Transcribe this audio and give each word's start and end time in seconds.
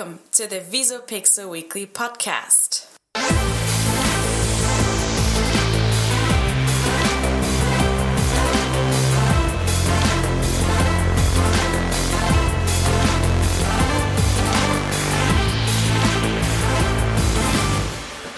Welcome 0.00 0.20
to 0.32 0.44
the 0.48 0.62
Visopixel 0.70 1.52
Weekly 1.52 1.84
Podcast. 1.84 2.88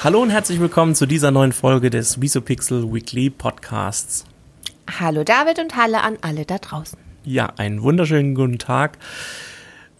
Hallo 0.03 0.21
und 0.21 0.31
herzlich 0.31 0.59
willkommen 0.59 0.97
zu 0.97 1.07
dieser 1.07 1.31
neuen 1.31 1.53
Folge 1.53 1.91
des 1.91 2.21
Visopixel 2.21 2.93
Weekly 2.93 3.31
Podcasts. 3.31 4.25
Hallo 4.99 5.23
David 5.23 5.61
und 5.61 5.77
Halle 5.77 6.03
an 6.03 6.19
alle 6.23 6.45
da 6.45 6.59
draußen. 6.59 6.99
Ja, 7.25 7.53
einen 7.57 7.83
wunderschönen 7.83 8.35
guten 8.35 8.59
Tag. 8.59 8.99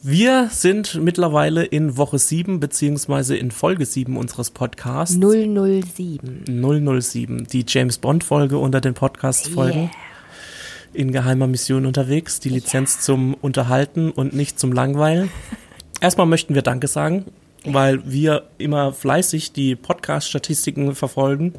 Wir 0.05 0.49
sind 0.51 0.97
mittlerweile 0.97 1.63
in 1.63 1.97
Woche 1.97 2.19
7 2.19 2.59
beziehungsweise 2.59 3.37
in 3.37 3.53
Folge 3.53 3.87
7 3.87 4.17
unseres 4.17 4.51
Podcasts. 4.51 5.17
007. 5.17 6.43
007, 7.01 7.47
die 7.47 7.65
James 7.69 7.99
Bond 7.99 8.25
Folge 8.25 8.59
unter 8.59 8.81
den 8.81 8.95
Podcast-Folgen. 8.95 9.83
Yeah. 9.83 9.91
In 10.93 11.13
geheimer 11.13 11.47
Mission 11.47 11.87
unterwegs, 11.87 12.41
die 12.41 12.49
Lizenz 12.49 12.99
zum 12.99 13.35
Unterhalten 13.35 14.11
und 14.11 14.33
nicht 14.33 14.59
zum 14.59 14.73
Langweilen. 14.73 15.31
Erstmal 16.01 16.27
möchten 16.27 16.57
wir 16.57 16.63
Danke 16.63 16.89
sagen, 16.89 17.27
weil 17.65 18.03
wir 18.05 18.49
immer 18.59 18.93
fleißig 18.93 19.53
die 19.53 19.77
Podcast-Statistiken 19.77 20.97
verfolgen 20.97 21.55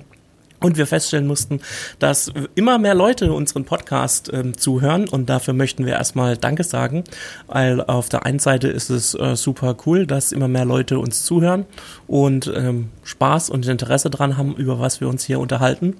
und 0.63 0.77
wir 0.77 0.87
feststellen 0.87 1.27
mussten, 1.27 1.59
dass 1.99 2.31
immer 2.55 2.77
mehr 2.77 2.95
Leute 2.95 3.33
unseren 3.33 3.65
Podcast 3.65 4.31
ähm, 4.33 4.57
zuhören 4.57 5.07
und 5.07 5.29
dafür 5.29 5.53
möchten 5.53 5.85
wir 5.85 5.93
erstmal 5.93 6.37
Danke 6.37 6.63
sagen, 6.63 7.03
weil 7.47 7.81
auf 7.81 8.09
der 8.09 8.25
einen 8.25 8.39
Seite 8.39 8.69
ist 8.69 8.89
es 8.89 9.13
äh, 9.13 9.35
super 9.35 9.75
cool, 9.85 10.07
dass 10.07 10.31
immer 10.31 10.47
mehr 10.47 10.65
Leute 10.65 10.99
uns 10.99 11.23
zuhören 11.23 11.65
und 12.07 12.51
ähm, 12.55 12.89
Spaß 13.03 13.49
und 13.49 13.67
Interesse 13.67 14.09
dran 14.09 14.37
haben, 14.37 14.55
über 14.55 14.79
was 14.79 15.01
wir 15.01 15.09
uns 15.09 15.23
hier 15.23 15.39
unterhalten. 15.39 15.95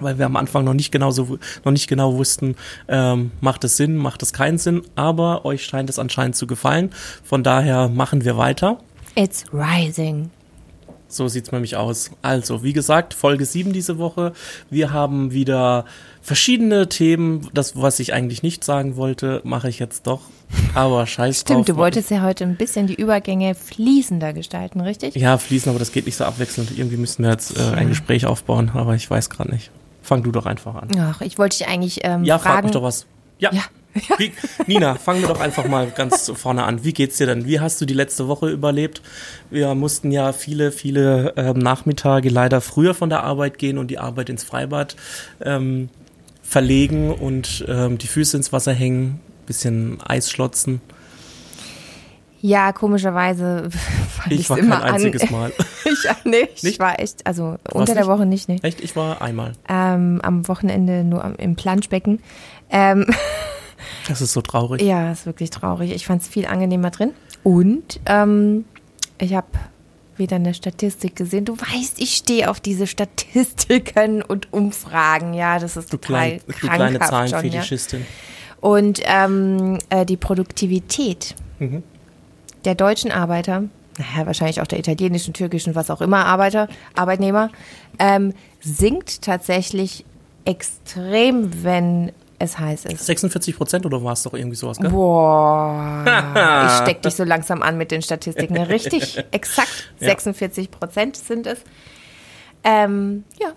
Weil 0.00 0.18
wir 0.18 0.26
am 0.26 0.34
Anfang 0.34 0.64
noch 0.64 0.74
nicht 0.74 0.90
genau 0.90 1.12
so, 1.12 1.38
noch 1.64 1.70
nicht 1.70 1.86
genau 1.86 2.14
wussten, 2.14 2.56
ähm, 2.88 3.30
macht 3.40 3.62
es 3.62 3.76
Sinn, 3.76 3.96
macht 3.96 4.24
es 4.24 4.32
keinen 4.32 4.58
Sinn, 4.58 4.82
aber 4.96 5.44
euch 5.44 5.64
scheint 5.64 5.88
es 5.88 6.00
anscheinend 6.00 6.34
zu 6.34 6.48
gefallen. 6.48 6.90
Von 7.22 7.44
daher 7.44 7.88
machen 7.88 8.24
wir 8.24 8.36
weiter. 8.36 8.78
It's 9.14 9.44
rising. 9.52 10.30
So 11.08 11.28
sieht's 11.28 11.52
nämlich 11.52 11.76
aus. 11.76 12.10
Also, 12.22 12.62
wie 12.62 12.72
gesagt, 12.72 13.14
Folge 13.14 13.44
7 13.44 13.72
diese 13.72 13.98
Woche. 13.98 14.32
Wir 14.70 14.92
haben 14.92 15.32
wieder 15.32 15.84
verschiedene 16.22 16.88
Themen. 16.88 17.48
Das, 17.54 17.80
was 17.80 18.00
ich 18.00 18.12
eigentlich 18.12 18.42
nicht 18.42 18.64
sagen 18.64 18.96
wollte, 18.96 19.40
mache 19.44 19.68
ich 19.68 19.78
jetzt 19.78 20.06
doch. 20.06 20.22
Aber 20.74 21.06
scheiß 21.06 21.44
drauf. 21.44 21.54
Stimmt, 21.56 21.68
du 21.68 21.76
wolltest 21.76 22.10
ja 22.10 22.22
heute 22.22 22.44
ein 22.44 22.56
bisschen 22.56 22.86
die 22.86 22.94
Übergänge 22.94 23.54
fließender 23.54 24.32
gestalten, 24.32 24.80
richtig? 24.80 25.14
Ja, 25.14 25.38
fließen, 25.38 25.70
aber 25.70 25.78
das 25.78 25.92
geht 25.92 26.06
nicht 26.06 26.16
so 26.16 26.24
abwechselnd. 26.24 26.76
Irgendwie 26.76 26.96
müssen 26.96 27.22
wir 27.22 27.30
jetzt 27.30 27.58
äh, 27.58 27.62
ein 27.74 27.88
Gespräch 27.88 28.26
aufbauen, 28.26 28.70
aber 28.74 28.94
ich 28.94 29.08
weiß 29.08 29.30
gerade 29.30 29.50
nicht. 29.52 29.70
Fang 30.02 30.22
du 30.22 30.32
doch 30.32 30.46
einfach 30.46 30.74
an. 30.74 30.88
Ach, 30.98 31.20
ich 31.20 31.38
wollte 31.38 31.58
dich 31.58 31.68
eigentlich 31.68 32.00
ähm, 32.02 32.24
Ja, 32.24 32.38
frag 32.38 32.52
fragen. 32.54 32.66
mich 32.66 32.72
doch 32.72 32.82
was. 32.82 33.06
Ja. 33.38 33.52
Ja. 33.52 33.62
Wie, 34.18 34.32
Nina, 34.66 34.96
fangen 34.96 35.20
wir 35.20 35.28
doch 35.28 35.40
einfach 35.40 35.66
mal 35.68 35.90
ganz 35.90 36.30
vorne 36.34 36.64
an. 36.64 36.84
Wie 36.84 36.92
geht's 36.92 37.16
dir 37.16 37.26
denn? 37.26 37.46
Wie 37.46 37.60
hast 37.60 37.80
du 37.80 37.86
die 37.86 37.94
letzte 37.94 38.26
Woche 38.26 38.50
überlebt? 38.50 39.02
Wir 39.50 39.74
mussten 39.74 40.10
ja 40.10 40.32
viele, 40.32 40.72
viele 40.72 41.34
ähm, 41.36 41.58
Nachmittage 41.58 42.28
leider 42.28 42.60
früher 42.60 42.94
von 42.94 43.08
der 43.08 43.22
Arbeit 43.22 43.58
gehen 43.58 43.78
und 43.78 43.88
die 43.88 43.98
Arbeit 43.98 44.30
ins 44.30 44.42
Freibad 44.42 44.96
ähm, 45.40 45.90
verlegen 46.42 47.12
und 47.12 47.64
ähm, 47.68 47.98
die 47.98 48.08
Füße 48.08 48.36
ins 48.36 48.52
Wasser 48.52 48.72
hängen, 48.72 49.20
bisschen 49.46 50.00
Eis 50.04 50.30
schlotzen. 50.30 50.80
Ja, 52.40 52.72
komischerweise 52.72 53.70
fand 54.10 54.32
Ich 54.32 54.50
war 54.50 54.58
immer 54.58 54.80
kein 54.80 54.94
einziges 54.94 55.22
an. 55.22 55.30
Mal. 55.30 55.52
ich 55.84 56.24
nee, 56.24 56.48
ich 56.54 56.62
Nicht? 56.62 56.78
war 56.78 57.00
echt, 57.00 57.26
also 57.26 57.56
warst 57.62 57.74
unter 57.74 57.94
der 57.94 58.02
nicht? 58.02 58.12
Woche 58.12 58.26
nicht, 58.26 58.48
ne? 58.50 58.58
Echt? 58.62 58.82
Ich 58.82 58.96
war 58.96 59.22
einmal. 59.22 59.52
Ähm, 59.66 60.20
am 60.22 60.46
Wochenende 60.46 61.04
nur 61.04 61.24
am, 61.24 61.36
im 61.36 61.56
Planschbecken. 61.56 62.20
Ähm, 62.68 63.06
Das 64.08 64.20
ist 64.20 64.32
so 64.32 64.40
traurig. 64.42 64.82
Ja, 64.82 65.12
ist 65.12 65.26
wirklich 65.26 65.50
traurig. 65.50 65.92
Ich 65.92 66.06
fand 66.06 66.22
es 66.22 66.28
viel 66.28 66.46
angenehmer 66.46 66.90
drin. 66.90 67.10
Und 67.42 68.00
ähm, 68.06 68.64
ich 69.18 69.34
habe 69.34 69.46
wieder 70.16 70.36
eine 70.36 70.54
Statistik 70.54 71.16
gesehen. 71.16 71.44
Du 71.44 71.56
weißt, 71.58 72.00
ich 72.00 72.14
stehe 72.14 72.48
auf 72.50 72.60
diese 72.60 72.86
Statistiken 72.86 74.22
und 74.22 74.52
Umfragen. 74.52 75.34
Ja, 75.34 75.58
das 75.58 75.76
ist 75.76 75.92
Du, 75.92 75.96
total 75.96 76.38
klein, 76.38 76.40
du 76.46 76.52
kleine 76.52 76.90
schon, 76.92 77.00
ja. 77.00 77.06
Zahlenfetischistin. 77.08 78.06
Und 78.60 79.00
ähm, 79.04 79.78
äh, 79.90 80.06
die 80.06 80.16
Produktivität 80.16 81.34
Mhm. 81.58 81.82
der 82.64 82.74
deutschen 82.74 83.12
Arbeiter, 83.12 83.64
naja, 83.98 84.26
wahrscheinlich 84.26 84.60
auch 84.60 84.66
der 84.66 84.78
italienischen, 84.78 85.34
türkischen, 85.34 85.74
was 85.74 85.90
auch 85.90 86.00
immer 86.00 86.24
Arbeiter, 86.26 86.68
Arbeitnehmer, 86.96 87.50
ähm, 87.98 88.32
sinkt 88.60 89.22
tatsächlich 89.22 90.04
extrem, 90.44 91.62
wenn 91.64 92.12
es 92.44 92.58
heiß 92.58 92.84
ist. 92.86 93.06
46 93.06 93.56
Prozent 93.56 93.86
oder 93.86 94.02
war 94.02 94.12
es 94.12 94.22
doch 94.22 94.34
irgendwie 94.34 94.56
sowas, 94.56 94.78
gell? 94.78 94.90
Boah, 94.90 96.04
ich 96.66 96.82
steck 96.82 97.02
dich 97.02 97.14
so 97.14 97.24
langsam 97.24 97.62
an 97.62 97.76
mit 97.76 97.90
den 97.90 98.02
Statistiken. 98.02 98.56
Richtig, 98.56 99.22
exakt 99.32 99.90
Ja. 100.00 100.08
46 100.08 100.70
Prozent 100.70 101.16
sind 101.16 101.46
es. 101.46 101.58
Ähm, 102.62 103.24
ja, 103.40 103.52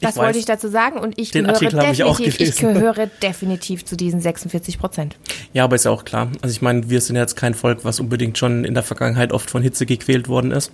das 0.00 0.16
wollte 0.16 0.38
ich 0.38 0.44
dazu 0.46 0.68
sagen 0.68 0.98
und 0.98 1.18
ich 1.18 1.30
Den 1.30 1.44
gehöre 1.44 1.54
Artikel 1.56 1.78
habe 1.80 1.92
ich 1.92 2.04
auch 2.04 2.16
definitiv, 2.16 2.48
ich 2.48 2.56
gelesen. 2.56 2.74
gehöre 2.80 3.06
definitiv 3.22 3.84
zu 3.84 3.96
diesen 3.96 4.20
46 4.20 4.78
Prozent. 4.78 5.18
Ja, 5.52 5.64
aber 5.64 5.76
ist 5.76 5.84
ja 5.84 5.90
auch 5.90 6.04
klar. 6.04 6.28
Also 6.40 6.52
ich 6.52 6.62
meine, 6.62 6.88
wir 6.88 7.00
sind 7.00 7.16
jetzt 7.16 7.36
kein 7.36 7.54
Volk, 7.54 7.80
was 7.84 8.00
unbedingt 8.00 8.38
schon 8.38 8.64
in 8.64 8.74
der 8.74 8.82
Vergangenheit 8.82 9.32
oft 9.32 9.50
von 9.50 9.62
Hitze 9.62 9.84
gequält 9.86 10.28
worden 10.28 10.52
ist. 10.52 10.72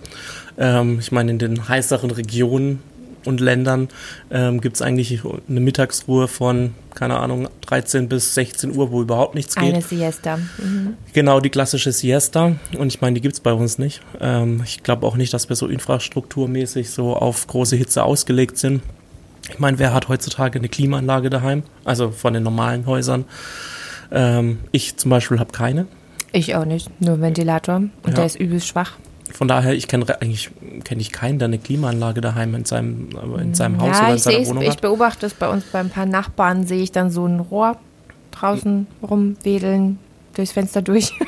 Ähm, 0.57 0.99
ich 0.99 1.11
meine, 1.11 1.31
in 1.31 1.39
den 1.39 1.67
heißeren 1.67 2.11
Regionen 2.11 2.81
und 3.27 3.39
Ländern 3.39 3.89
ähm, 4.31 4.61
gibt 4.61 4.77
es 4.77 4.81
eigentlich 4.81 5.19
eine 5.47 5.59
Mittagsruhe 5.59 6.27
von, 6.27 6.73
keine 6.95 7.17
Ahnung, 7.19 7.47
13 7.61 8.09
bis 8.09 8.33
16 8.33 8.75
Uhr, 8.75 8.91
wo 8.91 9.01
überhaupt 9.01 9.35
nichts 9.35 9.55
geht. 9.55 9.65
Eine 9.73 9.81
Siesta. 9.81 10.37
Mhm. 10.37 10.95
Genau, 11.13 11.39
die 11.39 11.49
klassische 11.49 11.91
Siesta. 11.91 12.55
Und 12.77 12.87
ich 12.87 13.01
meine, 13.01 13.15
die 13.15 13.21
gibt's 13.21 13.39
bei 13.39 13.53
uns 13.53 13.77
nicht. 13.77 14.01
Ähm, 14.19 14.61
ich 14.65 14.81
glaube 14.83 15.05
auch 15.05 15.15
nicht, 15.17 15.33
dass 15.33 15.49
wir 15.49 15.55
so 15.55 15.67
infrastrukturmäßig 15.67 16.89
so 16.89 17.15
auf 17.15 17.45
große 17.47 17.75
Hitze 17.75 18.03
ausgelegt 18.03 18.57
sind. 18.57 18.81
Ich 19.49 19.59
meine, 19.59 19.77
wer 19.79 19.93
hat 19.93 20.09
heutzutage 20.09 20.59
eine 20.59 20.67
Klimaanlage 20.69 21.29
daheim? 21.29 21.63
Also 21.85 22.11
von 22.11 22.33
den 22.33 22.43
normalen 22.43 22.85
Häusern. 22.85 23.25
Ähm, 24.11 24.59
ich 24.71 24.97
zum 24.97 25.09
Beispiel 25.11 25.39
habe 25.39 25.51
keine. 25.51 25.87
Ich 26.33 26.55
auch 26.55 26.65
nicht, 26.65 26.89
nur 27.01 27.21
Ventilator 27.21 27.75
und 27.77 27.91
Ja. 28.07 28.13
der 28.13 28.25
ist 28.25 28.35
übelst 28.39 28.67
schwach. 28.67 28.93
Von 29.37 29.47
daher, 29.47 29.73
ich 29.75 29.87
kenne 29.87 30.03
eigentlich 30.19 30.49
kenne 30.83 30.99
ich 30.99 31.11
keinen, 31.11 31.37
der 31.37 31.45
eine 31.45 31.59
Klimaanlage 31.59 32.21
daheim 32.21 32.55
in 32.55 32.65
seinem, 32.65 33.09
in 33.39 33.53
seinem 33.53 33.79
Haus 33.79 33.95
ja, 33.95 33.99
oder 33.99 34.09
in 34.09 34.15
ich, 34.15 34.23
seiner 34.23 34.47
Wohnung 34.47 34.63
ich 34.63 34.69
hat. 34.71 34.81
beobachte 34.81 35.27
es 35.27 35.35
bei 35.35 35.47
uns 35.47 35.63
bei 35.65 35.77
ein 35.77 35.91
paar 35.91 36.07
Nachbarn, 36.07 36.65
sehe 36.65 36.81
ich 36.81 36.91
dann 36.91 37.11
so 37.11 37.27
ein 37.27 37.39
Rohr 37.39 37.77
draußen 38.31 38.87
rumwedeln, 39.07 39.99
durchs 40.33 40.53
Fenster 40.53 40.81
durch. 40.81 41.13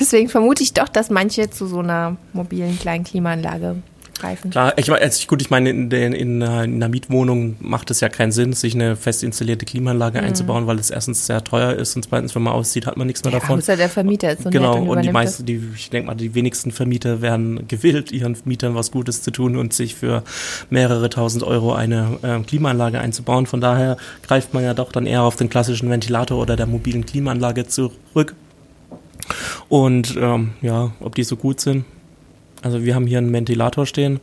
Deswegen 0.00 0.30
vermute 0.30 0.62
ich 0.62 0.72
doch, 0.72 0.88
dass 0.88 1.10
manche 1.10 1.50
zu 1.50 1.66
so 1.66 1.80
einer 1.80 2.16
mobilen 2.32 2.78
kleinen 2.78 3.04
Klimaanlage 3.04 3.82
greifen. 4.18 4.50
Klar, 4.50 4.72
ich 4.76 4.88
meine, 4.88 5.02
also 5.02 5.26
gut, 5.26 5.40
ich 5.42 5.50
meine, 5.50 5.70
in, 5.70 5.90
in, 5.90 6.42
einer- 6.42 6.64
in 6.64 6.74
einer 6.74 6.88
Mietwohnung 6.88 7.56
macht 7.60 7.90
es 7.90 8.00
ja 8.00 8.08
keinen 8.08 8.32
Sinn, 8.32 8.52
sich 8.52 8.74
eine 8.74 8.96
fest 8.96 9.22
installierte 9.22 9.64
Klimaanlage 9.66 10.20
einzubauen, 10.20 10.66
weil 10.66 10.78
es 10.78 10.90
erstens 10.90 11.26
sehr 11.26 11.42
teuer 11.44 11.72
ist 11.74 11.96
und 11.96 12.04
zweitens, 12.04 12.34
wenn 12.34 12.42
man 12.42 12.52
auszieht, 12.52 12.86
hat 12.86 12.96
man 12.96 13.06
nichts 13.06 13.22
mehr 13.24 13.32
Ja, 13.32 13.38
davon. 13.40 13.58
außer 13.58 13.76
der 13.76 13.88
Vermieter 13.88 14.32
ist 14.32 14.42
so 14.42 14.50
genau, 14.50 14.74
nett 14.74 14.82
und, 14.82 14.88
und 14.96 15.02
die 15.02 15.12
meisten, 15.12 15.46
die, 15.46 15.62
ich 15.74 15.90
denke 15.90 16.08
mal, 16.08 16.14
die 16.14 16.34
wenigsten 16.34 16.70
Vermieter 16.72 17.22
werden 17.22 17.66
gewillt, 17.68 18.12
ihren 18.12 18.36
Mietern 18.44 18.74
was 18.74 18.90
Gutes 18.90 19.22
zu 19.22 19.30
tun 19.30 19.56
und 19.56 19.72
sich 19.72 19.94
für 19.94 20.22
mehrere 20.70 21.08
tausend 21.10 21.44
Euro 21.44 21.72
eine 21.74 22.18
ähm, 22.22 22.44
Klimaanlage 22.46 22.98
einzubauen. 23.00 23.46
Von 23.46 23.60
daher 23.60 23.96
greift 24.26 24.54
man 24.54 24.64
ja 24.64 24.74
doch 24.74 24.92
dann 24.92 25.06
eher 25.06 25.22
auf 25.22 25.36
den 25.36 25.48
klassischen 25.48 25.90
Ventilator 25.90 26.38
oder 26.40 26.56
der 26.56 26.66
mobilen 26.66 27.06
Klimaanlage 27.06 27.66
zurück. 27.66 28.34
Und 29.68 30.16
ähm, 30.20 30.52
ja, 30.62 30.92
ob 31.00 31.14
die 31.14 31.24
so 31.24 31.36
gut 31.36 31.60
sind. 31.60 31.84
Also 32.62 32.84
wir 32.84 32.94
haben 32.94 33.06
hier 33.06 33.18
einen 33.18 33.32
Ventilator 33.32 33.86
stehen. 33.86 34.20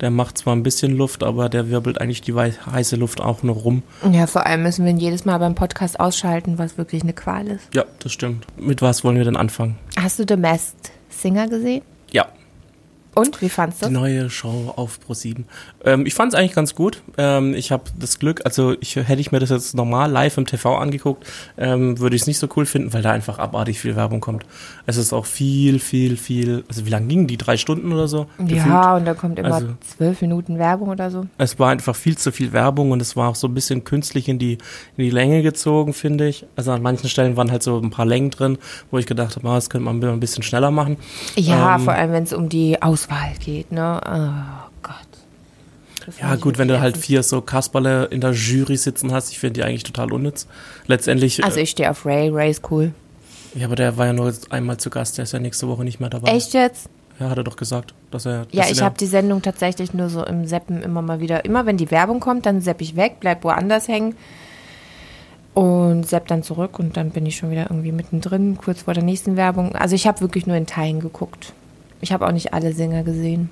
Der 0.00 0.10
macht 0.10 0.38
zwar 0.38 0.56
ein 0.56 0.64
bisschen 0.64 0.96
Luft, 0.96 1.22
aber 1.22 1.48
der 1.48 1.70
wirbelt 1.70 2.00
eigentlich 2.00 2.22
die 2.22 2.34
heiße 2.34 2.96
Luft 2.96 3.20
auch 3.20 3.44
noch 3.44 3.64
rum. 3.64 3.84
Ja, 4.10 4.26
vor 4.26 4.46
allem 4.46 4.64
müssen 4.64 4.84
wir 4.84 4.90
ihn 4.90 4.98
jedes 4.98 5.24
Mal 5.24 5.38
beim 5.38 5.54
Podcast 5.54 6.00
ausschalten, 6.00 6.58
was 6.58 6.76
wirklich 6.76 7.02
eine 7.02 7.12
Qual 7.12 7.46
ist. 7.46 7.72
Ja, 7.72 7.84
das 8.00 8.10
stimmt. 8.10 8.44
Mit 8.56 8.82
was 8.82 9.04
wollen 9.04 9.16
wir 9.16 9.24
denn 9.24 9.36
anfangen? 9.36 9.78
Hast 9.96 10.18
du 10.18 10.24
The 10.26 10.36
Masked 10.36 10.90
Singer 11.08 11.46
gesehen? 11.46 11.82
Ja. 12.10 12.26
Und 13.14 13.42
wie 13.42 13.48
fandst 13.48 13.82
du? 13.82 13.86
Die 13.86 13.92
neue 13.92 14.30
Show 14.30 14.72
auf 14.76 14.98
Pro7. 15.06 15.44
Ähm, 15.84 16.06
ich 16.06 16.14
fand 16.14 16.32
es 16.32 16.38
eigentlich 16.38 16.54
ganz 16.54 16.74
gut. 16.74 17.02
Ähm, 17.18 17.54
ich 17.54 17.70
habe 17.70 17.84
das 17.98 18.18
Glück, 18.18 18.40
also 18.44 18.74
ich 18.80 18.96
hätte 18.96 19.20
ich 19.20 19.32
mir 19.32 19.38
das 19.38 19.50
jetzt 19.50 19.74
normal 19.74 20.10
live 20.10 20.38
im 20.38 20.46
TV 20.46 20.76
angeguckt, 20.76 21.26
ähm, 21.58 21.98
würde 21.98 22.16
ich 22.16 22.22
es 22.22 22.26
nicht 22.26 22.38
so 22.38 22.48
cool 22.56 22.64
finden, 22.64 22.92
weil 22.94 23.02
da 23.02 23.12
einfach 23.12 23.38
abartig 23.38 23.78
viel 23.80 23.96
Werbung 23.96 24.20
kommt. 24.20 24.46
Es 24.86 24.96
ist 24.96 25.12
auch 25.12 25.26
viel, 25.26 25.78
viel, 25.78 26.16
viel. 26.16 26.64
Also 26.68 26.86
wie 26.86 26.90
lange 26.90 27.06
gingen 27.06 27.26
die? 27.26 27.36
Drei 27.36 27.56
Stunden 27.56 27.92
oder 27.92 28.08
so? 28.08 28.26
Ja, 28.38 28.44
Gefühlt. 28.46 29.00
und 29.00 29.04
da 29.04 29.14
kommt 29.14 29.38
immer 29.38 29.54
Also- 29.54 29.68
zwölf 29.96 30.20
Minuten 30.22 30.58
Werbung 30.58 30.88
oder 30.88 31.10
so. 31.10 31.26
Es 31.38 31.58
war 31.58 31.70
einfach 31.70 31.94
viel 31.96 32.16
zu 32.16 32.32
viel 32.32 32.52
Werbung 32.52 32.92
und 32.92 33.02
es 33.02 33.14
war 33.16 33.28
auch 33.28 33.34
so 33.36 33.46
ein 33.46 33.54
bisschen 33.54 33.84
künstlich 33.84 34.28
in 34.28 34.38
die, 34.38 34.54
in 34.96 35.04
die 35.04 35.10
Länge 35.10 35.42
gezogen, 35.42 35.92
finde 35.92 36.28
ich. 36.28 36.46
Also 36.56 36.72
an 36.72 36.80
manchen 36.82 37.08
Stellen 37.10 37.36
waren 37.36 37.50
halt 37.50 37.62
so 37.62 37.78
ein 37.78 37.90
paar 37.90 38.06
Längen 38.06 38.30
drin, 38.30 38.58
wo 38.90 38.98
ich 38.98 39.06
gedacht 39.06 39.36
habe, 39.36 39.48
ah, 39.50 39.56
das 39.56 39.68
könnte 39.68 39.84
man 39.84 40.02
ein 40.02 40.20
bisschen 40.20 40.42
schneller 40.42 40.70
machen. 40.70 40.96
Ja, 41.36 41.76
Ähm, 41.76 41.82
vor 41.82 41.92
allem, 41.92 42.12
wenn 42.12 42.22
es 42.24 42.32
um 42.32 42.48
die 42.48 42.80
Auswahl 43.02 43.32
geht, 43.44 43.72
ne? 43.72 44.00
Oh 44.04 44.70
Gott. 44.82 44.96
Das 46.06 46.18
Ja, 46.18 46.34
gut, 46.36 46.58
wenn 46.58 46.68
du 46.68 46.80
halt 46.80 46.96
vier 46.96 47.22
so 47.22 47.40
Kasperle 47.40 48.06
in 48.06 48.20
der 48.20 48.32
Jury 48.32 48.76
sitzen 48.76 49.12
hast, 49.12 49.30
ich 49.30 49.38
finde 49.38 49.54
die 49.54 49.64
eigentlich 49.64 49.84
total 49.84 50.12
unnütz. 50.12 50.46
Letztendlich, 50.86 51.44
Also 51.44 51.58
äh, 51.58 51.62
ich 51.62 51.70
stehe 51.70 51.90
auf 51.90 52.04
Ray, 52.06 52.28
Ray 52.28 52.50
ist 52.50 52.70
cool. 52.70 52.92
ja, 53.54 53.66
aber 53.66 53.76
der 53.76 53.96
war 53.96 54.06
ja 54.06 54.12
nur 54.12 54.32
einmal 54.50 54.78
zu 54.78 54.90
Gast, 54.90 55.18
der 55.18 55.24
ist 55.24 55.32
ja 55.32 55.38
nächste 55.38 55.68
Woche 55.68 55.84
nicht 55.84 56.00
mehr 56.00 56.10
dabei. 56.10 56.32
Echt 56.32 56.54
jetzt? 56.54 56.88
Ja, 57.20 57.28
hat 57.30 57.36
er 57.36 57.44
doch 57.44 57.56
gesagt, 57.56 57.94
dass 58.10 58.26
er. 58.26 58.46
Ja, 58.50 58.64
ich 58.68 58.82
habe 58.82 58.96
die 58.98 59.06
Sendung 59.06 59.42
tatsächlich 59.42 59.94
nur 59.94 60.08
so 60.08 60.24
im 60.24 60.46
Seppen 60.46 60.82
immer 60.82 61.02
mal 61.02 61.20
wieder. 61.20 61.44
Immer 61.44 61.66
wenn 61.66 61.76
die 61.76 61.90
Werbung 61.90 62.18
kommt, 62.20 62.46
dann 62.46 62.60
sepp 62.60 62.80
ich 62.80 62.96
weg, 62.96 63.16
bleib 63.20 63.44
woanders 63.44 63.86
hängen 63.86 64.16
und 65.54 66.08
sepp 66.08 66.26
dann 66.28 66.42
zurück 66.42 66.78
und 66.78 66.96
dann 66.96 67.10
bin 67.10 67.26
ich 67.26 67.36
schon 67.36 67.50
wieder 67.50 67.66
irgendwie 67.70 67.92
mittendrin, 67.92 68.56
kurz 68.56 68.82
vor 68.82 68.94
der 68.94 69.04
nächsten 69.04 69.36
Werbung. 69.36 69.76
Also 69.76 69.94
ich 69.94 70.06
habe 70.06 70.20
wirklich 70.20 70.46
nur 70.46 70.56
in 70.56 70.66
Teilen 70.66 70.98
geguckt. 71.00 71.52
Ich 72.02 72.12
habe 72.12 72.26
auch 72.26 72.32
nicht 72.32 72.52
alle 72.52 72.72
Sänger 72.72 73.04
gesehen. 73.04 73.48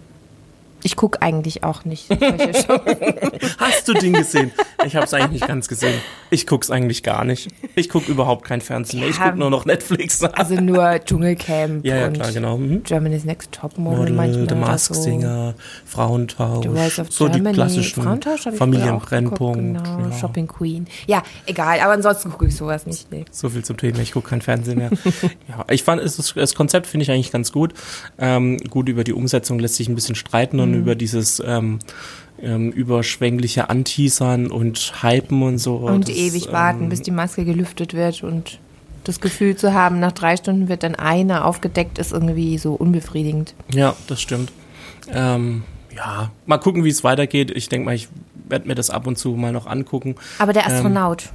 Ich 0.83 0.97
gucke 0.97 1.23
eigentlich 1.23 1.63
auch 1.63 1.85
nicht. 1.85 2.11
Hast 3.59 3.87
du 3.87 3.95
den 3.95 4.13
gesehen? 4.13 4.51
Ich 4.87 4.97
habe 4.97 5.05
es 5.07 5.15
eigentlich 5.15 5.31
nicht 5.33 5.47
ganz 5.49 5.69
gesehen. 5.69 5.95
Ich 6.31 6.47
guck's 6.47 6.71
eigentlich 6.71 7.03
gar 7.03 7.25
nicht. 7.25 7.49
Ich 7.75 7.89
guck 7.89 8.09
überhaupt 8.09 8.45
kein 8.45 8.61
Fernsehen 8.61 9.01
mehr. 9.01 9.09
Ich 9.09 9.21
guck 9.21 9.37
nur 9.37 9.51
noch 9.51 9.65
Netflix. 9.65 10.23
Also 10.23 10.55
nur 10.55 10.99
Dschungelcamp 11.05 11.85
ja, 11.85 11.97
ja, 11.97 12.07
und 12.07 12.15
klar, 12.15 12.33
genau. 12.33 12.57
Mhm. 12.59 12.83
Germany's 12.83 13.25
Next 13.25 13.53
Topmodel 13.53 13.99
Model, 13.99 14.15
manchmal 14.15 14.49
The 14.49 14.55
oder 14.55 14.57
Mask 14.57 14.95
so. 14.95 15.03
Singer, 15.03 15.55
Frauentausch, 15.85 16.67
so 17.11 17.27
die 17.29 17.33
Germany. 17.35 17.55
klassischen 17.55 18.03
früher 18.03 18.13
auch 18.13 18.53
Familienbrennpunkt. 18.57 19.85
Genau, 19.85 19.99
ja. 20.09 20.13
Shopping 20.19 20.47
Queen. 20.47 20.87
Ja, 21.07 21.23
egal, 21.47 21.81
aber 21.81 21.93
ansonsten 21.93 22.31
gucke 22.31 22.47
ich 22.47 22.57
sowas 22.57 22.87
nicht. 22.87 23.11
Nee. 23.11 23.25
So 23.31 23.49
viel 23.49 23.65
zum 23.65 23.77
Thema, 23.77 23.99
ich 24.01 24.13
gucke 24.13 24.31
kein 24.31 24.41
Fernsehen 24.41 24.79
mehr. 24.79 24.91
ja, 25.49 25.65
ich 25.69 25.83
fand, 25.83 26.01
es 26.03 26.17
das 26.35 26.55
Konzept 26.55 26.87
finde 26.87 27.03
ich 27.05 27.11
eigentlich 27.11 27.33
ganz 27.33 27.53
gut. 27.53 27.75
Ähm, 28.19 28.57
gut, 28.69 28.89
über 28.89 29.05
die 29.05 29.13
Umsetzung 29.13 29.59
lässt 29.59 29.75
sich 29.77 29.89
ein 29.89 29.95
bisschen 29.95 30.15
streiten 30.15 30.61
und 30.61 30.71
Mhm. 30.71 30.77
über 30.77 30.95
dieses 30.95 31.43
ähm, 31.45 31.81
ähm, 32.43 32.71
überschwängliche 32.73 33.69
Anteasern 33.71 34.51
und 34.51 34.93
Hypen 35.03 35.43
und 35.43 35.59
so. 35.59 35.77
Und 35.77 36.09
das, 36.09 36.17
ewig 36.17 36.53
warten, 36.53 36.85
ähm, 36.85 36.89
bis 36.89 37.03
die 37.03 37.11
Maske 37.11 37.45
gelüftet 37.45 37.95
wird 37.95 38.23
und 38.23 38.59
das 39.05 39.21
Gefühl 39.21 39.57
zu 39.57 39.73
haben, 39.75 39.99
nach 40.01 40.13
drei 40.13 40.37
Stunden 40.37 40.69
wird 40.69 40.83
dann 40.83 40.95
eine 40.95 41.45
aufgedeckt, 41.45 41.99
ist 41.99 42.13
irgendwie 42.13 42.59
so 42.59 42.75
unbefriedigend. 42.75 43.55
Ja, 43.73 43.95
das 44.09 44.21
stimmt. 44.21 44.53
Ähm, 45.13 45.63
ja, 45.95 46.31
mal 46.47 46.59
gucken, 46.59 46.85
wie 46.85 46.89
es 46.91 47.03
weitergeht. 47.03 47.51
Ich 47.51 47.69
denke 47.69 47.87
mal, 47.87 47.95
ich 47.95 48.09
werde 48.49 48.69
mir 48.69 48.75
das 48.75 48.91
ab 48.91 49.07
und 49.07 49.17
zu 49.17 49.31
mal 49.31 49.53
noch 49.53 49.67
angucken. 49.67 50.15
Aber 50.39 50.53
der 50.53 50.67
Ähm, 50.67 50.73
Astronaut, 50.73 51.31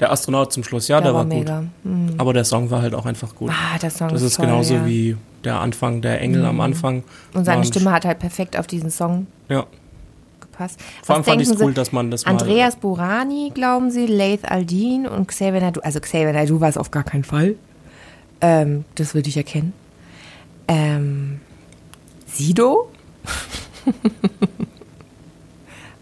Der 0.00 0.10
Astronaut 0.12 0.52
zum 0.52 0.64
Schluss, 0.64 0.88
ja, 0.88 1.00
der, 1.00 1.14
war, 1.14 1.24
gut. 1.24 1.32
mega. 1.34 1.64
Mhm. 1.84 2.14
Aber 2.18 2.32
der 2.32 2.44
Song 2.44 2.70
war 2.70 2.82
halt 2.82 2.94
auch 2.94 3.06
einfach 3.06 3.34
gut. 3.34 3.50
Ah, 3.50 3.78
der 3.78 3.90
Song 3.90 4.08
das 4.08 4.20
ist 4.22 4.28
ist 4.32 4.36
toll, 4.36 4.46
genauso 4.46 4.74
ja. 4.74 4.80
Mhm. 4.80 4.86
wie 4.86 5.16
der 5.44 5.60
Anfang, 5.60 6.00
der 6.02 6.20
Engel 6.20 6.44
am 6.44 6.60
Anfang. 6.60 7.04
Und 7.34 7.44
seine 7.44 7.58
War 7.58 7.64
ein- 7.64 7.66
Stimme 7.66 7.92
hat 7.92 8.04
halt 8.04 8.18
perfekt 8.18 8.58
auf 8.58 8.66
diesen 8.66 8.90
Song 8.90 9.26
Ja, 9.48 9.64
gepasst. 10.56 10.80
vor 11.02 11.16
allem 11.16 11.24
fand 11.24 11.42
ich 11.42 11.48
es 11.48 11.60
cool, 11.60 11.74
dass 11.74 11.92
man 11.92 12.10
das 12.10 12.24
mal. 12.24 12.32
Andreas 12.32 12.76
Burani, 12.76 13.52
glauben 13.54 13.90
Sie, 13.90 14.06
Laith 14.06 14.44
Aldin 14.44 15.06
und 15.06 15.28
Xavier 15.28 15.60
Nadu. 15.60 15.80
Also 15.80 16.00
Xavier 16.00 16.32
Nadu 16.32 16.60
war 16.60 16.68
es 16.68 16.76
auf 16.76 16.90
gar 16.90 17.04
keinen 17.04 17.24
Fall. 17.24 17.56
Ähm, 18.40 18.84
das 18.94 19.14
würde 19.14 19.28
ich 19.28 19.36
erkennen. 19.36 19.72
Ähm, 20.68 21.40
Sido? 22.26 22.90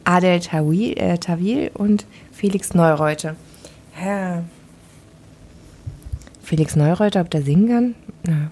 Adel 0.05 0.41
Tawil, 0.41 0.99
äh, 0.99 1.19
Tawil 1.19 1.71
und 1.75 2.07
Felix 2.33 2.75
Neureuter. 2.75 3.37
Ja. 4.03 4.45
Felix 6.43 6.77
Neureuter, 6.77 7.23
ob 7.23 7.31
der 7.31 7.43
singen 7.43 7.69
kann? 7.69 7.95
Ja. 8.27 8.51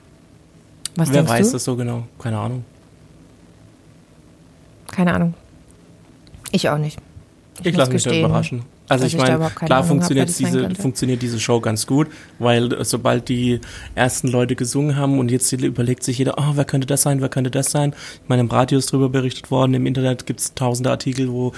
Was 0.97 1.13
Wer 1.13 1.29
weiß 1.29 1.49
du? 1.49 1.53
das 1.55 1.65
so 1.65 1.77
genau? 1.77 2.05
Keine 2.19 2.39
Ahnung. 2.39 2.65
Keine 4.91 5.15
Ahnung. 5.15 5.35
Ich 6.53 6.69
auch 6.69 6.79
nicht. 6.79 6.99
Ich, 7.61 7.67
muss 7.67 7.77
lasse 7.77 7.93
mich 7.93 8.03
da 8.03 8.11
gestehen, 8.11 8.25
überraschen. 8.25 8.63
Also 8.89 9.05
ich 9.05 9.15
ich 9.15 9.21
da 9.23 9.39
meine, 9.39 9.51
klar 9.51 9.85
funktioniert, 9.85 10.31
sein 10.31 10.53
diese, 10.53 10.75
funktioniert 10.75 11.23
diese 11.23 11.39
Show 11.39 11.61
ganz 11.61 11.87
gut, 11.87 12.09
weil 12.39 12.73
äh, 12.73 12.85
sobald 12.85 13.29
die 13.29 13.61
ersten 13.95 14.29
Leute 14.29 14.57
gesungen 14.57 14.97
haben 14.97 15.19
und 15.19 15.31
jetzt 15.31 15.53
überlegt 15.53 16.03
sich 16.03 16.19
jeder, 16.19 16.35
oh, 16.39 16.53
wer 16.55 16.65
könnte 16.65 16.87
das 16.87 17.03
sein, 17.03 17.21
wer 17.21 17.29
könnte 17.29 17.51
das 17.51 17.71
sein. 17.71 17.95
Ich 18.23 18.29
meine, 18.29 18.41
im 18.41 18.49
Radio 18.49 18.79
ist 18.79 18.93
drüber 18.93 19.09
berichtet 19.09 19.51
worden, 19.51 19.75
im 19.75 19.87
Internet 19.87 20.27
gibt 20.27 20.41
es 20.41 20.55
tausende 20.55 20.91
Artikel, 20.91 21.31
wo 21.31 21.53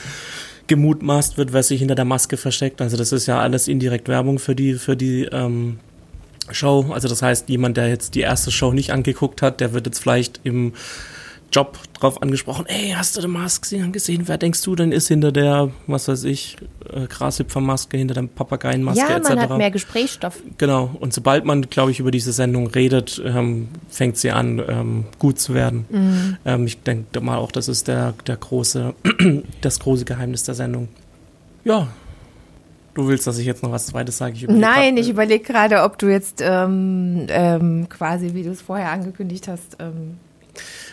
gemutmaßt 0.66 1.36
wird, 1.36 1.52
wer 1.52 1.62
sich 1.62 1.78
hinter 1.80 1.94
der 1.94 2.04
Maske 2.04 2.36
versteckt. 2.36 2.80
Also 2.80 2.96
das 2.96 3.12
ist 3.12 3.26
ja 3.26 3.40
alles 3.40 3.68
indirekt 3.68 4.08
Werbung 4.08 4.38
für 4.38 4.54
die, 4.54 4.74
für 4.74 4.96
die 4.96 5.24
ähm, 5.24 5.78
Show. 6.50 6.86
Also 6.90 7.08
das 7.08 7.22
heißt, 7.22 7.48
jemand, 7.48 7.76
der 7.76 7.88
jetzt 7.88 8.14
die 8.14 8.20
erste 8.20 8.50
Show 8.50 8.72
nicht 8.72 8.92
angeguckt 8.92 9.42
hat, 9.42 9.60
der 9.60 9.72
wird 9.72 9.86
jetzt 9.86 9.98
vielleicht 9.98 10.40
im 10.44 10.72
Job 11.54 11.78
drauf 11.92 12.20
angesprochen, 12.20 12.66
ey, 12.66 12.94
hast 12.96 13.16
du 13.16 13.20
den 13.20 13.30
Mask 13.30 13.62
gesehen? 13.62 14.22
Wer 14.26 14.38
denkst 14.38 14.60
du 14.62 14.74
denn 14.74 14.90
ist 14.90 15.06
hinter 15.06 15.30
der, 15.30 15.70
was 15.86 16.08
weiß 16.08 16.24
ich, 16.24 16.56
äh, 16.92 17.06
Grashüpfermaske, 17.06 17.96
hinter 17.96 18.14
der 18.14 18.22
Papageienmaske 18.22 19.00
Ja, 19.00 19.16
etc.? 19.16 19.28
man 19.28 19.40
hat 19.40 19.58
mehr 19.58 19.70
Gesprächsstoff. 19.70 20.42
Genau. 20.58 20.90
Und 20.98 21.14
sobald 21.14 21.44
man, 21.44 21.62
glaube 21.62 21.92
ich, 21.92 22.00
über 22.00 22.10
diese 22.10 22.32
Sendung 22.32 22.66
redet, 22.66 23.22
ähm, 23.24 23.68
fängt 23.88 24.16
sie 24.16 24.32
an, 24.32 24.60
ähm, 24.66 25.04
gut 25.20 25.38
zu 25.38 25.54
werden. 25.54 25.86
Mhm. 25.90 26.36
Ähm, 26.44 26.66
ich 26.66 26.82
denke 26.82 27.20
mal 27.20 27.38
auch, 27.38 27.52
das 27.52 27.68
ist 27.68 27.86
der, 27.86 28.14
der 28.26 28.36
große, 28.36 28.92
das 29.60 29.78
große 29.78 30.04
Geheimnis 30.04 30.42
der 30.42 30.56
Sendung. 30.56 30.88
Ja. 31.62 31.86
Du 32.94 33.06
willst, 33.06 33.28
dass 33.28 33.38
ich 33.38 33.46
jetzt 33.46 33.62
noch 33.62 33.70
was 33.70 33.86
Zweites 33.86 34.18
sage? 34.18 34.34
Ich 34.34 34.48
Nein, 34.48 34.94
grad, 34.94 34.98
ich 34.98 35.06
äh, 35.06 35.10
überlege 35.12 35.44
gerade, 35.44 35.82
ob 35.82 35.98
du 35.98 36.08
jetzt 36.08 36.40
ähm, 36.44 37.26
ähm, 37.28 37.88
quasi, 37.88 38.34
wie 38.34 38.42
du 38.42 38.50
es 38.50 38.60
vorher 38.60 38.90
angekündigt 38.90 39.46
hast. 39.46 39.76
Ähm, 39.78 40.18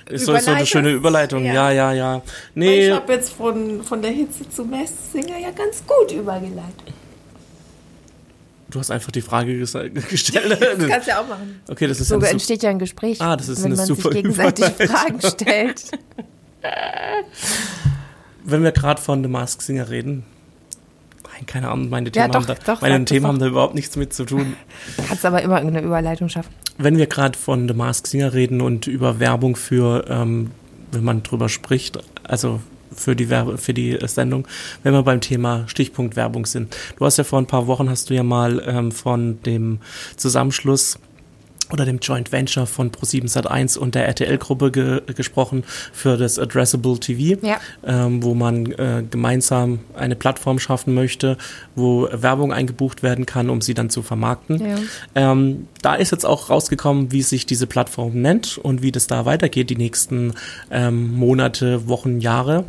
Ist 0.10 0.26
so, 0.26 0.34
eine 0.34 0.66
schöne 0.66 0.92
Überleitung. 0.92 1.46
Ja. 1.46 1.54
Ja, 1.54 1.72
ja, 1.72 1.94
ja. 1.94 2.16
Ich 2.26 2.32
Nee, 2.56 2.92
habe 2.92 3.14
jetzt 3.14 3.34
von, 3.34 3.84
von 3.84 4.02
der 4.02 4.12
Hitze 4.12 4.50
zum 4.50 4.70
Messsinger 4.70 5.38
ja 5.38 5.52
ganz 5.52 5.84
gut 5.86 6.12
übergeleitet. 6.12 6.94
du 8.70 8.80
hast 8.80 8.90
einfach 8.92 9.12
die 9.12 9.22
Frage 9.22 9.58
gestellt. 9.60 9.94
Das 10.00 10.88
kannst 10.88 11.08
du 11.08 11.12
ja 11.12 11.22
auch 11.22 11.28
machen. 11.28 11.62
Okay, 11.70 11.88
das 11.88 12.00
ist 12.00 12.08
So 12.10 12.16
eine 12.16 12.28
entsteht 12.28 12.64
ja 12.64 12.70
ein 12.70 12.80
Gespräch, 12.80 13.22
Ah, 13.22 13.36
das 13.38 13.50
ist 13.50 13.60
wenn 13.64 13.72
eine 13.72 13.76
man 13.78 13.86
super 13.86 14.02
sich 14.04 14.12
gegenseitig 14.12 14.66
Überleitung. 14.66 14.96
Fragen 14.98 15.22
stellt. 15.22 15.84
Wenn 18.44 18.64
wir 18.64 18.72
gerade 18.72 19.00
von 19.02 19.22
The 19.24 19.30
Mask 19.30 19.62
Singer 19.62 19.90
reden, 19.90 20.24
nein, 21.24 21.46
keine 21.46 21.70
Ahnung, 21.70 21.90
meine 21.90 22.08
Ja, 22.08 22.12
Themen, 22.28 22.32
doch, 22.32 22.48
haben, 22.48 22.48
da, 22.66 22.74
doch, 22.74 22.82
meine 22.82 23.06
Themen 23.06 23.28
haben 23.28 23.40
da 23.40 23.46
überhaupt 23.48 23.76
nichts 23.76 23.96
mit 23.96 24.14
zu 24.14 24.26
tun. 24.26 24.56
Kannst 25.08 25.26
aber 25.26 25.42
immer 25.44 25.58
irgendeine 25.58 25.86
Überleitung 25.86 26.28
schaffen. 26.30 26.52
Wenn 26.84 26.98
wir 26.98 27.06
gerade 27.06 27.38
von 27.38 27.68
The 27.68 27.76
Mask 27.76 28.08
Singer 28.08 28.34
reden 28.34 28.60
und 28.60 28.88
über 28.88 29.20
Werbung 29.20 29.56
für, 29.56 30.06
ähm, 30.10 30.50
wenn 30.92 31.04
man 31.04 31.22
drüber 31.22 31.48
spricht, 31.48 32.00
also 32.24 32.60
für 32.92 33.16
die 33.16 33.30
Werbe, 33.30 33.60
für 33.60 33.74
die 33.74 33.92
äh, 33.92 34.08
Sendung, 34.08 34.48
wenn 34.82 34.94
wir 34.94 35.04
beim 35.04 35.22
Thema 35.22 35.66
Stichpunkt 35.68 36.16
Werbung 36.16 36.48
sind. 36.48 36.76
Du 36.98 37.06
hast 37.06 37.18
ja 37.18 37.24
vor 37.24 37.40
ein 37.40 37.46
paar 37.46 37.68
Wochen 37.68 37.88
hast 37.88 38.10
du 38.10 38.16
ja 38.16 38.24
mal 38.24 38.64
ähm, 38.66 38.92
von 38.92 39.42
dem 39.44 39.80
Zusammenschluss 40.18 40.98
oder 41.72 41.86
dem 41.86 42.00
Joint 42.00 42.32
Venture 42.32 42.68
von 42.68 42.92
Pro7 42.92 43.32
Sat1 43.32 43.78
und 43.78 43.96
der 43.96 44.08
RTL-Gruppe 44.08 44.72
ge 44.72 45.02
gesprochen 45.16 45.64
für 45.94 46.18
das 46.18 46.38
Addressable 46.38 47.00
TV, 47.00 47.40
Ja. 47.46 47.60
ähm, 47.86 48.22
wo 48.24 48.34
man 48.34 48.72
äh, 48.74 49.04
gemeinsam 49.10 49.80
eine 49.96 50.16
Plattform 50.16 50.60
schaffen 50.60 50.94
möchte, 50.94 51.38
wo 51.76 52.08
Werbung 52.12 52.52
eingebucht 52.54 53.04
werden 53.04 53.26
kann, 53.26 53.50
um 53.50 53.62
sie 53.62 53.74
dann 53.74 53.90
zu 53.90 54.02
vermarkten. 54.02 54.60
Ja. 54.62 54.76
Ähm, 55.16 55.68
da 55.82 55.96
ist 55.96 56.12
jetzt 56.12 56.26
auch 56.26 56.50
rausgekommen, 56.50 57.12
wie 57.12 57.22
sich 57.22 57.46
diese 57.46 57.68
Plattform 57.68 58.22
nennt 58.22 58.58
und 58.58 58.82
wie 58.82 58.92
das 58.92 59.08
da 59.08 59.26
weitergeht 59.26 59.70
die 59.70 59.76
nächsten 59.78 60.34
ähm, 60.70 61.14
Monate, 61.16 61.88
Wochen, 61.88 62.20
Jahre. 62.20 62.66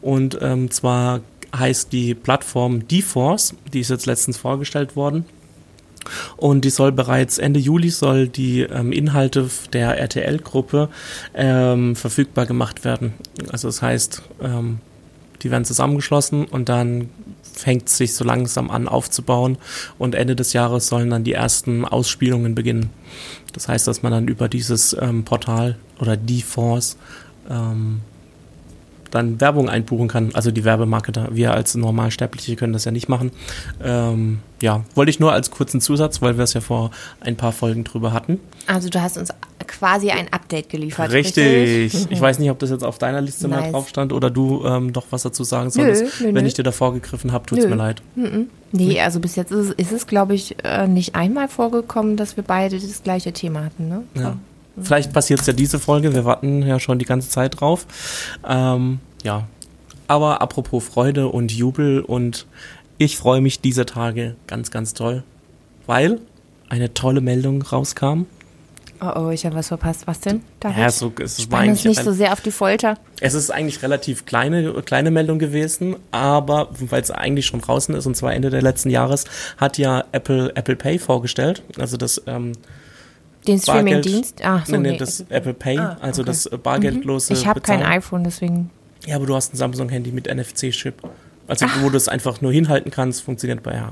Und 0.00 0.38
ähm, 0.40 0.70
zwar 0.70 1.20
heißt 1.56 1.92
die 1.92 2.14
Plattform 2.14 2.86
DeForce, 2.88 3.54
die 3.72 3.80
ist 3.80 3.90
jetzt 3.90 4.06
letztens 4.06 4.36
vorgestellt 4.38 4.96
worden. 4.96 5.24
Und 6.36 6.64
die 6.64 6.70
soll 6.70 6.92
bereits 6.92 7.38
Ende 7.38 7.60
Juli 7.60 7.90
soll 7.90 8.28
die 8.28 8.62
ähm, 8.62 8.92
Inhalte 8.92 9.48
der 9.72 9.98
RTL-Gruppe 9.98 10.88
ähm, 11.34 11.96
verfügbar 11.96 12.46
gemacht 12.46 12.84
werden. 12.84 13.14
Also 13.52 13.68
das 13.68 13.82
heißt, 13.82 14.22
ähm, 14.42 14.80
die 15.42 15.50
werden 15.50 15.64
zusammengeschlossen 15.64 16.44
und 16.44 16.68
dann 16.68 17.08
fängt 17.42 17.88
sich 17.88 18.14
so 18.14 18.24
langsam 18.24 18.70
an 18.70 18.88
aufzubauen 18.88 19.58
und 19.98 20.14
Ende 20.14 20.36
des 20.36 20.52
Jahres 20.52 20.88
sollen 20.88 21.10
dann 21.10 21.24
die 21.24 21.32
ersten 21.32 21.84
Ausspielungen 21.84 22.54
beginnen. 22.54 22.90
Das 23.52 23.68
heißt, 23.68 23.86
dass 23.86 24.02
man 24.02 24.12
dann 24.12 24.28
über 24.28 24.48
dieses 24.48 24.96
ähm, 24.98 25.24
Portal 25.24 25.76
oder 25.98 26.16
die 26.16 26.42
Fonds 26.42 26.96
ähm, 27.48 28.00
dann 29.10 29.40
Werbung 29.40 29.68
einbuchen 29.68 30.08
kann. 30.08 30.30
Also 30.34 30.50
die 30.50 30.64
Werbemarketer. 30.64 31.28
Wir 31.32 31.52
als 31.52 31.74
Normalsterbliche 31.74 32.56
können 32.56 32.72
das 32.72 32.84
ja 32.84 32.92
nicht 32.92 33.08
machen. 33.08 33.32
Ähm, 33.82 34.40
ja, 34.62 34.84
wollte 34.94 35.10
ich 35.10 35.20
nur 35.20 35.32
als 35.32 35.50
kurzen 35.50 35.80
Zusatz, 35.80 36.20
weil 36.20 36.36
wir 36.36 36.44
es 36.44 36.54
ja 36.54 36.60
vor 36.60 36.90
ein 37.20 37.36
paar 37.36 37.52
Folgen 37.52 37.84
drüber 37.84 38.12
hatten. 38.12 38.38
Also 38.66 38.88
du 38.88 39.00
hast 39.00 39.16
uns 39.16 39.30
quasi 39.66 40.10
ein 40.10 40.32
Update 40.32 40.68
geliefert. 40.68 41.10
Richtig. 41.12 41.92
richtig? 41.92 42.10
Ich 42.10 42.20
weiß 42.20 42.38
nicht, 42.38 42.50
ob 42.50 42.58
das 42.58 42.70
jetzt 42.70 42.84
auf 42.84 42.98
deiner 42.98 43.20
Liste 43.20 43.48
nice. 43.48 43.60
mal 43.60 43.70
drauf 43.72 43.88
stand 43.88 44.12
oder 44.12 44.30
du 44.30 44.64
ähm, 44.64 44.92
doch 44.92 45.06
was 45.10 45.22
dazu 45.22 45.44
sagen 45.44 45.70
solltest. 45.70 46.20
Nö, 46.20 46.28
nö, 46.28 46.34
Wenn 46.34 46.46
ich 46.46 46.54
dir 46.54 46.62
davor 46.62 46.92
gegriffen 46.92 47.32
habe, 47.32 47.46
tut 47.46 47.58
es 47.58 47.66
mir 47.66 47.76
leid. 47.76 48.02
Mhm. 48.14 48.48
Nee, 48.72 49.00
also 49.00 49.18
bis 49.18 49.36
jetzt 49.36 49.50
ist 49.50 49.70
es, 49.70 49.72
ist 49.72 49.92
es 49.92 50.06
glaube 50.06 50.34
ich, 50.34 50.56
äh, 50.64 50.86
nicht 50.86 51.14
einmal 51.14 51.48
vorgekommen, 51.48 52.16
dass 52.16 52.36
wir 52.36 52.44
beide 52.44 52.78
das 52.78 53.02
gleiche 53.02 53.32
Thema 53.32 53.64
hatten. 53.64 53.88
Ne? 53.88 54.02
Ja. 54.14 54.36
Vielleicht 54.82 55.12
passiert 55.12 55.40
es 55.40 55.46
ja 55.46 55.52
diese 55.52 55.78
Folge. 55.78 56.14
Wir 56.14 56.24
warten 56.24 56.62
ja 56.62 56.80
schon 56.80 56.98
die 56.98 57.04
ganze 57.04 57.28
Zeit 57.28 57.60
drauf. 57.60 57.86
Ähm, 58.46 59.00
ja. 59.22 59.46
Aber 60.08 60.42
apropos 60.42 60.84
Freude 60.84 61.28
und 61.28 61.52
Jubel 61.52 62.00
und 62.00 62.46
ich 62.98 63.16
freue 63.16 63.40
mich 63.40 63.60
diese 63.60 63.86
Tage 63.86 64.36
ganz, 64.46 64.70
ganz 64.70 64.92
toll, 64.92 65.22
weil 65.86 66.20
eine 66.68 66.92
tolle 66.92 67.20
Meldung 67.20 67.62
rauskam. 67.62 68.26
Oh, 69.02 69.12
oh, 69.16 69.30
ich 69.30 69.46
habe 69.46 69.56
was 69.56 69.68
verpasst. 69.68 70.06
Was 70.06 70.20
denn? 70.20 70.42
David? 70.60 70.76
Ja, 70.76 70.90
so, 70.90 71.10
es 71.20 71.50
war 71.50 71.62
uns 71.64 71.84
nicht 71.84 72.02
so 72.02 72.12
sehr 72.12 72.32
auf 72.32 72.42
die 72.42 72.50
Folter. 72.50 72.98
Es 73.20 73.32
ist 73.32 73.50
eigentlich 73.50 73.82
relativ 73.82 74.26
kleine, 74.26 74.74
kleine 74.82 75.10
Meldung 75.10 75.38
gewesen, 75.38 75.96
aber 76.10 76.68
weil 76.78 77.00
es 77.00 77.10
eigentlich 77.10 77.46
schon 77.46 77.62
draußen 77.62 77.94
ist, 77.94 78.04
und 78.04 78.14
zwar 78.14 78.34
Ende 78.34 78.50
der 78.50 78.60
letzten 78.60 78.90
Jahres, 78.90 79.24
hat 79.56 79.78
ja 79.78 80.04
Apple 80.12 80.54
Apple 80.54 80.76
Pay 80.76 80.98
vorgestellt. 80.98 81.62
Also 81.78 81.96
das 81.96 82.22
ähm, 82.26 82.52
den 83.46 83.58
Streaming-Dienst? 83.58 84.42
Ach 84.44 84.66
so, 84.66 84.76
nee, 84.76 84.92
nee, 84.92 84.98
das 84.98 85.24
Apple 85.28 85.54
Pay, 85.54 85.78
ah, 85.78 85.96
also 86.00 86.22
okay. 86.22 86.30
das 86.30 86.46
äh, 86.46 86.56
bargeldlose. 86.56 87.32
Ich 87.32 87.46
habe 87.46 87.60
kein 87.60 87.82
iPhone, 87.82 88.24
deswegen. 88.24 88.70
Ja, 89.06 89.16
aber 89.16 89.26
du 89.26 89.34
hast 89.34 89.54
ein 89.54 89.56
Samsung-Handy 89.56 90.12
mit 90.12 90.32
NFC-Chip. 90.32 90.94
Also 91.46 91.66
Ach. 91.68 91.82
wo 91.82 91.90
du 91.90 91.96
es 91.96 92.08
einfach 92.08 92.40
nur 92.40 92.52
hinhalten 92.52 92.90
kannst, 92.90 93.22
funktioniert 93.22 93.62
bei 93.62 93.82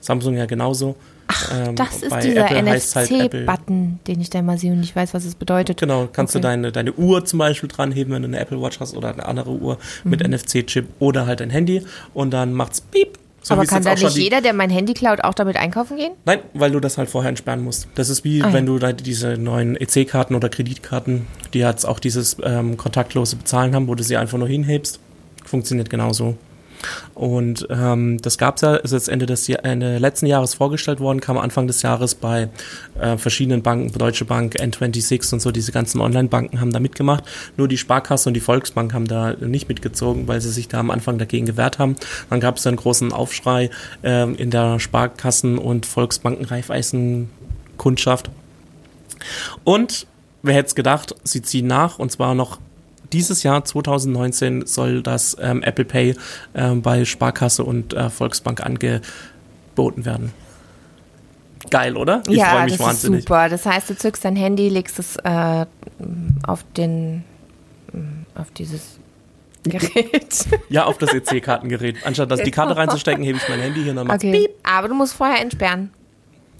Samsung 0.00 0.36
ja 0.36 0.46
genauso. 0.46 0.96
Ach, 1.28 1.68
ähm, 1.68 1.76
das 1.76 2.02
ist 2.02 2.14
dieser 2.22 2.50
NFC-Button, 2.50 3.46
halt 3.46 4.08
den 4.08 4.20
ich 4.20 4.30
da 4.30 4.42
mal 4.42 4.58
sehe 4.58 4.72
und 4.72 4.82
ich 4.82 4.96
weiß, 4.96 5.14
was 5.14 5.24
es 5.24 5.34
bedeutet. 5.34 5.78
Genau, 5.78 6.08
kannst 6.12 6.34
okay. 6.34 6.42
du 6.42 6.48
deine, 6.48 6.72
deine 6.72 6.92
Uhr 6.94 7.24
zum 7.24 7.38
Beispiel 7.38 7.68
dranheben, 7.68 8.12
wenn 8.12 8.22
du 8.22 8.28
eine 8.28 8.38
Apple 8.38 8.60
Watch 8.60 8.80
hast 8.80 8.96
oder 8.96 9.12
eine 9.12 9.24
andere 9.26 9.50
Uhr 9.50 9.78
mhm. 10.04 10.10
mit 10.10 10.26
NFC-Chip 10.26 10.86
oder 10.98 11.26
halt 11.26 11.40
ein 11.40 11.50
Handy 11.50 11.82
und 12.14 12.32
dann 12.32 12.52
macht's 12.52 12.80
piep 12.80 13.18
so 13.48 13.54
Aber 13.54 13.64
kann 13.64 13.82
da 13.82 13.94
nicht 13.94 14.16
jeder, 14.16 14.42
der 14.42 14.52
mein 14.52 14.68
Handy 14.68 14.92
klaut, 14.92 15.24
auch 15.24 15.32
damit 15.32 15.56
einkaufen 15.56 15.96
gehen? 15.96 16.12
Nein, 16.26 16.40
weil 16.52 16.70
du 16.70 16.80
das 16.80 16.98
halt 16.98 17.08
vorher 17.08 17.30
entsperren 17.30 17.64
musst. 17.64 17.88
Das 17.94 18.10
ist 18.10 18.22
wie, 18.22 18.42
ah, 18.42 18.52
wenn 18.52 18.66
du 18.66 18.78
da 18.78 18.92
diese 18.92 19.38
neuen 19.38 19.74
EC-Karten 19.74 20.34
oder 20.34 20.50
Kreditkarten, 20.50 21.26
die 21.54 21.60
jetzt 21.60 21.86
auch 21.86 21.98
dieses 21.98 22.36
ähm, 22.42 22.76
kontaktlose 22.76 23.36
Bezahlen 23.36 23.74
haben, 23.74 23.88
wo 23.88 23.94
du 23.94 24.04
sie 24.04 24.18
einfach 24.18 24.36
nur 24.36 24.48
hinhebst. 24.48 25.00
Funktioniert 25.46 25.88
genauso. 25.88 26.36
Und 27.14 27.66
ähm, 27.70 28.20
das 28.22 28.38
gab 28.38 28.56
es 28.56 28.62
ja, 28.62 28.76
ist 28.76 28.92
jetzt 28.92 29.08
Ende 29.08 29.26
des 29.26 29.48
Ende 29.48 29.98
letzten 29.98 30.26
Jahres 30.26 30.54
vorgestellt 30.54 31.00
worden, 31.00 31.20
kam 31.20 31.36
Anfang 31.38 31.66
des 31.66 31.82
Jahres 31.82 32.14
bei 32.14 32.48
äh, 33.00 33.16
verschiedenen 33.16 33.62
Banken, 33.62 33.92
Deutsche 33.96 34.24
Bank, 34.24 34.56
N26 34.56 35.34
und 35.34 35.40
so, 35.40 35.50
diese 35.50 35.72
ganzen 35.72 36.00
Online-Banken 36.00 36.60
haben 36.60 36.72
da 36.72 36.78
mitgemacht. 36.80 37.24
Nur 37.56 37.68
die 37.68 37.78
Sparkasse 37.78 38.30
und 38.30 38.34
die 38.34 38.40
Volksbank 38.40 38.94
haben 38.94 39.08
da 39.08 39.34
nicht 39.34 39.68
mitgezogen, 39.68 40.28
weil 40.28 40.40
sie 40.40 40.50
sich 40.50 40.68
da 40.68 40.78
am 40.78 40.90
Anfang 40.90 41.18
dagegen 41.18 41.46
gewehrt 41.46 41.78
haben. 41.78 41.96
Dann 42.30 42.40
gab 42.40 42.56
es 42.58 42.66
einen 42.66 42.76
großen 42.76 43.12
Aufschrei 43.12 43.70
äh, 44.02 44.30
in 44.32 44.50
der 44.50 44.78
Sparkassen- 44.78 45.58
und 45.58 45.86
Volksbanken-Reifeisen-Kundschaft. 45.86 48.30
Und 49.64 50.06
wer 50.42 50.54
hätte 50.54 50.68
es 50.68 50.74
gedacht, 50.74 51.14
sie 51.24 51.42
ziehen 51.42 51.66
nach 51.66 51.98
und 51.98 52.12
zwar 52.12 52.34
noch 52.34 52.58
dieses 53.12 53.42
Jahr 53.42 53.64
2019 53.64 54.66
soll 54.66 55.02
das 55.02 55.36
ähm, 55.40 55.62
Apple 55.62 55.84
Pay 55.84 56.14
ähm, 56.54 56.82
bei 56.82 57.04
Sparkasse 57.04 57.64
und 57.64 57.94
äh, 57.94 58.10
Volksbank 58.10 58.60
angeboten 58.60 60.04
werden. 60.04 60.32
Geil, 61.70 61.96
oder? 61.96 62.22
Ich 62.28 62.36
ja, 62.36 62.62
mich 62.64 62.76
das 62.76 62.86
wahnsinnig. 62.86 63.18
ist 63.20 63.24
super. 63.28 63.48
Das 63.48 63.66
heißt, 63.66 63.90
du 63.90 63.96
zückst 63.96 64.24
dein 64.24 64.36
Handy, 64.36 64.68
legst 64.68 64.98
es 64.98 65.16
äh, 65.16 65.66
auf 66.46 66.64
den 66.76 67.24
auf 68.34 68.50
dieses 68.52 68.98
Gerät. 69.64 70.46
Ja, 70.68 70.84
auf 70.84 70.98
das 70.98 71.12
EC-Kartengerät. 71.12 71.96
Anstatt 72.04 72.30
dass 72.30 72.42
die 72.42 72.50
Karte 72.50 72.76
reinzustecken, 72.76 73.24
hebe 73.24 73.38
ich 73.38 73.48
mein 73.48 73.60
Handy 73.60 73.82
hier 73.82 73.90
und 73.90 73.96
dann 73.96 74.10
okay. 74.10 74.32
Piep. 74.32 74.50
Aber 74.62 74.88
du 74.88 74.94
musst 74.94 75.14
vorher 75.14 75.40
entsperren. 75.40 75.90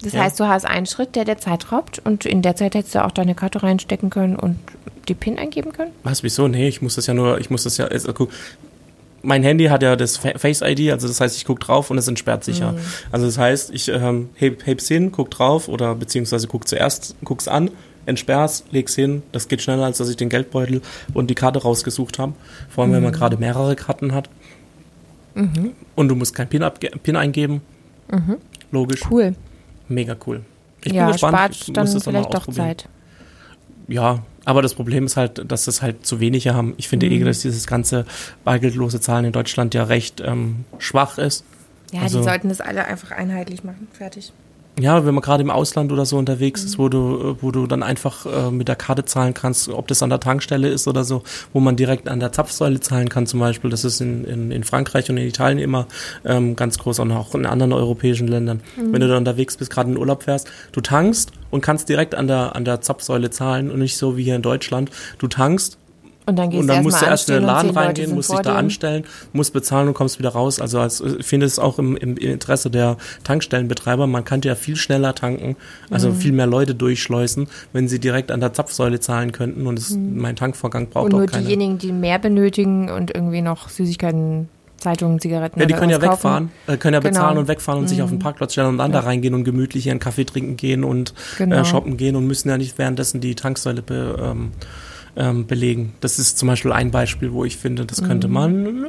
Das 0.01 0.13
ja. 0.13 0.23
heißt, 0.23 0.39
du 0.39 0.47
hast 0.47 0.65
einen 0.65 0.85
Schritt, 0.85 1.15
der 1.15 1.25
der 1.25 1.37
Zeit 1.37 1.71
raubt 1.71 1.99
und 2.03 2.25
in 2.25 2.41
der 2.41 2.55
Zeit 2.55 2.75
hättest 2.75 2.95
du 2.95 3.03
auch 3.03 3.11
deine 3.11 3.35
Karte 3.35 3.63
reinstecken 3.63 4.09
können 4.09 4.35
und 4.35 4.57
die 5.07 5.13
PIN 5.13 5.37
eingeben 5.37 5.73
können? 5.73 5.91
Was, 6.03 6.23
wieso? 6.23 6.47
Nee, 6.47 6.67
ich 6.67 6.81
muss 6.81 6.95
das 6.95 7.07
ja 7.07 7.13
nur, 7.13 7.39
ich 7.39 7.49
muss 7.49 7.63
das 7.63 7.77
ja, 7.77 7.85
also, 7.85 8.13
guck, 8.13 8.29
mein 9.21 9.43
Handy 9.43 9.65
hat 9.65 9.83
ja 9.83 9.95
das 9.95 10.17
Face 10.17 10.61
ID, 10.61 10.91
also 10.91 11.07
das 11.07 11.19
heißt, 11.19 11.35
ich 11.35 11.45
gucke 11.45 11.59
drauf 11.59 11.91
und 11.91 11.97
es 11.97 12.07
entsperrt 12.07 12.43
sich 12.43 12.59
ja. 12.59 12.71
Mhm. 12.71 12.77
Also 13.11 13.25
das 13.25 13.37
heißt, 13.37 13.71
ich 13.73 13.89
ähm, 13.89 14.29
heb, 14.35 14.65
heb's 14.65 14.87
hin, 14.87 15.11
guck 15.11 15.29
drauf 15.31 15.67
oder 15.67 15.95
beziehungsweise 15.95 16.47
guck 16.47 16.67
zuerst, 16.67 17.15
guck's 17.25 17.49
an, 17.49 17.71
entsperr's, 18.05 18.63
leg's 18.71 18.95
hin. 18.95 19.23
Das 19.31 19.47
geht 19.47 19.61
schneller, 19.61 19.83
als 19.83 19.97
dass 19.97 20.09
ich 20.09 20.15
den 20.17 20.29
Geldbeutel 20.29 20.81
und 21.13 21.29
die 21.29 21.35
Karte 21.35 21.61
rausgesucht 21.61 22.19
habe. 22.19 22.33
Vor 22.69 22.83
allem, 22.83 22.91
mhm. 22.91 22.95
wenn 22.95 23.03
man 23.03 23.11
mhm. 23.11 23.17
gerade 23.17 23.37
mehrere 23.37 23.75
Karten 23.75 24.13
hat. 24.13 24.29
Mhm. 25.35 25.71
Und 25.95 26.07
du 26.07 26.15
musst 26.15 26.33
kein 26.33 26.47
PIN, 26.47 26.63
PIN 27.03 27.15
eingeben. 27.15 27.61
Mhm. 28.11 28.37
Logisch. 28.71 29.01
Cool. 29.09 29.35
Mega 29.89 30.15
cool. 30.25 30.41
Ich 30.83 30.93
ja, 30.93 31.05
bin 31.05 31.13
gespannt. 31.13 31.35
spart 31.35 31.55
ich 31.55 31.73
dann 31.73 31.87
vielleicht 31.87 32.33
doch 32.33 32.47
Zeit. 32.47 32.87
Ja, 33.87 34.23
aber 34.45 34.61
das 34.61 34.75
Problem 34.75 35.05
ist 35.05 35.17
halt, 35.17 35.51
dass 35.51 35.65
das 35.65 35.81
halt 35.81 36.05
zu 36.05 36.19
wenige 36.19 36.53
haben. 36.53 36.73
Ich 36.77 36.87
finde 36.87 37.07
mhm. 37.07 37.13
eh, 37.13 37.23
dass 37.23 37.41
dieses 37.41 37.67
ganze 37.67 38.05
bargeldlose 38.43 39.01
Zahlen 39.01 39.25
in 39.25 39.31
Deutschland 39.31 39.73
ja 39.73 39.83
recht 39.83 40.21
ähm, 40.25 40.65
schwach 40.77 41.17
ist. 41.17 41.43
Ja, 41.91 42.01
also, 42.01 42.19
die 42.19 42.23
sollten 42.23 42.49
das 42.49 42.61
alle 42.61 42.85
einfach 42.85 43.11
einheitlich 43.11 43.63
machen. 43.63 43.87
Fertig. 43.91 44.31
Ja, 44.79 45.05
wenn 45.05 45.13
man 45.13 45.21
gerade 45.21 45.43
im 45.43 45.49
Ausland 45.49 45.91
oder 45.91 46.05
so 46.05 46.17
unterwegs 46.17 46.61
mhm. 46.61 46.67
ist, 46.67 46.79
wo 46.79 46.89
du, 46.89 47.35
wo 47.41 47.51
du 47.51 47.67
dann 47.67 47.83
einfach 47.83 48.25
äh, 48.25 48.51
mit 48.51 48.67
der 48.67 48.75
Karte 48.75 49.05
zahlen 49.05 49.33
kannst, 49.33 49.69
ob 49.69 49.87
das 49.87 50.01
an 50.01 50.09
der 50.09 50.19
Tankstelle 50.19 50.69
ist 50.69 50.87
oder 50.87 51.03
so, 51.03 51.23
wo 51.53 51.59
man 51.59 51.75
direkt 51.75 52.07
an 52.07 52.19
der 52.19 52.31
Zapfsäule 52.31 52.79
zahlen 52.79 53.09
kann 53.09 53.27
zum 53.27 53.39
Beispiel. 53.39 53.69
Das 53.69 53.83
ist 53.83 53.99
in, 53.99 54.23
in, 54.23 54.51
in 54.51 54.63
Frankreich 54.63 55.09
und 55.09 55.17
in 55.17 55.27
Italien 55.27 55.59
immer 55.59 55.87
ähm, 56.23 56.55
ganz 56.55 56.77
groß 56.77 56.99
und 56.99 57.11
auch 57.11 57.35
in 57.35 57.45
anderen 57.45 57.73
europäischen 57.73 58.27
Ländern. 58.27 58.61
Mhm. 58.77 58.93
Wenn 58.93 59.01
du 59.01 59.07
da 59.07 59.17
unterwegs 59.17 59.57
bist, 59.57 59.71
gerade 59.71 59.91
in 59.91 59.97
Urlaub 59.97 60.23
fährst, 60.23 60.49
du 60.71 60.81
tankst 60.81 61.31
und 61.51 61.61
kannst 61.61 61.89
direkt 61.89 62.15
an 62.15 62.27
der, 62.27 62.55
an 62.55 62.63
der 62.63 62.81
Zapfsäule 62.81 63.29
zahlen 63.31 63.71
und 63.71 63.79
nicht 63.79 63.97
so 63.97 64.17
wie 64.17 64.23
hier 64.23 64.35
in 64.35 64.41
Deutschland. 64.41 64.91
Du 65.17 65.27
tankst, 65.27 65.78
und 66.29 66.35
dann, 66.35 66.49
gehst 66.49 66.61
und 66.61 66.67
dann 66.67 66.83
musst 66.83 67.01
du 67.01 67.05
erst 67.05 67.29
in 67.29 67.35
den 67.35 67.43
Laden 67.43 67.71
reingehen, 67.71 68.13
musst 68.13 68.31
dich 68.31 68.39
da 68.39 68.55
anstellen, 68.55 69.03
musst 69.33 69.53
bezahlen 69.53 69.87
und 69.87 69.93
kommst 69.93 70.19
wieder 70.19 70.29
raus. 70.29 70.61
Also 70.61 70.79
als, 70.79 71.01
ich 71.01 71.25
finde 71.25 71.45
es 71.45 71.59
auch 71.59 71.79
im, 71.79 71.97
im 71.97 72.17
Interesse 72.17 72.69
der 72.69 72.97
Tankstellenbetreiber, 73.23 74.07
man 74.07 74.23
kann 74.23 74.41
ja 74.41 74.55
viel 74.55 74.75
schneller 74.75 75.15
tanken, 75.15 75.55
also 75.89 76.09
mhm. 76.09 76.15
viel 76.15 76.31
mehr 76.31 76.47
Leute 76.47 76.75
durchschleusen, 76.75 77.47
wenn 77.73 77.87
sie 77.87 77.99
direkt 77.99 78.31
an 78.31 78.39
der 78.39 78.53
Zapfsäule 78.53 78.99
zahlen 78.99 79.31
könnten 79.31 79.67
und 79.67 79.77
es, 79.77 79.91
mhm. 79.91 80.21
mein 80.21 80.35
Tankvorgang 80.35 80.87
braucht 80.87 81.13
und 81.13 81.13
auch 81.13 81.25
keine. 81.25 81.25
Und 81.25 81.33
nur 81.33 81.41
diejenigen, 81.41 81.77
die 81.77 81.91
mehr 81.91 82.19
benötigen 82.19 82.89
und 82.89 83.13
irgendwie 83.13 83.41
noch 83.41 83.69
Süßigkeiten 83.69 84.49
Zeitungen, 84.79 85.19
Zigaretten. 85.19 85.59
Ja, 85.59 85.65
die 85.65 85.73
können 85.73 85.91
ja 85.91 86.01
wegfahren, 86.01 86.51
äh, 86.67 86.77
können 86.77 86.93
ja 86.93 86.99
bezahlen 86.99 87.29
genau. 87.29 87.41
und 87.41 87.47
wegfahren 87.47 87.79
und 87.79 87.85
mhm. 87.85 87.89
sich 87.89 88.01
auf 88.01 88.09
den 88.09 88.19
Parkplatz 88.19 88.53
stellen 88.53 88.69
und 88.69 88.77
dann 88.77 88.91
ja. 88.91 89.01
da 89.01 89.05
reingehen 89.05 89.33
und 89.33 89.43
gemütlich 89.43 89.87
ihren 89.87 89.99
Kaffee 89.99 90.25
trinken 90.25 90.57
gehen 90.57 90.83
und 90.83 91.11
äh, 91.11 91.39
genau. 91.39 91.57
äh, 91.57 91.65
shoppen 91.65 91.97
gehen 91.97 92.15
und 92.15 92.25
müssen 92.25 92.49
ja 92.49 92.57
nicht 92.57 92.77
währenddessen 92.77 93.21
die 93.21 93.35
Tanksäule 93.35 93.81
be, 93.81 94.17
ähm, 94.21 94.51
ähm, 95.19 95.45
belegen. 95.45 95.93
Das 96.01 96.17
ist 96.17 96.39
zum 96.39 96.47
Beispiel 96.47 96.71
ein 96.71 96.91
Beispiel, 96.91 97.33
wo 97.33 97.45
ich 97.45 97.57
finde, 97.57 97.85
das 97.85 98.01
könnte 98.03 98.27
mhm. 98.27 98.33
man 98.33 98.67
ein 98.67 98.85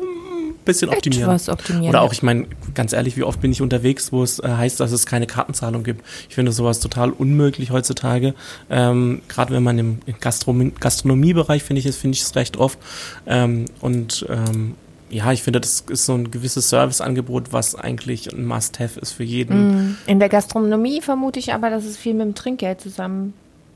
bisschen 0.65 0.89
optimieren. 0.89 1.29
Optimieren. 1.49 1.89
Oder 1.89 2.03
auch, 2.03 2.13
ich 2.13 2.23
meine, 2.23 2.47
ganz 2.75 2.93
ehrlich, 2.93 3.17
wie 3.17 3.25
oft 3.25 3.41
bin 3.41 3.51
ich 3.51 3.61
unterwegs, 3.61 4.13
wo 4.13 4.23
es 4.23 4.39
äh, 4.39 4.49
heißt, 4.49 4.79
dass 4.79 4.93
es 4.93 5.05
keine 5.07 5.27
Kartenzahlung 5.27 5.83
gibt. 5.83 6.05
Ich 6.29 6.37
finde 6.37 6.53
sowas 6.53 6.79
total 6.81 7.11
unmöglich 7.11 7.73
heutzutage. 7.73 8.35
Ähm, 8.71 9.23
Gerade 9.29 9.53
wenn 9.53 9.65
man 9.65 9.79
im, 9.79 9.99
Gastronomie, 10.21 10.73
Gastronomiebereich, 10.79 11.65
finde 11.65 11.81
ich 11.81 11.87
es, 11.87 11.97
finde 11.97 12.15
ich 12.15 12.23
es 12.23 12.37
recht 12.37 12.57
oft. 12.57 12.79
Ähm, 13.27 13.65
und 13.81 14.25
ähm, 14.31 14.77
ja, 15.11 15.33
ich 15.33 15.43
finde, 15.43 15.61
das 15.61 15.85
ist 15.91 16.07
so 16.07 16.15
ein 16.15 16.31
gewisses 16.31 16.69
Serviceangebot, 16.69 17.53
was 17.53 17.75
eigentlich 17.75 18.33
ein 18.33 18.47
Must-Have 18.47 19.01
ist 19.01 19.11
für 19.13 19.25
jeden. 19.25 19.67
Mhm. 19.67 19.97
In 20.07 20.21
der 20.21 20.29
Gastronomie 20.29 21.01
vermute 21.01 21.41
ich 21.41 21.53
aber, 21.53 21.71
dass 21.71 21.85
es 21.85 21.97
viel 21.97 22.15
mit 22.15 22.23
dem 22.23 22.35
Trinkgeld 22.37 22.81
zusammen. 22.81 23.35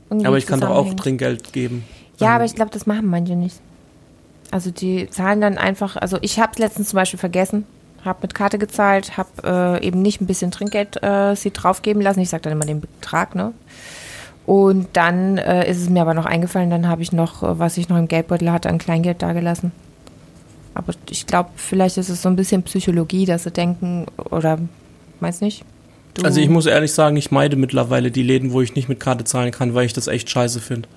Aber 0.09 0.37
ich 0.37 0.45
kann 0.45 0.61
doch 0.61 0.69
auch 0.69 0.93
Trinkgeld 0.93 1.51
geben. 1.51 1.83
Ja, 2.19 2.35
aber 2.35 2.45
ich 2.45 2.55
glaube, 2.55 2.71
das 2.71 2.85
machen 2.85 3.07
manche 3.07 3.35
nicht. 3.35 3.59
Also 4.51 4.71
die 4.71 5.09
zahlen 5.09 5.41
dann 5.41 5.57
einfach, 5.57 5.95
also 5.97 6.17
ich 6.21 6.39
habe 6.39 6.53
letztens 6.59 6.89
zum 6.89 6.97
Beispiel 6.97 7.19
vergessen, 7.19 7.65
habe 8.05 8.19
mit 8.21 8.35
Karte 8.35 8.57
gezahlt, 8.59 9.17
habe 9.17 9.79
äh, 9.81 9.85
eben 9.85 10.01
nicht 10.01 10.21
ein 10.21 10.27
bisschen 10.27 10.51
Trinkgeld 10.51 11.01
äh, 11.03 11.35
sie 11.35 11.51
draufgeben 11.51 12.01
lassen. 12.01 12.19
Ich 12.21 12.29
sage 12.29 12.43
dann 12.43 12.53
immer 12.53 12.65
den 12.65 12.79
Betrag, 12.81 13.35
ne? 13.35 13.53
Und 14.45 14.89
dann 14.93 15.39
äh, 15.39 15.69
ist 15.69 15.81
es 15.81 15.89
mir 15.89 16.01
aber 16.01 16.13
noch 16.13 16.25
eingefallen, 16.27 16.69
dann 16.69 16.87
habe 16.87 17.01
ich 17.01 17.11
noch, 17.11 17.41
äh, 17.41 17.57
was 17.59 17.77
ich 17.77 17.89
noch 17.89 17.97
im 17.97 18.07
Geldbeutel 18.07 18.51
hatte, 18.51 18.69
an 18.69 18.77
Kleingeld 18.77 19.21
dagelassen. 19.23 19.71
Aber 20.75 20.93
ich 21.09 21.25
glaube, 21.25 21.49
vielleicht 21.55 21.97
ist 21.97 22.09
es 22.09 22.21
so 22.21 22.29
ein 22.29 22.35
bisschen 22.35 22.61
Psychologie, 22.63 23.25
dass 23.25 23.43
sie 23.43 23.51
denken, 23.51 24.05
oder 24.29 24.59
meinst 25.19 25.41
nicht? 25.41 25.63
Du- 26.13 26.23
Also 26.23 26.39
ich 26.41 26.49
muss 26.49 26.67
ehrlich 26.67 26.93
sagen, 26.93 27.17
ich 27.17 27.31
meide 27.31 27.55
mittlerweile 27.55 28.11
die 28.11 28.23
Läden, 28.23 28.51
wo 28.53 28.61
ich 28.61 28.75
nicht 28.75 28.87
mit 28.87 28.99
Karte 28.99 29.23
zahlen 29.23 29.51
kann, 29.51 29.73
weil 29.73 29.85
ich 29.87 29.93
das 29.93 30.07
echt 30.07 30.29
scheiße 30.29 30.59
finde. 30.59 30.87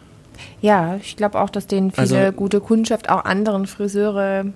Ja, 0.61 0.97
ich 1.03 1.17
glaube 1.17 1.41
auch, 1.41 1.51
dass 1.51 1.67
denen 1.67 1.91
viele 1.93 2.27
Also- 2.27 2.33
gute 2.37 2.61
Kundschaft, 2.61 3.09
auch 3.11 3.25
anderen 3.25 3.67
Friseure, 3.67 4.47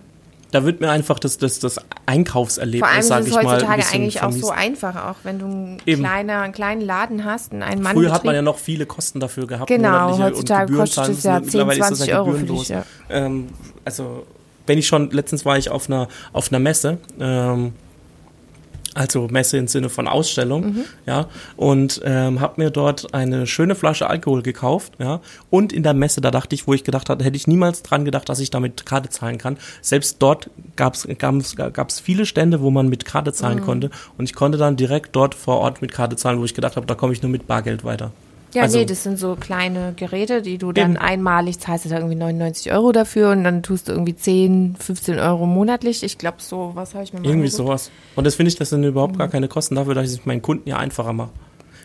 Da 0.50 0.64
wird 0.64 0.82
mir 0.82 0.90
einfach 0.90 1.18
das, 1.18 1.38
das, 1.38 1.60
das 1.60 1.78
Einkaufserlebnis, 2.04 2.98
ist 2.98 3.08
sage 3.08 3.26
ich 3.26 3.32
mal, 3.34 3.40
ein 3.40 3.46
heutzutage 3.52 3.76
bisschen 3.78 3.94
eigentlich 4.00 4.16
auch 4.18 4.20
vermiest. 4.24 4.44
so 4.44 4.50
einfach, 4.50 4.96
auch 5.08 5.16
wenn 5.22 5.38
du 5.38 5.46
einen, 5.46 5.78
Eben. 5.86 6.02
kleiner, 6.02 6.40
einen 6.42 6.52
kleinen 6.52 6.82
Laden 6.82 7.24
hast, 7.24 7.52
einen 7.52 7.82
Mann 7.82 7.94
Früher 7.94 8.12
hat 8.12 8.24
man 8.24 8.34
ja 8.34 8.42
noch 8.42 8.58
viele 8.58 8.84
Kosten 8.84 9.18
dafür 9.18 9.46
gehabt. 9.46 9.68
Genau, 9.68 10.18
heutzutage 10.18 10.74
kostet 10.74 11.08
es 11.08 11.22
ja 11.22 11.38
müssen. 11.40 11.46
Mittlerweile 11.46 11.80
10, 11.80 11.82
ist 11.84 11.90
das 11.90 11.98
20 12.08 12.14
Euro 12.14 12.32
für 12.32 12.44
dich, 12.44 12.68
ja. 12.68 12.84
Ähm, 13.08 13.48
also, 13.86 14.26
wenn 14.66 14.76
ich 14.78 14.86
schon, 14.86 15.10
letztens 15.10 15.44
war 15.46 15.56
ich 15.56 15.70
auf 15.70 15.88
einer, 15.88 16.08
auf 16.34 16.50
einer 16.52 16.58
Messe, 16.58 16.98
ähm, 17.18 17.72
also 18.94 19.28
Messe 19.30 19.56
im 19.58 19.68
Sinne 19.68 19.88
von 19.88 20.06
Ausstellung, 20.08 20.64
Mhm. 20.66 20.84
ja, 21.06 21.26
und 21.56 22.00
ähm, 22.04 22.40
habe 22.40 22.60
mir 22.60 22.70
dort 22.70 23.14
eine 23.14 23.46
schöne 23.46 23.74
Flasche 23.74 24.08
Alkohol 24.08 24.42
gekauft, 24.42 24.92
ja, 24.98 25.20
und 25.50 25.72
in 25.72 25.82
der 25.82 25.94
Messe, 25.94 26.20
da 26.20 26.30
dachte 26.30 26.54
ich, 26.54 26.66
wo 26.66 26.74
ich 26.74 26.84
gedacht 26.84 27.08
hatte, 27.08 27.24
hätte 27.24 27.36
ich 27.36 27.46
niemals 27.46 27.82
dran 27.82 28.04
gedacht, 28.04 28.28
dass 28.28 28.38
ich 28.38 28.50
damit 28.50 28.84
Karte 28.86 29.08
zahlen 29.08 29.38
kann. 29.38 29.56
Selbst 29.80 30.16
dort 30.20 30.50
gab's 30.76 31.06
gab's 31.18 31.56
gab's 31.56 32.00
viele 32.00 32.26
Stände, 32.26 32.60
wo 32.60 32.70
man 32.70 32.88
mit 32.88 33.04
Karte 33.04 33.32
zahlen 33.32 33.58
Mhm. 33.58 33.62
konnte, 33.64 33.90
und 34.18 34.24
ich 34.24 34.34
konnte 34.34 34.58
dann 34.58 34.76
direkt 34.76 35.14
dort 35.16 35.34
vor 35.34 35.58
Ort 35.58 35.82
mit 35.82 35.92
Karte 35.92 36.16
zahlen, 36.16 36.38
wo 36.38 36.44
ich 36.44 36.54
gedacht 36.54 36.76
habe, 36.76 36.86
da 36.86 36.94
komme 36.94 37.12
ich 37.12 37.22
nur 37.22 37.30
mit 37.30 37.46
Bargeld 37.46 37.84
weiter. 37.84 38.12
Ja, 38.54 38.62
Also- 38.62 38.78
nee, 38.78 38.84
das 38.84 39.02
sind 39.02 39.18
so 39.18 39.34
kleine 39.36 39.94
Geräte, 39.96 40.42
die 40.42 40.58
du 40.58 40.72
dann 40.72 40.92
Eben. 40.92 41.00
einmalig 41.00 41.58
zahlst, 41.58 41.90
da 41.90 41.96
irgendwie 41.96 42.16
99 42.16 42.70
Euro 42.72 42.92
dafür 42.92 43.30
und 43.30 43.44
dann 43.44 43.62
tust 43.62 43.88
du 43.88 43.92
irgendwie 43.92 44.14
10, 44.14 44.76
15 44.78 45.18
Euro 45.18 45.46
monatlich. 45.46 46.02
Ich 46.02 46.18
glaube, 46.18 46.36
so, 46.40 46.72
was 46.74 46.94
habe 46.94 47.04
ich 47.04 47.12
mir 47.12 47.20
mal 47.20 47.26
Irgendwie 47.26 47.46
angeguckt? 47.46 47.56
sowas. 47.66 47.90
Und 48.14 48.26
das 48.26 48.34
finde 48.34 48.48
ich, 48.50 48.56
das 48.56 48.70
sind 48.70 48.84
überhaupt 48.84 49.16
gar 49.18 49.28
keine 49.28 49.48
Kosten 49.48 49.74
dafür, 49.76 49.94
dass 49.94 50.12
ich 50.12 50.18
es 50.20 50.26
meinen 50.26 50.42
Kunden 50.42 50.68
ja 50.68 50.76
einfacher 50.76 51.12
mache. 51.12 51.30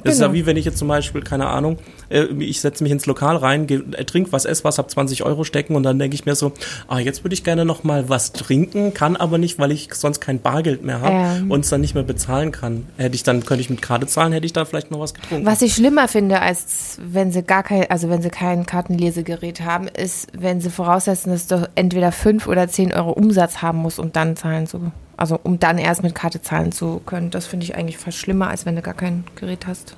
Das 0.04 0.14
ist 0.14 0.20
Genau. 0.20 0.30
ja 0.30 0.34
wie 0.36 0.46
wenn 0.46 0.58
ich 0.58 0.66
jetzt 0.66 0.78
zum 0.78 0.88
Beispiel, 0.88 1.22
keine 1.22 1.48
Ahnung, 1.48 1.78
äh, 2.10 2.24
ich 2.40 2.62
setze 2.62 2.84
mich 2.84 2.92
ins 2.92 3.06
Lokal 3.06 3.36
rein, 3.38 3.68
äh, 3.70 4.06
trink 4.06 4.32
was, 4.32 4.46
ess 4.46 4.64
was, 4.64 4.78
hab 4.78 4.90
20 4.90 5.24
Euro 5.24 5.44
stecken 5.44 5.76
und 5.76 5.84
dann 5.84 5.98
denke 6.00 6.16
ich 6.16 6.26
mir 6.26 6.36
so, 6.36 6.52
ah, 6.88 7.00
jetzt 7.00 7.24
würde 7.24 7.34
ich 7.34 7.44
gerne 7.44 7.66
noch 7.66 7.84
mal 7.84 8.10
was 8.10 8.32
trinken, 8.32 8.94
kann 8.94 9.16
aber 9.16 9.38
nicht, 9.38 9.60
weil 9.60 9.72
ich 9.72 9.90
sonst 9.94 10.20
kein 10.20 10.40
Bargeld 10.42 10.84
mehr 10.84 11.02
habe 11.02 11.40
Ähm. 11.40 11.52
und 11.52 11.62
es 11.62 11.70
dann 11.70 11.82
nicht 11.82 11.94
mehr 11.96 12.04
bezahlen 12.04 12.52
kann. 12.52 12.88
Hätte 12.98 13.16
ich 13.16 13.24
dann, 13.24 13.44
könnte 13.46 13.62
ich 13.62 13.70
mit 13.70 13.82
Karte 13.82 14.08
zahlen, 14.08 14.34
hätte 14.34 14.46
ich 14.46 14.54
da 14.54 14.66
vielleicht 14.66 14.92
noch 14.92 15.00
was 15.00 15.14
getrunken. 15.14 15.46
Was 15.46 15.62
ich 15.62 15.74
schlimmer 15.74 16.08
finde, 16.08 16.42
als 16.42 16.98
wenn 17.02 17.32
sie 17.32 17.44
gar 17.44 17.64
kein, 17.64 17.90
also 17.90 18.10
wenn 18.10 18.22
sie 18.22 18.30
kein 18.30 18.66
Kartenlesegerät 18.66 19.62
haben, 19.62 19.88
ist, 19.88 20.28
wenn 20.38 20.62
sie 20.62 20.70
voraussetzen, 20.70 21.32
dass 21.32 21.48
du 21.48 21.70
entweder 21.76 22.12
5 22.12 22.48
oder 22.48 22.68
10 22.68 22.94
Euro 22.94 23.12
Umsatz 23.12 23.62
haben 23.62 23.80
musst, 23.80 24.00
um 24.00 24.12
dann 24.12 24.36
zahlen 24.36 24.68
zu, 24.68 24.92
also 25.18 25.40
um 25.44 25.60
dann 25.60 25.78
erst 25.78 26.04
mit 26.04 26.16
Karte 26.16 26.42
zahlen 26.42 26.72
zu 26.72 27.02
können. 27.06 27.30
Das 27.32 27.46
finde 27.46 27.66
ich 27.66 27.76
eigentlich 27.76 27.98
fast 27.98 28.18
schlimmer, 28.18 28.50
als 28.50 28.66
wenn 28.66 28.76
du 28.76 28.82
gar 28.82 28.94
kein 28.94 29.24
Gerät 29.36 29.68
hast. 29.68 29.96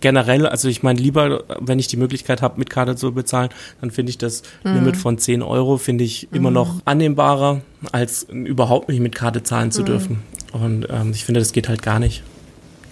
generell, 0.00 0.46
also 0.46 0.68
ich 0.68 0.82
meine 0.82 1.00
lieber, 1.00 1.42
wenn 1.58 1.78
ich 1.78 1.88
die 1.88 1.96
Möglichkeit 1.96 2.42
habe, 2.42 2.58
mit 2.58 2.68
Karte 2.70 2.96
zu 2.96 3.12
bezahlen, 3.12 3.48
dann 3.80 3.90
finde 3.90 4.10
ich 4.10 4.18
das 4.18 4.42
Mhm. 4.62 4.74
Limit 4.74 4.96
von 4.98 5.18
10 5.18 5.42
Euro, 5.42 5.78
finde 5.78 6.04
ich 6.04 6.28
immer 6.32 6.50
noch 6.50 6.80
annehmbarer, 6.84 7.62
als 7.92 8.24
überhaupt 8.24 8.88
nicht 8.90 9.00
mit 9.00 9.14
Karte 9.14 9.42
zahlen 9.42 9.68
Mhm. 9.68 9.72
zu 9.72 9.82
dürfen. 9.82 10.22
Und 10.52 10.86
ähm, 10.90 11.10
ich 11.12 11.24
finde, 11.24 11.40
das 11.40 11.52
geht 11.52 11.68
halt 11.68 11.82
gar 11.82 11.98
nicht. 11.98 12.22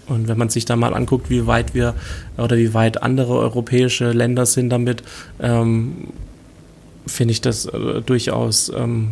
Und 0.07 0.29
wenn 0.29 0.39
man 0.39 0.49
sich 0.49 0.65
da 0.65 0.77
mal 0.77 0.93
anguckt, 0.95 1.31
wie 1.31 1.47
weit 1.47 1.75
wir 1.75 1.95
oder 2.39 2.57
wie 2.57 2.75
weit 2.75 3.03
andere 3.03 3.35
europäische 3.39 4.11
Länder 4.13 4.45
sind 4.47 4.71
damit, 4.71 5.03
ähm, 5.41 6.09
finde 7.07 7.33
ich 7.33 7.43
das 7.43 7.67
äh, 7.67 8.01
durchaus 8.01 8.71
ähm, 8.75 9.11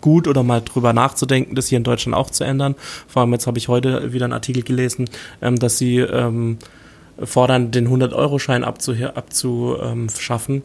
gut 0.00 0.28
oder 0.28 0.42
mal 0.42 0.60
drüber 0.60 0.92
nachzudenken, 0.92 1.54
das 1.54 1.68
hier 1.68 1.78
in 1.78 1.84
Deutschland 1.84 2.16
auch 2.16 2.30
zu 2.30 2.44
ändern. 2.44 2.74
Vor 3.06 3.22
allem 3.22 3.32
jetzt 3.32 3.46
habe 3.46 3.58
ich 3.58 3.68
heute 3.68 4.12
wieder 4.12 4.24
einen 4.24 4.32
Artikel 4.32 4.62
gelesen, 4.62 5.08
ähm, 5.42 5.56
dass 5.56 5.78
sie 5.78 5.98
ähm, 5.98 6.58
fordern, 7.22 7.70
den 7.70 7.88
100-Euro-Schein 7.88 8.64
abzuschaffen. 8.64 9.16
Abzu, 9.16 9.76
ähm. 9.82 10.62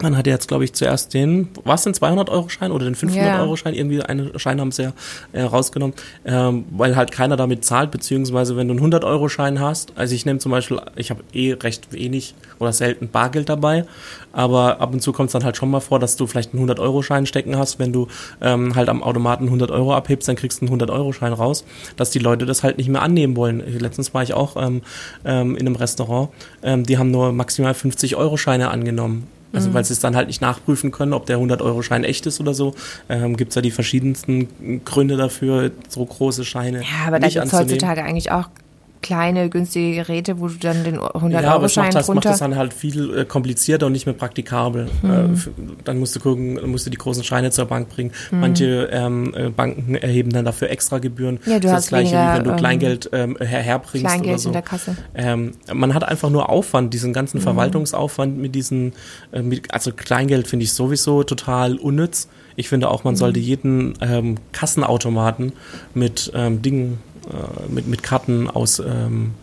Man 0.00 0.16
hat 0.16 0.26
ja 0.26 0.34
jetzt, 0.34 0.48
glaube 0.48 0.64
ich, 0.64 0.74
zuerst 0.74 1.14
den, 1.14 1.48
was 1.64 1.82
den 1.82 1.94
200-Euro-Schein 1.94 2.72
oder 2.72 2.84
den 2.84 2.94
500-Euro-Schein, 2.94 3.74
irgendwie 3.74 4.02
einen 4.02 4.38
Schein? 4.38 4.60
Haben 4.60 4.70
sie 4.70 4.84
ja 4.84 4.92
äh, 5.32 5.42
rausgenommen, 5.42 5.94
ähm, 6.24 6.66
weil 6.70 6.94
halt 6.94 7.10
keiner 7.10 7.36
damit 7.36 7.64
zahlt, 7.64 7.90
beziehungsweise 7.90 8.56
wenn 8.56 8.68
du 8.68 8.74
einen 8.74 8.92
100-Euro-Schein 8.92 9.60
hast, 9.60 9.92
also 9.96 10.14
ich 10.14 10.26
nehme 10.26 10.38
zum 10.38 10.52
Beispiel, 10.52 10.80
ich 10.96 11.10
habe 11.10 11.22
eh 11.32 11.52
recht 11.54 11.92
wenig 11.92 12.34
oder 12.58 12.72
selten 12.72 13.08
Bargeld 13.08 13.48
dabei, 13.48 13.84
aber 14.32 14.80
ab 14.80 14.92
und 14.92 15.00
zu 15.00 15.12
kommt 15.12 15.28
es 15.28 15.32
dann 15.32 15.44
halt 15.44 15.56
schon 15.56 15.70
mal 15.70 15.80
vor, 15.80 15.98
dass 15.98 16.16
du 16.16 16.26
vielleicht 16.26 16.54
einen 16.54 16.68
100-Euro-Schein 16.68 17.26
stecken 17.26 17.56
hast, 17.56 17.78
wenn 17.78 17.92
du 17.92 18.08
ähm, 18.40 18.74
halt 18.76 18.88
am 18.88 19.02
Automaten 19.02 19.44
100 19.44 19.70
Euro 19.70 19.94
abhebst, 19.94 20.28
dann 20.28 20.36
kriegst 20.36 20.60
du 20.60 20.66
einen 20.66 20.80
100-Euro-Schein 20.80 21.32
raus, 21.32 21.64
dass 21.96 22.10
die 22.10 22.18
Leute 22.18 22.46
das 22.46 22.62
halt 22.62 22.78
nicht 22.78 22.88
mehr 22.88 23.02
annehmen 23.02 23.36
wollen. 23.36 23.62
Letztens 23.78 24.12
war 24.14 24.22
ich 24.22 24.34
auch 24.34 24.56
ähm, 24.56 24.82
ähm, 25.24 25.56
in 25.56 25.66
einem 25.66 25.76
Restaurant, 25.76 26.28
ähm, 26.62 26.84
die 26.84 26.98
haben 26.98 27.10
nur 27.10 27.32
maximal 27.32 27.72
50-Euro-Scheine 27.72 28.70
angenommen. 28.70 29.37
Also 29.52 29.72
weil 29.72 29.84
sie 29.84 29.92
es 29.92 30.00
dann 30.00 30.14
halt 30.14 30.28
nicht 30.28 30.40
nachprüfen 30.40 30.90
können, 30.90 31.12
ob 31.12 31.26
der 31.26 31.38
100-Euro-Schein 31.38 32.04
echt 32.04 32.26
ist 32.26 32.40
oder 32.40 32.54
so. 32.54 32.74
Ähm, 33.08 33.36
Gibt 33.36 33.50
es 33.50 33.54
ja 33.54 33.62
die 33.62 33.70
verschiedensten 33.70 34.84
Gründe 34.84 35.16
dafür, 35.16 35.70
so 35.88 36.04
große 36.04 36.44
Scheine 36.44 36.80
Ja, 36.80 37.06
aber 37.06 37.18
da 37.18 37.26
nicht 37.26 37.34
gibt 37.34 37.46
es 37.46 37.52
heutzutage 37.52 38.04
eigentlich 38.04 38.30
auch 38.30 38.48
kleine, 39.02 39.48
günstige 39.48 39.96
Geräte, 39.96 40.40
wo 40.40 40.48
du 40.48 40.54
dann 40.54 40.84
den 40.84 40.94
Ja, 40.96 41.00
aber 41.00 41.66
es 41.66 41.76
100-Euro-Schein 41.76 41.84
macht 41.84 41.94
das, 41.94 42.08
macht 42.08 42.24
das 42.24 42.38
dann 42.38 42.56
halt 42.56 42.74
viel 42.74 43.18
äh, 43.18 43.24
komplizierter 43.24 43.86
und 43.86 43.92
nicht 43.92 44.06
mehr 44.06 44.14
praktikabel. 44.14 44.88
Mhm. 45.02 45.42
Dann 45.84 45.98
musst 45.98 46.16
du 46.16 46.20
gucken, 46.20 46.58
musst 46.70 46.86
du 46.86 46.90
die 46.90 46.96
großen 46.96 47.24
Scheine 47.24 47.50
zur 47.50 47.66
Bank 47.66 47.88
bringen. 47.88 48.12
Manche 48.30 48.88
ähm, 48.92 49.34
äh, 49.34 49.50
Banken 49.50 49.94
erheben 49.94 50.30
dann 50.30 50.44
dafür 50.44 50.70
extra 50.70 50.98
Gebühren. 50.98 51.38
Ja, 51.46 51.58
du 51.58 51.60
das 51.60 51.64
ist 51.64 51.72
hast 51.72 51.84
das 51.84 51.88
gleiche, 51.88 52.12
weniger, 52.12 52.32
wie 52.32 52.38
wenn 52.38 52.44
du 52.44 52.50
ähm, 52.50 52.56
Kleingeld 52.56 53.10
ähm, 53.12 53.36
her 53.38 53.62
herbringst 53.62 54.04
oder 54.04 54.14
Kleingeld 54.14 54.40
so. 54.40 54.48
in 54.48 54.52
der 54.52 54.62
Kasse. 54.62 54.96
Ähm, 55.14 55.52
man 55.72 55.94
hat 55.94 56.04
einfach 56.04 56.30
nur 56.30 56.48
Aufwand, 56.48 56.92
diesen 56.94 57.12
ganzen 57.12 57.40
Verwaltungsaufwand 57.40 58.38
mit 58.38 58.54
diesen, 58.54 58.92
äh, 59.32 59.42
mit, 59.42 59.72
also 59.72 59.92
Kleingeld 59.92 60.48
finde 60.48 60.64
ich 60.64 60.72
sowieso 60.72 61.22
total 61.22 61.76
unnütz. 61.76 62.28
Ich 62.58 62.68
finde 62.68 62.90
auch, 62.90 63.04
man 63.04 63.14
sollte 63.14 63.38
jeden 63.38 63.94
ähm, 64.00 64.34
Kassenautomaten 64.50 65.52
mit 65.94 66.32
ähm, 66.34 66.60
Dingen, 66.60 66.98
mit, 67.68 67.86
mit 67.86 68.02
Karten 68.02 68.48
aus, 68.48 68.78
ähm, 68.78 69.34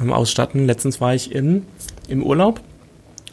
ähm, 0.00 0.12
ausstatten. 0.12 0.66
Letztens 0.66 1.00
war 1.00 1.14
ich 1.14 1.34
in, 1.34 1.66
im 2.08 2.22
Urlaub. 2.22 2.60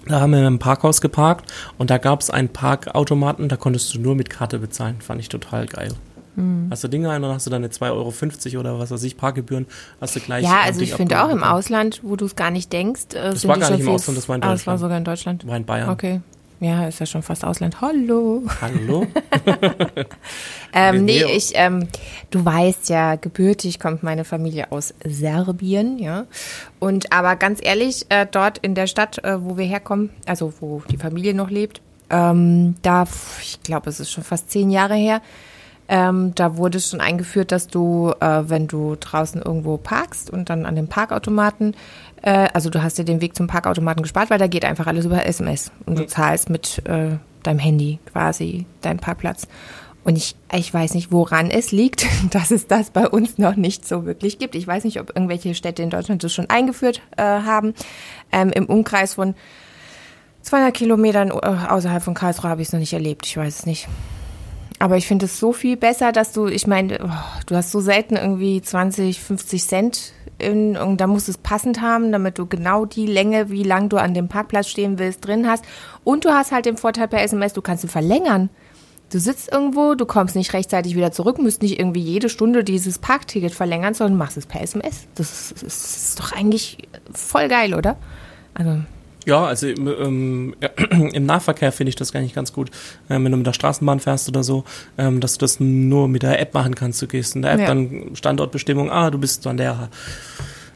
Da 0.06 0.21
haben 0.21 0.32
wir 0.32 0.47
im 0.47 0.60
Parkhaus 0.60 1.02
geparkt 1.02 1.52
und 1.78 1.89
da 1.89 1.97
gab 1.97 2.21
es 2.21 2.30
einen 2.30 2.50
Parkautomaten, 2.50 3.50
da 3.50 3.58
konntest 3.58 3.93
du 3.93 4.00
nur 4.00 4.15
mit 4.15 4.30
Karte 4.30 4.60
bezahlen. 4.60 5.02
Fand 5.02 5.19
ich 5.19 5.28
total 5.28 5.65
geil. 5.65 5.91
Hm. 6.36 6.67
Hast 6.69 6.84
du 6.84 6.88
Dinge 6.88 7.10
ein, 7.10 7.21
dann 7.21 7.32
hast 7.34 7.45
du 7.45 7.50
deine 7.50 7.67
2,50 7.67 8.52
Euro 8.54 8.60
oder 8.62 8.80
was 8.80 8.91
weiß 8.91 9.04
ich, 9.04 9.17
Parkgebühren, 9.17 9.65
hast 10.00 10.15
du 10.15 10.19
gleich. 10.21 10.45
Ja, 10.45 10.62
also 10.63 10.82
ich 10.82 10.93
finde 10.93 11.19
auch 11.19 11.26
im 11.30 11.39
abgehoben. 11.39 11.58
Ausland, 11.58 12.00
wo 12.04 12.15
du 12.15 12.26
es 12.26 12.36
gar 12.36 12.52
nicht 12.52 12.71
denkst, 12.71 13.15
äh, 13.15 13.36
sind 13.36 13.50
war 13.50 13.56
die 13.56 13.62
gar 13.62 13.69
schon 13.69 13.78
nicht 13.80 13.88
im 13.88 13.93
Ausland, 13.93 14.17
das 14.17 14.30
war 14.30 14.36
in 14.38 14.43
Ah, 14.43 14.52
das 14.52 14.67
war 14.67 14.73
Deutschland. 14.76 14.80
sogar 14.80 14.97
in 15.00 15.04
Deutschland. 15.04 15.47
War 15.47 15.58
in 15.58 15.65
Bayern. 15.65 15.89
Okay. 15.89 16.21
Ja, 16.59 16.87
ist 16.87 16.99
ja 16.99 17.05
schon 17.05 17.21
fast 17.21 17.45
Ausland. 17.45 17.81
Hallo. 17.81 18.43
Hallo? 18.61 19.05
Ähm, 20.73 21.05
nee, 21.05 21.23
ich, 21.23 21.53
ähm, 21.55 21.87
du 22.29 22.43
weißt 22.43 22.89
ja, 22.89 23.15
gebürtig 23.15 23.79
kommt 23.79 24.03
meine 24.03 24.25
Familie 24.25 24.71
aus 24.71 24.93
Serbien, 25.03 25.97
ja. 25.97 26.27
Und 26.79 27.11
aber 27.11 27.35
ganz 27.35 27.59
ehrlich, 27.63 28.05
äh, 28.09 28.27
dort 28.29 28.59
in 28.59 28.75
der 28.75 28.85
Stadt, 28.85 29.23
äh, 29.23 29.43
wo 29.43 29.57
wir 29.57 29.65
herkommen, 29.65 30.11
also 30.27 30.53
wo 30.59 30.83
die 30.91 30.97
Familie 30.97 31.33
noch 31.33 31.49
lebt, 31.49 31.81
ähm, 32.09 32.75
da, 32.83 33.07
ich 33.41 33.63
glaube, 33.63 33.89
es 33.89 33.99
ist 33.99 34.11
schon 34.11 34.23
fast 34.23 34.51
zehn 34.51 34.69
Jahre 34.69 34.95
her, 34.95 35.21
ähm, 35.89 36.34
da 36.36 36.58
wurde 36.58 36.80
schon 36.80 37.02
eingeführt, 37.02 37.52
dass 37.52 37.67
du, 37.67 38.13
äh, 38.19 38.43
wenn 38.47 38.67
du 38.67 38.95
draußen 39.00 39.41
irgendwo 39.41 39.78
parkst 39.78 40.30
und 40.30 40.50
dann 40.50 40.65
an 40.65 40.76
dem 40.76 40.88
Parkautomaten, 40.88 41.76
äh, 42.21 42.50
also 42.54 42.69
du 42.69 42.84
hast 42.84 42.97
dir 42.97 43.06
den 43.06 43.21
Weg 43.21 43.36
zum 43.36 43.47
Parkautomaten 43.47 44.04
gespart, 44.04 44.30
weil 44.30 44.39
da 44.39 44.47
geht 44.47 44.65
einfach 44.65 44.88
alles 44.88 45.06
über 45.06 45.26
SMS 45.26 45.71
und 45.86 45.97
du 45.97 46.06
zahlst 46.06 46.50
mit 46.50 46.82
äh, 46.86 47.17
deinem 47.43 47.60
Handy 47.60 48.00
quasi 48.12 48.65
deinen 48.82 49.00
Parkplatz. 49.00 49.47
Und 50.04 50.17
ich, 50.17 50.36
ich 50.54 50.73
weiß 50.73 50.93
nicht, 50.93 51.12
woran 51.12 51.50
es 51.50 51.71
liegt, 51.71 52.06
dass 52.32 52.52
es 52.52 52.67
das 52.67 52.91
bei 52.91 53.08
uns 53.08 53.38
noch 53.38 53.56
nicht 53.56 53.88
so 53.88 54.06
wirklich 54.06 54.39
gibt. 54.39 54.56
Ich 54.56 54.67
weiß 54.67 54.84
nicht, 54.84 55.00
ob 55.00 55.10
irgendwelche 55.10 55.54
Städte 55.54 55.84
in 55.84 55.89
Deutschland 55.89 56.23
das 56.23 56.34
schon 56.34 56.50
eingeführt 56.50 57.02
äh, 57.17 57.23
haben. 57.23 57.73
Ähm, 58.32 58.52
Im 58.52 58.65
Umkreis 58.65 59.15
von 59.15 59.36
200 60.43 60.73
Kilometern 60.73 61.30
äh, 61.30 61.34
außerhalb 61.34 62.02
von 62.02 62.13
Karlsruhe 62.13 62.50
habe 62.50 62.62
ich 62.62 62.69
es 62.69 62.73
noch 62.73 62.80
nicht 62.80 62.93
erlebt. 62.93 63.26
Ich 63.26 63.36
weiß 63.36 63.60
es 63.60 63.65
nicht. 63.65 63.88
Aber 64.79 64.97
ich 64.97 65.07
finde 65.07 65.25
es 65.25 65.39
so 65.39 65.53
viel 65.53 65.75
besser, 65.75 66.11
dass 66.11 66.33
du, 66.33 66.47
ich 66.47 66.67
meine, 66.67 66.99
oh, 67.03 67.41
du 67.47 67.55
hast 67.55 67.71
so 67.71 67.79
selten 67.79 68.15
irgendwie 68.15 68.61
20, 68.61 69.19
50 69.19 69.63
Cent 69.63 70.13
in, 70.37 70.77
und 70.77 71.01
da 71.01 71.07
musst 71.07 71.27
du 71.27 71.31
es 71.31 71.37
passend 71.37 71.81
haben, 71.81 72.11
damit 72.11 72.37
du 72.37 72.45
genau 72.45 72.85
die 72.85 73.07
Länge, 73.07 73.49
wie 73.49 73.63
lang 73.63 73.89
du 73.89 73.97
an 73.97 74.13
dem 74.13 74.27
Parkplatz 74.27 74.67
stehen 74.67 74.99
willst, 74.99 75.25
drin 75.25 75.47
hast. 75.47 75.65
Und 76.03 76.25
du 76.25 76.29
hast 76.29 76.51
halt 76.51 76.65
den 76.65 76.77
Vorteil 76.77 77.07
per 77.07 77.23
SMS, 77.23 77.53
du 77.53 77.61
kannst 77.61 77.83
ihn 77.83 77.89
verlängern. 77.89 78.49
Du 79.09 79.19
sitzt 79.19 79.51
irgendwo, 79.51 79.95
du 79.95 80.05
kommst 80.05 80.35
nicht 80.35 80.53
rechtzeitig 80.53 80.95
wieder 80.95 81.11
zurück, 81.11 81.39
musst 81.39 81.61
nicht 81.61 81.79
irgendwie 81.79 82.01
jede 82.01 82.29
Stunde 82.29 82.63
dieses 82.63 82.99
Parkticket 82.99 83.55
verlängern, 83.55 83.93
sondern 83.93 84.17
machst 84.17 84.37
es 84.37 84.45
per 84.45 84.61
SMS. 84.61 85.07
Das 85.15 85.51
ist, 85.51 85.63
das 85.63 85.97
ist 85.97 86.19
doch 86.19 86.33
eigentlich 86.33 86.77
voll 87.13 87.47
geil, 87.47 87.73
oder? 87.73 87.95
Also, 88.53 88.81
Ja, 89.27 89.43
also 89.45 89.67
ähm, 89.67 90.55
im 91.13 91.25
Nahverkehr 91.25 91.73
finde 91.73 91.89
ich 91.89 91.97
das 91.97 92.13
gar 92.13 92.21
nicht 92.21 92.33
ganz 92.33 92.53
gut. 92.53 92.71
Ähm, 93.09 93.25
wenn 93.25 93.31
du 93.33 93.37
mit 93.37 93.45
der 93.45 93.51
Straßenbahn 93.51 93.99
fährst 93.99 94.29
oder 94.29 94.41
so, 94.41 94.63
ähm, 94.97 95.19
dass 95.19 95.33
du 95.33 95.39
das 95.39 95.59
nur 95.59 96.07
mit 96.07 96.23
der 96.23 96.39
App 96.39 96.53
machen 96.53 96.75
kannst. 96.75 97.01
Du 97.01 97.07
gehst 97.07 97.35
in 97.35 97.41
der 97.41 97.51
App 97.51 97.59
Ja. 97.59 97.65
dann 97.67 98.11
Standortbestimmung, 98.15 98.89
ah, 98.89 99.11
du 99.11 99.17
bist 99.17 99.45
an 99.45 99.57
der 99.57 99.89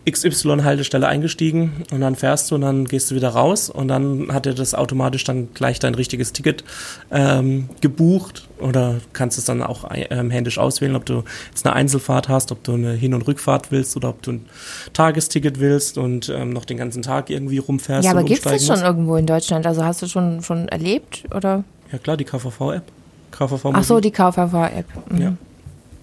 XY-Haltestelle 0.09 1.07
eingestiegen 1.07 1.83
und 1.91 2.01
dann 2.01 2.15
fährst 2.15 2.49
du 2.49 2.55
und 2.55 2.61
dann 2.61 2.85
gehst 2.85 3.11
du 3.11 3.15
wieder 3.15 3.29
raus 3.29 3.69
und 3.69 3.87
dann 3.87 4.33
hat 4.33 4.47
er 4.47 4.53
das 4.53 4.73
automatisch 4.73 5.23
dann 5.23 5.53
gleich 5.53 5.79
dein 5.79 5.93
richtiges 5.93 6.33
Ticket 6.33 6.63
ähm, 7.11 7.69
gebucht 7.81 8.47
oder 8.59 8.95
kannst 9.13 9.37
es 9.37 9.45
dann 9.45 9.61
auch 9.61 9.89
ähm, 9.91 10.31
händisch 10.31 10.57
auswählen, 10.57 10.95
ob 10.95 11.05
du 11.05 11.23
jetzt 11.49 11.65
eine 11.65 11.75
Einzelfahrt 11.75 12.29
hast, 12.29 12.51
ob 12.51 12.63
du 12.63 12.73
eine 12.73 12.93
Hin- 12.93 13.13
und 13.13 13.27
Rückfahrt 13.27 13.71
willst 13.71 13.95
oder 13.95 14.09
ob 14.09 14.23
du 14.23 14.33
ein 14.33 14.45
Tagesticket 14.93 15.59
willst 15.59 15.99
und 15.99 16.29
ähm, 16.29 16.51
noch 16.51 16.65
den 16.65 16.77
ganzen 16.77 17.03
Tag 17.03 17.29
irgendwie 17.29 17.59
rumfährst. 17.59 18.05
Ja, 18.05 18.11
aber 18.11 18.21
und 18.21 18.25
gibt's 18.25 18.43
das 18.43 18.65
schon 18.65 18.81
irgendwo 18.81 19.15
in 19.17 19.27
Deutschland? 19.27 19.67
Also 19.67 19.85
hast 19.85 20.01
du 20.01 20.07
schon, 20.07 20.41
schon 20.41 20.67
erlebt 20.69 21.25
oder? 21.35 21.63
ja 21.91 21.97
klar, 21.99 22.17
die 22.17 22.25
KVV-App. 22.25 22.83
KVV 23.31 23.65
Ach 23.73 23.83
so, 23.83 23.99
die 23.99 24.11
KVV-App. 24.11 24.85
Mhm. 25.11 25.21
Ja. 25.21 25.33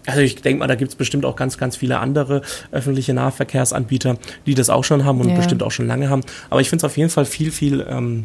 Also 0.08 0.20
ich 0.22 0.40
denke 0.40 0.60
mal, 0.60 0.66
da 0.66 0.74
gibt 0.74 0.90
es 0.90 0.94
bestimmt 0.96 1.24
auch 1.26 1.36
ganz, 1.36 1.58
ganz 1.58 1.76
viele 1.76 1.98
andere 1.98 2.40
öffentliche 2.72 3.12
Nahverkehrsanbieter, 3.12 4.16
die 4.46 4.54
das 4.54 4.70
auch 4.70 4.82
schon 4.84 5.04
haben 5.04 5.20
und 5.20 5.28
Ja. 5.28 5.36
bestimmt 5.36 5.62
auch 5.62 5.70
schon 5.70 5.86
lange 5.86 6.08
haben. 6.08 6.22
Aber 6.48 6.60
ich 6.62 6.70
finde 6.70 6.84
es 6.86 6.90
auf 6.90 6.96
jeden 6.96 7.10
Fall 7.10 7.26
viel, 7.26 7.50
viel, 7.50 7.84
ähm, 7.88 8.24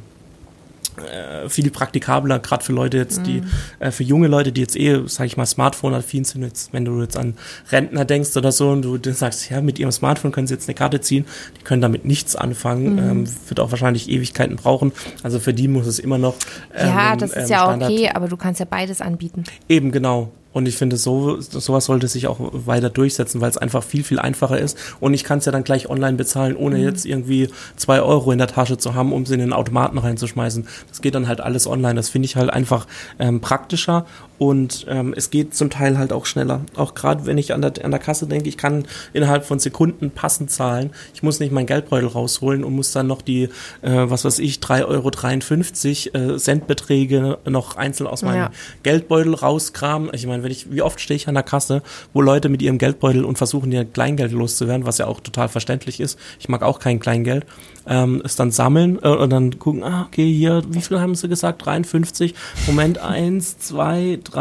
äh, 0.98 1.50
viel 1.50 1.72
praktikabler, 1.72 2.38
gerade 2.40 2.64
für 2.64 2.72
Leute 2.72 2.98
jetzt, 2.98 3.26
die, 3.26 3.42
äh, 3.80 3.90
für 3.90 4.04
junge 4.04 4.28
Leute, 4.28 4.52
die 4.52 4.62
jetzt 4.62 4.76
eh, 4.78 5.02
sag 5.08 5.26
ich 5.26 5.38
mal, 5.38 5.46
Smartphone-affin 5.48 6.24
sind, 6.24 6.44
jetzt, 6.44 6.72
wenn 6.72 6.86
du 6.86 7.02
jetzt 7.02 7.18
an 7.18 7.34
Rentner 7.72 8.06
denkst 8.06 8.38
oder 8.38 8.52
so 8.52 8.70
und 8.70 8.84
du 8.84 8.98
dann 9.00 9.14
sagst, 9.16 9.50
ja, 9.50 9.60
mit 9.60 9.80
ihrem 9.80 9.92
Smartphone 9.92 10.32
können 10.32 10.46
sie 10.48 10.54
jetzt 10.54 10.70
eine 10.70 10.76
Karte 10.76 11.02
ziehen, 11.02 11.26
die 11.60 11.64
können 11.64 11.82
damit 11.82 12.06
nichts 12.06 12.36
anfangen, 12.36 12.98
ähm, 13.00 13.28
wird 13.48 13.60
auch 13.60 13.72
wahrscheinlich 13.72 14.08
Ewigkeiten 14.08 14.56
brauchen. 14.56 14.92
Also 15.24 15.40
für 15.40 15.54
die 15.54 15.68
muss 15.68 15.88
es 15.88 15.98
immer 16.00 16.20
noch 16.20 16.36
ähm, 16.76 16.88
Ja, 16.88 17.16
das 17.16 17.32
ist 17.32 17.36
ähm, 17.38 17.48
ja 17.50 17.60
Standard- 17.64 17.92
okay, 17.92 18.10
aber 18.14 18.28
du 18.28 18.38
kannst 18.38 18.60
ja 18.60 18.68
beides 18.70 19.02
anbieten. 19.02 19.44
Eben, 19.68 19.92
genau. 19.92 20.32
Und 20.54 20.68
ich 20.68 20.78
finde, 20.78 20.98
so, 20.98 21.42
sowas 21.42 21.86
sollte 21.86 22.08
sich 22.08 22.28
auch 22.28 22.38
weiter 22.40 22.90
durchsetzen, 22.90 23.42
weil 23.42 23.50
es 23.50 23.58
einfach 23.58 23.84
viel, 23.84 24.04
viel 24.04 24.20
einfacher 24.20 24.60
ist. 24.60 24.78
Und 25.00 25.14
ich 25.14 25.24
kann 25.24 25.40
es 25.40 25.46
ja 25.46 25.52
dann 25.52 25.64
gleich 25.64 25.90
online 25.90 26.16
bezahlen, 26.16 26.56
ohne 26.56 26.78
jetzt 26.78 27.06
irgendwie 27.06 27.50
zwei 27.76 28.02
Euro 28.02 28.32
in 28.32 28.38
der 28.38 28.48
Tasche 28.48 28.78
zu 28.78 28.94
haben, 28.94 29.12
um 29.12 29.26
sie 29.26 29.34
in 29.34 29.40
den 29.40 29.54
Automaten 29.54 29.98
reinzuschmeißen. 29.98 30.68
Das 30.88 31.02
geht 31.02 31.16
dann 31.16 31.28
halt 31.28 31.42
alles 31.42 31.68
online. 31.68 31.96
Das 31.96 32.10
finde 32.10 32.28
ich 32.28 32.36
halt 32.36 32.52
einfach 32.52 32.88
ähm, 33.20 33.42
praktischer 33.42 34.06
und 34.44 34.86
ähm, 34.90 35.14
es 35.16 35.30
geht 35.30 35.56
zum 35.56 35.70
Teil 35.70 35.98
halt 35.98 36.12
auch 36.12 36.26
schneller. 36.26 36.66
Auch 36.76 36.96
gerade 36.96 37.26
wenn 37.26 37.38
ich 37.38 37.54
an 37.54 37.62
der, 37.62 37.72
an 37.82 37.92
der 37.92 38.00
Kasse 38.02 38.28
denke, 38.28 38.50
ich 38.50 38.58
kann 38.58 38.84
innerhalb 39.14 39.46
von 39.46 39.58
Sekunden 39.58 40.12
passend 40.12 40.52
zahlen. 40.52 40.90
Ich 41.14 41.24
muss 41.24 41.40
nicht 41.40 41.54
meinen 41.54 41.66
Geldbeutel 41.66 42.10
rausholen 42.10 42.66
und 42.66 42.74
muss 42.74 42.92
dann 42.92 43.08
noch 43.08 43.22
die, 43.22 43.44
äh, 43.44 43.50
was 43.84 44.26
weiß 44.26 44.40
ich, 44.40 44.58
3,53 44.58 46.14
Euro 46.14 46.34
äh, 46.34 46.38
Centbeträge 46.38 47.38
noch 47.46 47.78
einzeln 47.78 48.06
aus 48.08 48.22
meinem 48.22 48.36
Ja. 48.36 48.52
Geldbeutel 48.84 49.34
rauskramen. 49.34 50.10
Ich 50.12 50.28
meine, 50.28 50.44
wenn 50.44 50.52
ich, 50.52 50.70
wie 50.70 50.82
oft 50.82 51.00
stehe 51.00 51.16
ich 51.16 51.30
an 51.30 51.36
der 51.36 51.44
Kasse, 51.44 51.82
wo 52.12 52.20
Leute 52.20 52.50
mit 52.50 52.62
ihrem 52.62 52.80
Geldbeutel 52.80 53.24
und 53.24 53.38
versuchen, 53.38 53.72
ihr 53.72 53.86
Kleingeld 53.86 54.34
loszuwerden, 54.34 54.86
was 54.86 54.98
ja 54.98 55.08
auch 55.08 55.22
total 55.22 55.48
verständlich 55.48 56.02
ist. 56.02 56.20
Ich 56.42 56.50
mag 56.50 56.64
auch 56.64 56.80
kein 56.80 57.00
Kleingeld. 57.00 57.46
Ähm, 57.86 58.22
es 58.24 58.36
dann 58.36 58.52
sammeln 58.52 58.98
äh, 59.02 59.08
und 59.08 59.30
dann 59.30 59.60
gucken, 59.60 59.84
ah, 59.84 60.06
okay, 60.08 60.32
hier, 60.32 60.64
wie 60.70 60.82
viel 60.82 61.00
haben 61.00 61.16
sie 61.16 61.28
gesagt? 61.30 61.66
53. 61.66 62.34
Moment, 62.68 62.98
eins, 62.98 63.58
zwei, 63.58 64.20
drei. 64.24 64.33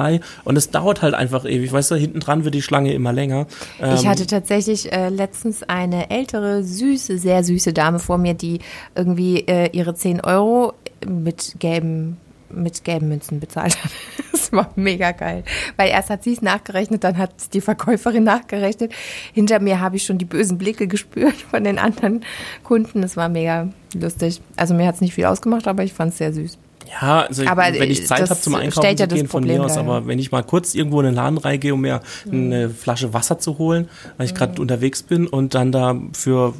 Und 0.44 0.56
es 0.56 0.70
dauert 0.70 1.02
halt 1.02 1.14
einfach 1.14 1.44
ewig. 1.44 1.72
Weißt 1.72 1.90
du, 1.90 1.94
hinten 1.94 2.20
dran 2.20 2.44
wird 2.44 2.54
die 2.54 2.62
Schlange 2.62 2.92
immer 2.92 3.12
länger. 3.12 3.46
Ähm, 3.80 3.94
Ich 3.94 4.06
hatte 4.06 4.26
tatsächlich 4.26 4.92
äh, 4.92 5.08
letztens 5.08 5.62
eine 5.62 6.10
ältere, 6.10 6.62
süße, 6.62 7.18
sehr 7.18 7.44
süße 7.44 7.72
Dame 7.72 7.98
vor 7.98 8.18
mir, 8.18 8.34
die 8.34 8.60
irgendwie 8.94 9.40
äh, 9.40 9.70
ihre 9.72 9.94
10 9.94 10.20
Euro 10.20 10.74
mit 11.06 11.56
gelben 11.58 12.16
mit 12.54 12.84
gelben 12.84 13.08
Münzen 13.08 13.40
bezahlt 13.40 13.82
hat. 13.82 13.90
Das 14.32 14.50
war 14.50 14.70
mega 14.74 15.12
geil. 15.12 15.44
Weil 15.76 15.90
erst 15.90 16.10
hat 16.10 16.24
sie 16.24 16.32
es 16.32 16.42
nachgerechnet, 16.42 17.04
dann 17.04 17.16
hat 17.16 17.54
die 17.54 17.60
Verkäuferin 17.60 18.24
nachgerechnet. 18.24 18.92
Hinter 19.32 19.60
mir 19.60 19.78
habe 19.78 19.96
ich 19.96 20.04
schon 20.04 20.18
die 20.18 20.24
bösen 20.24 20.58
Blicke 20.58 20.88
gespürt 20.88 21.36
von 21.50 21.62
den 21.64 21.78
anderen 21.78 22.24
Kunden. 22.64 23.02
Das 23.02 23.16
war 23.16 23.28
mega 23.28 23.68
lustig. 23.94 24.40
Also 24.56 24.74
mir 24.74 24.86
hat 24.86 24.96
es 24.96 25.00
nicht 25.00 25.14
viel 25.14 25.26
ausgemacht, 25.26 25.68
aber 25.68 25.84
ich 25.84 25.92
fand 25.92 26.12
es 26.12 26.18
sehr 26.18 26.32
süß. 26.32 26.58
Ja, 26.90 27.22
also 27.22 27.46
Aber, 27.46 27.62
wenn 27.62 27.90
ich 27.90 28.02
äh, 28.02 28.04
Zeit 28.04 28.30
habe 28.30 28.40
zum 28.40 28.54
Einkaufen 28.54 28.96
ja 28.96 29.08
zu 29.08 29.14
gehen, 29.14 29.28
von 29.28 29.44
mir 29.44 29.64
aus, 29.64 29.76
aber 29.76 30.06
wenn 30.06 30.18
ich 30.18 30.32
mal 30.32 30.42
kurz 30.42 30.74
irgendwo 30.74 31.00
in 31.00 31.06
den 31.06 31.14
Laden 31.14 31.38
reingehe, 31.38 31.74
um 31.74 31.80
mir 31.80 32.00
eine 32.30 32.70
Flasche 32.70 33.12
Wasser 33.12 33.38
zu 33.38 33.58
holen, 33.58 33.88
weil 34.16 34.26
ich 34.26 34.34
gerade 34.34 34.60
unterwegs 34.60 35.02
bin 35.02 35.26
und 35.26 35.54
dann 35.54 35.72
da 35.72 35.96
für 36.12 36.54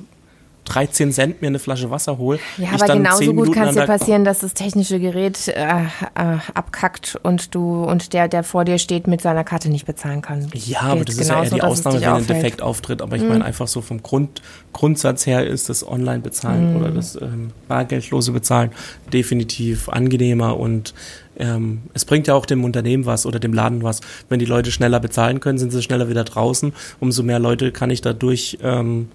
13 0.65 1.13
Cent 1.13 1.43
mir 1.43 1.49
eine 1.49 1.59
Flasche 1.59 1.91
Wasser 1.91 2.19
hole. 2.19 2.39
Ja, 2.57 2.65
ich 2.65 2.75
aber 2.75 2.87
dann 2.87 2.99
genauso 3.03 3.19
10 3.19 3.37
gut 3.37 3.53
kann 3.53 3.69
es 3.69 3.75
dir 3.75 3.87
passieren, 3.87 4.25
dass 4.25 4.39
das 4.41 4.55
technische 4.55 5.01
Gerät 5.01 5.49
äh, 5.49 5.53
äh, 5.55 6.39
abkackt 6.55 7.19
und 7.23 7.55
du 7.55 7.85
und 7.85 8.13
der, 8.13 8.29
der 8.29 8.45
vor 8.45 8.65
dir 8.65 8.79
steht, 8.79 9.07
mit 9.07 9.21
seiner 9.21 9.45
Karte 9.45 9.69
nicht 9.69 9.87
bezahlen 9.87 10.23
kann. 10.23 10.49
Ja, 10.55 10.81
aber 10.81 10.97
Gilt 10.97 11.09
das 11.09 11.19
ist 11.19 11.29
ja 11.29 11.43
eher 11.43 11.51
die 11.51 11.63
Ausnahme, 11.63 12.01
wenn 12.01 12.09
ein. 12.09 12.23
Mhm. 12.23 12.27
Defekt 12.27 12.63
auftritt. 12.63 13.03
Aber 13.03 13.17
ich 13.17 13.23
meine 13.23 13.45
einfach 13.45 13.69
so 13.69 13.81
vom 13.81 14.03
Grund, 14.03 14.41
Grundsatz 14.73 15.27
her 15.27 15.47
ist 15.47 15.69
das 15.69 15.87
Online-Bezahlen 15.87 16.71
Mhm. 16.75 16.77
oder 16.81 16.91
das 16.91 17.17
ähm, 17.21 17.51
bargeldlose 17.69 18.33
Bezahlen 18.33 18.71
definitiv 19.13 19.89
angenehmer 19.89 20.59
und 20.59 20.95
ähm, 21.39 21.83
es 21.95 22.05
bringt 22.05 22.27
ja 22.27 22.35
auch 22.35 22.47
dem 22.47 22.63
Unternehmen 22.63 23.07
was 23.07 23.27
oder 23.27 23.39
dem 23.39 23.53
Laden 23.53 23.83
was. 23.83 24.01
Wenn 24.29 24.39
die 24.39 24.45
Leute 24.45 24.71
schneller 24.71 25.01
bezahlen 25.01 25.41
können, 25.41 25.59
sind 25.59 25.73
sie 25.73 25.83
schneller 25.83 26.09
wieder 26.09 26.25
draußen. 26.25 26.73
Umso 27.01 27.23
mehr 27.23 27.39
Leute 27.39 27.73
kann 27.73 27.91
ich 27.91 28.01
dadurch 28.03 28.59
ähm, 28.63 29.09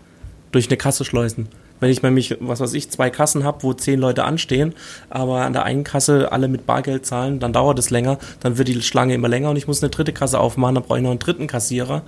durch 0.52 0.68
eine 0.68 0.78
Kasse 0.78 1.06
schleusen. 1.06 1.48
Wenn 1.80 1.92
ich 1.92 2.02
nämlich, 2.02 2.38
was 2.40 2.60
weiß 2.60 2.74
ich, 2.74 2.90
zwei 2.90 3.10
Kassen 3.10 3.44
habe, 3.44 3.62
wo 3.62 3.74
zehn 3.74 4.00
Leute 4.00 4.24
anstehen, 4.24 4.74
aber 5.10 5.42
an 5.42 5.54
der 5.54 5.64
einen 5.64 5.84
Kasse 5.84 6.32
alle 6.32 6.48
mit 6.48 6.66
Bargeld 6.66 7.06
zahlen, 7.06 7.40
dann 7.40 7.54
dauert 7.54 7.78
es 7.78 7.92
länger, 7.92 8.18
dann 8.40 8.58
wird 8.58 8.68
die 8.68 8.82
Schlange 8.82 9.14
immer 9.14 9.28
länger 9.28 9.52
und 9.52 9.58
ich 9.58 9.68
muss 9.68 9.84
eine 9.84 9.92
dritte 9.92 10.14
Kasse 10.14 10.40
aufmachen, 10.40 10.76
dann 10.76 10.84
brauche 10.84 10.98
ich 10.98 11.04
noch 11.04 11.12
einen 11.12 11.20
dritten 11.20 11.48
Kassierer. 11.48 12.02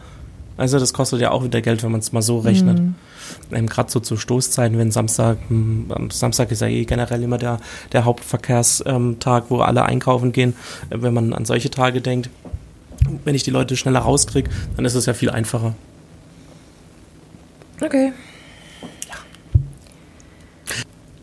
Also 0.57 0.77
das 0.77 0.91
kostet 0.91 1.21
ja 1.21 1.31
auch 1.31 1.43
wieder 1.43 1.61
Geld, 1.61 1.83
wenn 1.83 1.91
man 1.91 2.01
es 2.01 2.11
mal 2.11 2.21
so 2.21 2.39
rechnet. 2.39 2.81
Ähm, 3.51 3.67
Gerade 3.67 3.89
so 3.89 4.01
zu 4.01 4.17
Stoßzeiten, 4.17 4.77
wenn 4.77 4.91
Samstag, 4.91 5.37
hm, 5.47 5.85
am 5.89 6.11
Samstag 6.11 6.51
ist 6.51 6.61
ja 6.61 6.67
eh 6.67 6.83
generell 6.83 7.23
immer 7.23 7.37
der, 7.37 7.59
der 7.93 8.03
Hauptverkehrstag, 8.03 9.19
Tag, 9.19 9.45
wo 9.49 9.59
alle 9.59 9.83
einkaufen 9.83 10.33
gehen, 10.33 10.55
äh, 10.89 10.97
wenn 10.99 11.13
man 11.13 11.31
an 11.33 11.45
solche 11.45 11.69
Tage 11.69 12.01
denkt. 12.01 12.29
Wenn 13.23 13.35
ich 13.35 13.43
die 13.43 13.51
Leute 13.51 13.77
schneller 13.77 13.99
rauskriege, 13.99 14.49
dann 14.75 14.83
ist 14.83 14.95
es 14.95 15.05
ja 15.05 15.13
viel 15.13 15.29
einfacher. 15.29 15.75
Okay. 17.81 18.11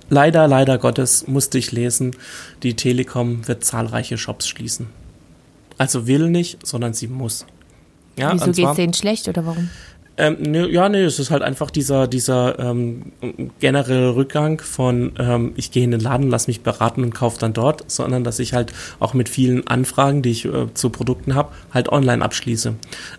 Leider, 0.08 0.46
leider 0.46 0.78
Gottes 0.78 1.26
musste 1.26 1.58
ich 1.58 1.72
lesen, 1.72 2.14
die 2.62 2.74
Telekom 2.74 3.46
wird 3.48 3.64
zahlreiche 3.64 4.18
Shops 4.18 4.46
schließen. 4.48 4.86
Also 5.78 6.06
will 6.06 6.30
nicht, 6.30 6.64
sondern 6.66 6.94
sie 6.94 7.08
muss. 7.08 7.44
Ja, 8.16 8.32
Wieso 8.32 8.44
zwar- 8.52 8.54
geht's 8.54 8.76
denen 8.76 8.94
schlecht 8.94 9.28
oder 9.28 9.44
warum? 9.44 9.68
Ähm, 10.18 10.36
ne, 10.40 10.68
ja, 10.70 10.88
nee, 10.88 11.02
es 11.02 11.18
ist 11.18 11.30
halt 11.30 11.42
einfach 11.42 11.70
dieser, 11.70 12.06
dieser 12.06 12.58
ähm, 12.58 13.12
generelle 13.60 14.16
Rückgang 14.16 14.60
von 14.60 15.12
ähm, 15.18 15.52
ich 15.56 15.70
gehe 15.70 15.84
in 15.84 15.90
den 15.90 16.00
Laden, 16.00 16.30
lass 16.30 16.46
mich 16.46 16.62
beraten 16.62 17.02
und 17.02 17.14
kaufe 17.14 17.38
dann 17.38 17.52
dort, 17.52 17.90
sondern 17.90 18.24
dass 18.24 18.38
ich 18.38 18.54
halt 18.54 18.72
auch 18.98 19.12
mit 19.12 19.28
vielen 19.28 19.66
Anfragen, 19.66 20.22
die 20.22 20.30
ich 20.30 20.46
äh, 20.46 20.72
zu 20.72 20.88
Produkten 20.88 21.34
habe, 21.34 21.52
halt 21.72 21.90
online 21.90 22.24
abschließe. 22.24 22.74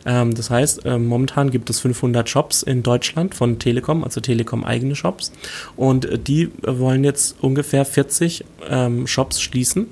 Ähm, 0.06 0.34
das 0.34 0.50
heißt, 0.50 0.82
ähm, 0.86 1.06
momentan 1.06 1.52
gibt 1.52 1.70
es 1.70 1.80
500 1.82 2.28
Shops 2.28 2.64
in 2.64 2.82
Deutschland 2.82 3.36
von 3.36 3.60
Telekom, 3.60 4.04
also 4.04 4.20
Telekom 4.20 4.64
eigene 4.64 4.96
Shops 4.96 5.32
und 5.76 6.06
äh, 6.06 6.18
die 6.18 6.44
äh, 6.44 6.80
wollen 6.80 7.04
jetzt 7.04 7.36
ungefähr 7.42 7.86
40 7.86 8.44
ähm, 8.70 9.06
Shops 9.06 9.40
schließen 9.40 9.88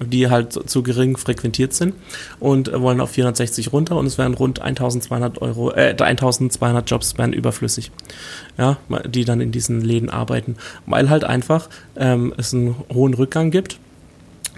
die 0.00 0.28
halt 0.30 0.52
zu- 0.68 0.82
gering 0.82 1.16
frequentiert 1.16 1.72
sind 1.74 1.94
und 2.40 2.72
wollen 2.72 3.00
auf 3.00 3.10
460 3.10 3.72
runter 3.72 3.96
und 3.96 4.06
es 4.06 4.18
werden 4.18 4.34
rund 4.34 4.60
1200 4.62 5.40
Euro, 5.42 5.72
äh, 5.72 5.94
1200 5.96 6.88
Jobs 6.88 7.18
werden 7.18 7.32
überflüssig, 7.32 7.90
ja, 8.56 8.76
die 9.06 9.24
dann 9.24 9.40
in 9.40 9.52
diesen 9.52 9.80
Läden 9.80 10.10
arbeiten, 10.10 10.56
weil 10.86 11.10
halt 11.10 11.24
einfach 11.24 11.68
ähm, 11.96 12.32
es 12.36 12.54
einen 12.54 12.76
hohen 12.92 13.14
Rückgang 13.14 13.50
gibt. 13.50 13.78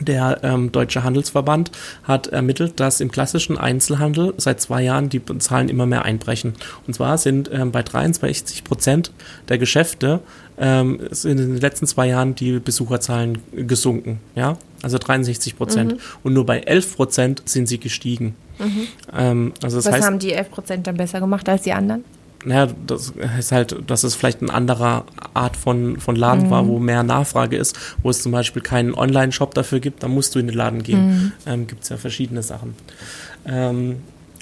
Der 0.01 0.41
ähm, 0.43 0.73
Deutsche 0.73 1.05
Handelsverband 1.05 1.71
hat 2.05 2.29
ermittelt, 2.29 2.81
dass 2.81 3.01
im 3.03 3.11
klassischen 3.11 3.59
Einzelhandel 3.59 4.33
seit 4.39 4.59
zwei 4.59 4.83
Jahren 4.83 5.11
die 5.11 5.21
Zahlen 5.39 5.69
immer 5.69 5.85
mehr 5.85 6.07
einbrechen. 6.07 6.55
Und 6.87 6.95
zwar 6.95 7.19
sind 7.19 7.51
ähm, 7.53 7.71
bei 7.71 7.83
63 7.83 8.65
Prozent 8.65 9.13
der 9.51 9.59
Geschäfte 9.59 10.21
ähm, 10.61 11.01
sind 11.11 11.41
in 11.41 11.55
den 11.55 11.61
letzten 11.61 11.87
zwei 11.87 12.09
Jahren 12.09 12.35
die 12.35 12.61
Besucherzahlen 12.61 13.39
gesunken. 13.53 14.21
Ja, 14.35 14.57
also 14.83 14.99
63 14.99 15.57
Prozent. 15.57 15.97
Und 16.23 16.35
nur 16.35 16.47
bei 16.47 16.61
11 16.61 16.97
Prozent 16.97 17.43
sind 17.47 17.67
sie 17.67 17.81
gestiegen. 17.81 18.37
Ähm, 19.13 19.53
also 19.63 19.79
das 19.79 19.87
Was 19.87 19.95
heißt, 19.95 20.07
haben 20.07 20.19
die 20.19 20.37
11% 20.37 20.83
dann 20.83 20.97
besser 20.97 21.21
gemacht 21.21 21.49
als 21.49 21.63
die 21.63 21.73
anderen? 21.73 22.05
naja, 22.45 22.69
das 22.87 23.13
ist 23.39 23.53
halt, 23.53 23.77
dass 23.87 24.05
es 24.05 24.15
vielleicht 24.15 24.41
eine 24.41 24.53
andere 24.53 25.05
Art 25.35 25.57
von, 25.57 26.01
von 26.01 26.17
Laden 26.17 26.51
war, 26.51 26.67
wo 26.67 26.79
mehr 26.79 27.03
Nachfrage 27.03 27.57
ist, 27.57 27.79
wo 28.03 28.11
es 28.11 28.23
zum 28.23 28.33
Beispiel 28.33 28.63
keinen 28.63 28.95
Online-Shop 28.95 29.55
dafür 29.55 29.81
gibt, 29.81 30.03
dann 30.03 30.13
musst 30.13 30.35
du 30.35 30.39
in 30.39 30.47
den 30.47 30.57
Laden 30.57 30.83
gehen. 30.83 31.33
Ähm, 31.47 31.67
Gibt 31.67 31.83
es 31.83 31.91
ja 31.91 31.97
verschiedene 31.97 32.43
Sachen. 32.43 32.75
Ähm, 33.47 33.97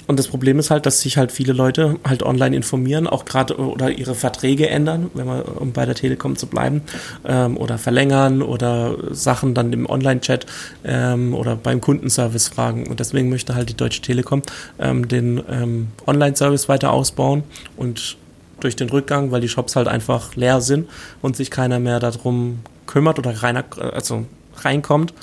Und 0.09 0.17
das 0.17 0.27
Problem 0.27 0.57
ist 0.57 0.71
halt, 0.71 0.87
dass 0.87 1.01
sich 1.01 1.17
halt 1.17 1.31
viele 1.31 1.53
Leute 1.53 1.97
halt 2.03 2.23
online 2.23 2.55
informieren, 2.55 3.05
auch 3.05 3.25
gerade 3.25 3.57
oder 3.57 3.91
ihre 3.91 4.15
Verträge 4.15 4.67
ändern, 4.67 5.11
wenn 5.13 5.27
man, 5.27 5.43
um 5.43 5.71
bei 5.71 5.85
der 5.85 5.93
Telekom 5.93 6.35
zu 6.35 6.47
bleiben, 6.47 6.81
ähm, 7.25 7.55
oder 7.57 7.77
verlängern 7.77 8.41
oder 8.41 8.95
Sachen 9.11 9.53
dann 9.53 9.71
im 9.71 9.87
Online-Chat 9.87 10.47
ähm, 10.83 11.35
oder 11.35 11.55
beim 11.55 11.79
Kundenservice 11.79 12.47
fragen. 12.47 12.87
Und 12.87 12.99
deswegen 12.99 13.29
möchte 13.29 13.53
halt 13.53 13.69
die 13.69 13.77
Deutsche 13.77 14.01
Telekom 14.01 14.41
ähm, 14.79 15.07
den 15.07 15.43
ähm, 15.47 15.89
Online-Service 16.07 16.67
weiter 16.67 16.91
ausbauen 16.91 17.43
und 17.77 18.17
durch 18.61 18.75
den 18.75 18.89
Rückgang, 18.89 19.29
weil 19.29 19.41
die 19.41 19.47
Shops 19.47 19.75
halt 19.75 19.87
einfach 19.87 20.35
leer 20.35 20.59
sind 20.59 20.89
und 21.21 21.35
sich 21.35 21.51
keiner 21.51 21.79
mehr 21.79 21.99
darum 21.99 22.61
kümmert 22.87 23.19
oder 23.19 23.43
reiner, 23.43 23.63
also 23.93 24.25
reinkommt 24.55 25.13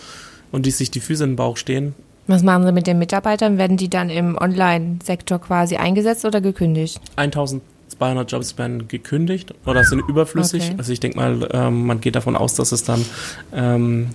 und 0.53 0.65
die 0.65 0.71
sich 0.71 0.93
die 0.93 1.01
Füße 1.01 1.25
in 1.25 1.31
den 1.31 1.37
Bauch 1.37 1.57
stehen, 1.57 1.97
Was 2.27 2.43
machen 2.43 2.65
Sie 2.67 2.73
mit 2.73 2.87
den 2.87 2.99
Mitarbeitern? 2.99 3.59
Werden 3.59 3.77
die 3.77 3.89
dann 3.89 4.11
im 4.11 4.37
Online-Sektor 4.37 5.41
quasi 5.41 5.77
eingesetzt 5.77 6.25
oder 6.25 6.41
gekündigt? 6.41 7.01
1200 7.17 8.31
Jobs 8.31 8.59
werden 8.59 8.89
gekündigt 8.89 9.55
oder 9.65 9.85
sind 9.85 10.01
überflüssig. 10.09 10.65
Okay. 10.65 10.75
Also 10.79 10.93
ich 10.93 11.01
denke 11.01 11.19
mal, 11.19 11.49
ähm, 11.53 11.87
man 11.87 12.01
geht 12.01 12.17
davon 12.17 12.37
aus, 12.37 12.55
dass 12.55 12.73
es 12.73 12.83
dann 12.83 13.05
ähm, 13.53 14.09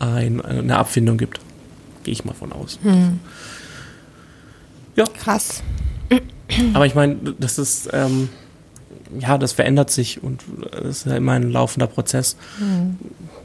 ein, 0.00 0.40
eine 0.40 0.76
Abfindung 0.76 1.16
gibt. 1.16 1.40
Gehe 2.02 2.12
ich 2.12 2.24
mal 2.24 2.34
von 2.34 2.52
aus. 2.52 2.78
Krass. 5.14 5.62
Aber 6.74 6.86
ich 6.86 6.94
meine, 6.94 7.16
das 7.38 7.58
ist, 7.58 7.88
ähm, 7.92 8.28
ja, 9.18 9.38
das 9.38 9.52
verändert 9.52 9.90
sich 9.90 10.22
und 10.22 10.44
das 10.72 10.98
ist 10.98 11.06
ja 11.06 11.16
immer 11.16 11.32
ein 11.32 11.50
laufender 11.50 11.86
Prozess. 11.86 12.36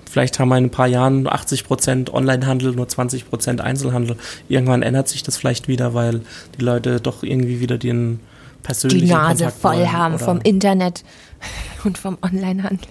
Vielleicht 0.10 0.40
haben 0.40 0.50
wir 0.50 0.58
in 0.58 0.66
ein 0.66 0.72
paar 0.72 0.88
Jahren 0.88 1.26
80 1.26 1.64
Prozent 1.64 2.14
Onlinehandel, 2.14 2.74
nur 2.74 2.88
20 2.88 3.30
Prozent 3.30 3.62
Einzelhandel. 3.62 4.18
Irgendwann 4.50 4.82
ändert 4.82 5.08
sich 5.08 5.24
das 5.24 5.38
vielleicht 5.38 5.68
wieder, 5.68 5.94
weil 5.94 6.22
die 6.58 6.64
Leute 6.64 7.00
doch 7.00 7.24
irgendwie 7.24 7.62
wieder 7.62 7.78
den 7.78 8.20
persönlichen 8.62 9.06
Die 9.06 9.12
Nase 9.12 9.46
Kontakt 9.46 9.62
voll 9.62 9.88
haben 9.88 10.20
vom 10.20 10.42
Internet 10.42 11.04
und 11.86 11.98
vom 11.98 12.18
Onlinehandel. 12.22 12.88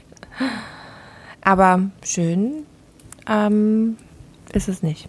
Aber 1.43 1.91
schön 2.03 2.65
ähm, 3.29 3.97
ist 4.53 4.69
es 4.69 4.83
nicht. 4.83 5.09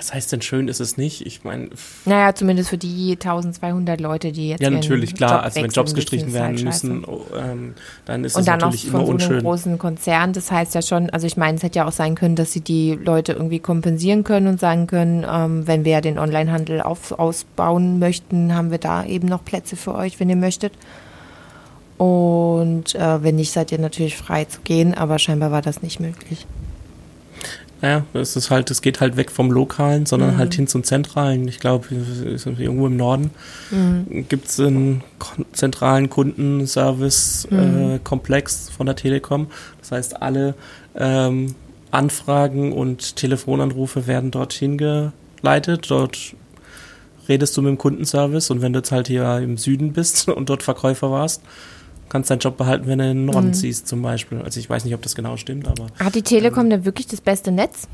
Was 0.00 0.14
heißt 0.14 0.32
denn 0.32 0.40
schön 0.40 0.68
ist 0.68 0.80
es 0.80 0.96
nicht? 0.96 1.26
Ich 1.26 1.44
meine, 1.44 1.68
Naja, 2.06 2.34
zumindest 2.34 2.70
für 2.70 2.78
die 2.78 3.10
1200 3.12 4.00
Leute, 4.00 4.32
die 4.32 4.48
jetzt 4.48 4.62
ja 4.62 4.70
natürlich, 4.70 5.14
klar, 5.14 5.32
Job 5.32 5.42
also 5.42 5.62
wenn 5.62 5.70
Jobs 5.70 5.92
gestrichen 5.92 6.32
werden 6.32 6.56
halt 6.56 6.64
müssen, 6.64 7.04
oh, 7.04 7.26
ähm, 7.36 7.74
dann 8.06 8.24
ist 8.24 8.34
Und 8.34 8.40
es 8.40 8.46
dann 8.46 8.60
noch 8.60 8.68
natürlich 8.68 8.90
von 8.90 9.00
immer 9.00 9.04
so 9.04 9.10
einem 9.10 9.20
unschön. 9.20 9.42
großen 9.42 9.78
Konzern. 9.78 10.32
Das 10.32 10.50
heißt 10.50 10.74
ja 10.74 10.80
schon, 10.80 11.10
also 11.10 11.26
ich 11.26 11.36
meine, 11.36 11.58
es 11.58 11.62
hätte 11.62 11.80
ja 11.80 11.86
auch 11.86 11.92
sein 11.92 12.14
können, 12.14 12.34
dass 12.34 12.50
sie 12.50 12.62
die 12.62 12.92
Leute 12.94 13.32
irgendwie 13.34 13.58
kompensieren 13.58 14.24
können 14.24 14.46
und 14.46 14.58
sagen 14.58 14.86
können, 14.86 15.26
ähm, 15.30 15.66
wenn 15.66 15.84
wir 15.84 16.00
den 16.00 16.18
Onlinehandel 16.18 16.80
auf, 16.80 17.12
ausbauen 17.12 17.98
möchten, 17.98 18.54
haben 18.54 18.70
wir 18.70 18.78
da 18.78 19.04
eben 19.04 19.28
noch 19.28 19.44
Plätze 19.44 19.76
für 19.76 19.94
euch, 19.94 20.18
wenn 20.18 20.30
ihr 20.30 20.36
möchtet. 20.36 20.72
Und 21.98 22.94
äh, 22.94 23.22
wenn 23.22 23.36
nicht, 23.36 23.52
seid 23.52 23.70
ihr 23.70 23.78
natürlich 23.78 24.16
frei 24.16 24.46
zu 24.46 24.62
gehen, 24.62 24.94
aber 24.94 25.18
scheinbar 25.18 25.52
war 25.52 25.60
das 25.60 25.82
nicht 25.82 26.00
möglich. 26.00 26.46
Ja, 27.82 28.04
es 28.12 28.36
ist 28.36 28.50
halt, 28.50 28.70
es 28.70 28.82
geht 28.82 29.00
halt 29.00 29.16
weg 29.16 29.30
vom 29.30 29.50
Lokalen, 29.50 30.00
Mhm. 30.02 30.06
sondern 30.06 30.36
halt 30.36 30.52
hin 30.54 30.66
zum 30.66 30.84
Zentralen. 30.84 31.48
Ich 31.48 31.60
glaube, 31.60 31.86
irgendwo 31.90 32.86
im 32.86 32.96
Norden 32.98 33.30
Mhm. 33.70 34.26
gibt 34.28 34.48
es 34.48 34.60
einen 34.60 35.02
zentralen 35.52 36.10
Kundenservice-Komplex 36.10 38.68
Mhm. 38.68 38.72
von 38.76 38.86
der 38.86 38.96
Telekom. 38.96 39.46
Das 39.80 39.92
heißt, 39.92 40.20
alle 40.22 40.54
ähm, 40.96 41.54
Anfragen 41.92 42.72
und 42.72 43.14
Telefonanrufe 43.16 44.06
werden 44.08 44.30
dorthin 44.32 44.76
geleitet. 44.76 45.88
Dort 45.90 46.34
redest 47.28 47.56
du 47.56 47.62
mit 47.62 47.68
dem 47.70 47.78
Kundenservice 47.78 48.50
und 48.50 48.60
wenn 48.60 48.72
du 48.72 48.80
jetzt 48.80 48.90
halt 48.92 49.06
hier 49.08 49.38
im 49.38 49.56
Süden 49.56 49.92
bist 49.92 50.28
und 50.28 50.50
dort 50.50 50.62
Verkäufer 50.64 51.10
warst, 51.12 51.42
kannst 52.10 52.30
deinen 52.30 52.40
Job 52.40 52.58
behalten, 52.58 52.86
wenn 52.86 52.98
du 52.98 53.04
in 53.10 53.16
den 53.16 53.24
Norden 53.24 53.48
Mhm. 53.48 53.54
ziehst 53.54 53.88
zum 53.88 54.02
Beispiel. 54.02 54.42
Also 54.42 54.60
ich 54.60 54.68
weiß 54.68 54.84
nicht, 54.84 54.94
ob 54.94 55.00
das 55.00 55.14
genau 55.14 55.36
stimmt, 55.38 55.66
aber 55.66 55.86
Hat 55.98 56.14
die 56.14 56.22
Telekom 56.22 56.68
denn 56.68 56.84
wirklich 56.84 57.06
das 57.06 57.22
beste 57.22 57.50
Netz? 57.50 57.88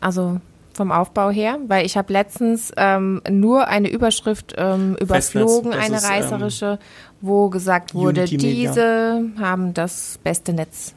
Also 0.00 0.40
vom 0.72 0.90
Aufbau 0.90 1.30
her? 1.30 1.58
Weil 1.68 1.86
ich 1.86 1.96
habe 1.96 2.12
letztens 2.12 2.72
ähm, 2.76 3.22
nur 3.30 3.68
eine 3.68 3.88
Überschrift 3.90 4.54
ähm, 4.58 4.96
überflogen, 5.00 5.72
eine 5.72 5.96
ist, 5.96 6.04
ähm, 6.04 6.10
reißerische, 6.10 6.78
wo 7.20 7.48
gesagt 7.48 7.94
wurde, 7.94 8.24
diese 8.24 9.22
haben 9.38 9.72
das 9.72 10.18
beste 10.24 10.52
Netz. 10.52 10.94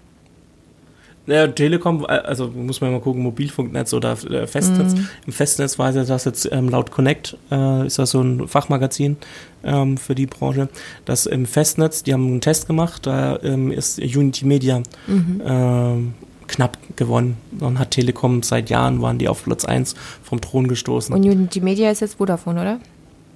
Ja, 1.28 1.46
Telekom, 1.48 2.04
äh, 2.04 2.14
also 2.14 2.48
muss 2.48 2.82
man 2.82 2.92
mal 2.92 3.02
gucken, 3.02 3.22
Mobilfunknetz 3.22 3.94
oder 3.94 4.14
äh, 4.32 4.48
Festnetz. 4.48 4.96
Mhm. 4.96 5.08
Im 5.28 5.34
Festnetz 5.34 5.78
weiß 5.78 5.98
ich, 5.98 6.08
dass 6.08 6.26
jetzt 6.26 6.50
ähm, 6.52 6.70
laut 6.70 6.92
Connect, 6.92 7.38
äh, 7.52 7.86
ist 7.86 8.00
das 8.00 8.12
so 8.12 8.22
ein 8.22 8.48
Fachmagazin 8.48 9.18
ähm, 9.64 9.98
für 9.98 10.16
die 10.16 10.26
Branche, 10.26 10.70
dass 11.06 11.26
im 11.26 11.46
Festnetz, 11.46 12.04
die 12.04 12.14
haben 12.14 12.26
einen 12.28 12.42
Test 12.42 12.66
gemacht, 12.68 13.06
da 13.06 13.38
ähm, 13.44 13.72
ist 13.72 14.00
Unity 14.00 14.46
Media 14.46 14.82
Mhm. 15.08 15.42
ähm, 15.46 16.14
knapp 16.48 16.78
gewonnen. 16.96 17.36
Dann 17.52 17.78
hat 17.78 17.92
Telekom 17.92 18.42
seit 18.42 18.70
Jahren, 18.70 19.02
waren 19.02 19.18
die 19.18 19.28
auf 19.28 19.44
Platz 19.44 19.66
1 19.66 19.96
vom 20.24 20.40
Thron 20.40 20.68
gestoßen. 20.70 21.14
Und 21.14 21.24
Unity 21.24 21.60
Media 21.60 21.92
ist 21.92 22.00
jetzt 22.00 22.16
Vodafone, 22.16 22.62
oder? 22.62 22.80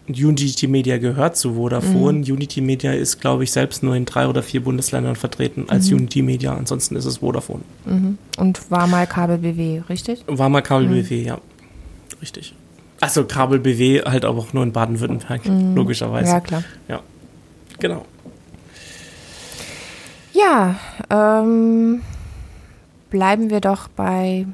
Unity 0.10 0.68
Media 0.68 0.98
gehört 0.98 1.38
zu 1.38 1.54
Vodafone. 1.56 2.20
Mhm. 2.20 2.34
Unity 2.34 2.60
Media 2.62 2.92
ist, 2.92 3.22
glaube 3.22 3.44
ich, 3.44 3.52
selbst 3.52 3.82
nur 3.84 3.96
in 3.96 4.06
drei 4.06 4.28
oder 4.28 4.44
vier 4.44 4.64
Bundesländern 4.64 5.16
vertreten 5.16 5.66
als 5.70 5.90
Mhm. 5.90 5.98
Unity 5.98 6.22
Media. 6.22 6.54
Ansonsten 6.56 6.96
ist 6.96 7.06
es 7.06 7.18
Vodafone. 7.18 7.62
Und 8.38 8.72
war 8.72 8.88
mal 8.88 9.08
Kabel 9.08 9.38
BW, 9.38 9.82
richtig? 9.90 10.24
War 10.28 10.50
mal 10.50 10.62
Kabel 10.62 10.88
Mhm. 10.88 10.94
BW, 11.04 11.22
ja. 11.24 11.38
Richtig. 12.22 12.56
Also 13.00 13.24
Kabel 13.26 13.60
BW 13.60 14.02
halt 14.04 14.26
aber 14.26 14.40
auch 14.40 14.54
nur 14.54 14.64
in 14.64 14.72
Baden-Württemberg, 14.74 15.42
logischerweise. 15.76 16.26
Mhm. 16.28 16.34
Ja, 16.34 16.40
klar. 16.40 16.64
Ja. 16.88 17.00
Genau. 17.80 18.06
Ja, 20.34 20.76
ähm, 21.10 22.02
bleiben 23.10 23.50
wir 23.50 23.60
doch 23.60 23.88
bei 23.90 24.46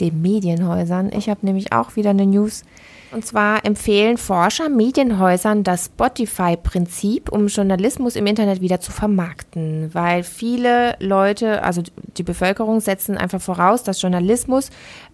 den 0.00 0.22
Medienhäusern. 0.22 1.10
Ich 1.12 1.28
habe 1.28 1.44
nämlich 1.44 1.72
auch 1.72 1.96
wieder 1.96 2.10
eine 2.10 2.26
News. 2.26 2.64
Und 3.12 3.26
zwar 3.26 3.64
empfehlen 3.66 4.16
Forscher 4.16 4.70
Medienhäusern 4.70 5.64
das 5.64 5.86
Spotify-Prinzip, 5.86 7.30
um 7.30 7.48
Journalismus 7.48 8.16
im 8.16 8.26
Internet 8.26 8.62
wieder 8.62 8.80
zu 8.80 8.90
vermarkten. 8.90 9.90
Weil 9.92 10.22
viele 10.22 10.96
Leute, 10.98 11.62
also 11.62 11.82
die 12.16 12.22
Bevölkerung, 12.22 12.80
setzen 12.80 13.18
einfach 13.18 13.42
voraus, 13.42 13.82
dass 13.82 14.00
Journalismus 14.00 14.70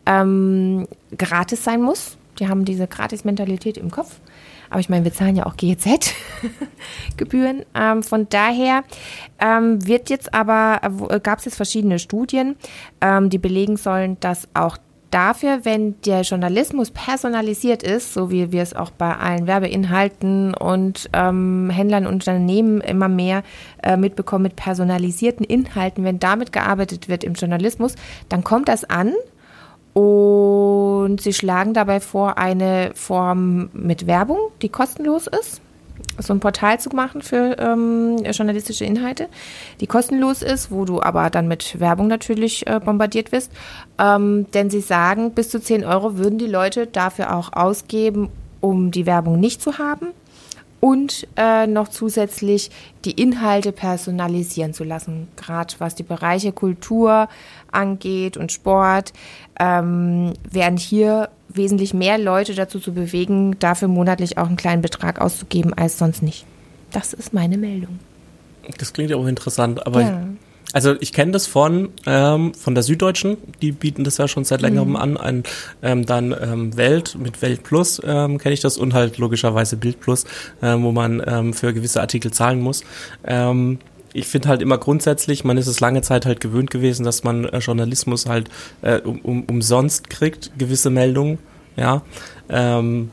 ähm, 0.06 0.87
gratis 1.16 1.64
sein 1.64 1.82
muss. 1.82 2.16
Die 2.38 2.48
haben 2.48 2.64
diese 2.64 2.87
Gratis-Mentalität 2.87 3.76
im 3.76 3.90
Kopf. 3.90 4.20
Aber 4.70 4.80
ich 4.80 4.88
meine, 4.88 5.04
wir 5.04 5.12
zahlen 5.12 5.34
ja 5.34 5.46
auch 5.46 5.56
GEZ-Gebühren. 5.56 7.64
Ähm, 7.74 8.02
von 8.02 8.28
daher 8.28 8.84
ähm, 9.38 9.87
wird 9.87 10.11
jetzt 10.11 10.34
aber, 10.34 10.80
äh, 11.11 11.20
gab 11.20 11.38
es 11.38 11.46
jetzt 11.46 11.56
verschiedene 11.56 11.98
Studien, 11.98 12.56
ähm, 13.00 13.30
die 13.30 13.38
belegen 13.38 13.76
sollen, 13.76 14.18
dass 14.20 14.48
auch 14.54 14.78
dafür, 15.11 15.64
wenn 15.64 16.01
der 16.03 16.23
Journalismus 16.23 16.90
personalisiert 16.90 17.83
ist, 17.83 18.12
so 18.12 18.31
wie 18.31 18.53
wir 18.53 18.62
es 18.62 18.75
auch 18.75 18.90
bei 18.90 19.16
allen 19.16 19.47
Werbeinhalten 19.47 20.55
und 20.55 21.09
ähm, 21.12 21.71
Händlern 21.71 22.07
und 22.07 22.14
Unternehmen 22.14 22.81
immer 22.81 23.09
mehr 23.09 23.42
äh, 23.83 23.97
mitbekommen 23.97 24.42
mit 24.42 24.57
personalisierten 24.57 25.44
Inhalten, 25.44 26.05
wenn 26.05 26.18
damit 26.18 26.53
gearbeitet 26.53 27.09
wird 27.09 27.25
im 27.25 27.35
Journalismus, 27.35 27.94
dann 28.29 28.44
kommt 28.44 28.68
das 28.68 28.85
an 28.85 29.14
und 29.94 31.21
sie 31.21 31.33
schlagen 31.33 31.75
dabei 31.75 32.01
vor, 32.01 32.38
eine 32.38 32.92
Form 32.94 33.71
mit 33.73 34.07
Werbung, 34.07 34.38
die 34.62 34.68
kostenlos 34.68 35.27
ist. 35.27 35.61
So 36.18 36.33
ein 36.33 36.40
Portal 36.40 36.81
zu 36.81 36.90
machen 36.90 37.22
für 37.22 37.57
ähm, 37.59 38.18
journalistische 38.24 38.85
Inhalte, 38.85 39.28
die 39.81 39.87
kostenlos 39.87 40.42
ist, 40.42 40.70
wo 40.70 40.85
du 40.85 41.00
aber 41.00 41.31
dann 41.31 41.48
mit 41.48 41.81
Werbung 41.81 42.09
natürlich 42.09 42.66
äh, 42.66 42.81
bombardiert 42.85 43.33
wirst. 43.33 43.52
Ähm, 43.98 44.46
denn 44.52 44.70
sie 44.70 44.81
sagen, 44.81 45.33
bis 45.33 45.50
zu 45.50 45.61
10 45.61 45.85
Euro 45.85 46.18
würden 46.18 46.38
die 46.38 46.46
Leute 46.46 46.87
dafür 46.87 47.35
auch 47.35 47.52
ausgeben, 47.52 48.31
um 48.61 48.90
die 48.90 49.07
Werbung 49.07 49.38
nicht 49.38 49.62
zu 49.62 49.78
haben 49.78 50.09
und 50.80 51.26
äh, 51.36 51.66
noch 51.66 51.88
zusätzlich 51.88 52.70
die 53.04 53.12
Inhalte 53.12 53.72
personalisieren 53.72 54.74
zu 54.74 54.84
lassen, 54.84 55.28
gerade 55.36 55.74
was 55.78 55.94
die 55.94 56.02
Bereiche 56.02 56.52
Kultur 56.52 57.28
angeht 57.72 58.36
und 58.36 58.52
Sport, 58.52 59.12
ähm, 59.58 60.34
werden 60.50 60.78
hier 60.78 61.30
wesentlich 61.48 61.94
mehr 61.94 62.18
Leute 62.18 62.54
dazu 62.54 62.78
zu 62.78 62.92
bewegen, 62.92 63.58
dafür 63.58 63.88
monatlich 63.88 64.38
auch 64.38 64.46
einen 64.46 64.56
kleinen 64.56 64.82
Betrag 64.82 65.20
auszugeben 65.20 65.74
als 65.74 65.98
sonst 65.98 66.22
nicht. 66.22 66.44
Das 66.92 67.12
ist 67.12 67.32
meine 67.32 67.58
Meldung. 67.58 67.98
Das 68.78 68.92
klingt 68.92 69.10
ja 69.10 69.16
auch 69.16 69.26
interessant, 69.26 69.86
aber 69.86 70.02
Ja. 70.02 70.22
Also 70.72 70.94
ich 71.00 71.12
kenne 71.12 71.33
das 71.33 71.46
von 71.46 71.90
ähm, 72.07 72.52
von 72.54 72.74
der 72.74 72.83
Süddeutschen, 72.83 73.37
die 73.62 73.72
bieten 73.72 74.04
das 74.04 74.18
ja 74.18 74.28
schon 74.28 74.44
seit 74.44 74.61
längerem 74.61 74.90
Mhm. 74.90 74.96
an, 74.96 75.16
ein, 75.16 75.42
ähm, 75.83 76.04
dann 76.07 76.35
ähm, 76.40 76.76
Welt 76.76 77.16
mit 77.18 77.40
Welt 77.42 77.62
Plus 77.62 78.00
ähm, 78.04 78.38
kenne 78.38 78.52
ich 78.52 78.61
das 78.61 78.76
und 78.76 78.94
halt 78.94 79.18
logischerweise 79.18 79.76
Bild 79.76 80.00
Plus, 80.00 80.24
ähm, 80.62 80.83
wo 80.83 80.92
man 80.92 81.22
ähm, 81.26 81.54
für 81.54 81.72
gewisse 81.72 82.00
Artikel 82.00 82.33
zahlen 82.33 82.61
muss. 82.61 82.85
Ähm, 83.24 83.78
ich 84.12 84.26
finde 84.26 84.48
halt 84.48 84.62
immer 84.62 84.78
grundsätzlich, 84.78 85.44
man 85.44 85.59
ist 85.59 85.66
es 85.66 85.81
lange 85.81 86.02
Zeit 86.02 86.26
halt 86.26 86.40
gewöhnt 86.40 86.70
gewesen, 86.70 87.04
dass 87.04 87.24
man 87.24 87.44
äh, 87.44 87.59
Journalismus 87.59 88.26
halt 88.26 88.48
äh, 88.83 88.98
um, 89.00 89.20
um, 89.20 89.44
umsonst 89.44 90.11
kriegt, 90.11 90.50
gewisse 90.59 90.90
Meldungen. 90.90 91.38
ja. 91.76 92.02
Ähm, 92.50 93.11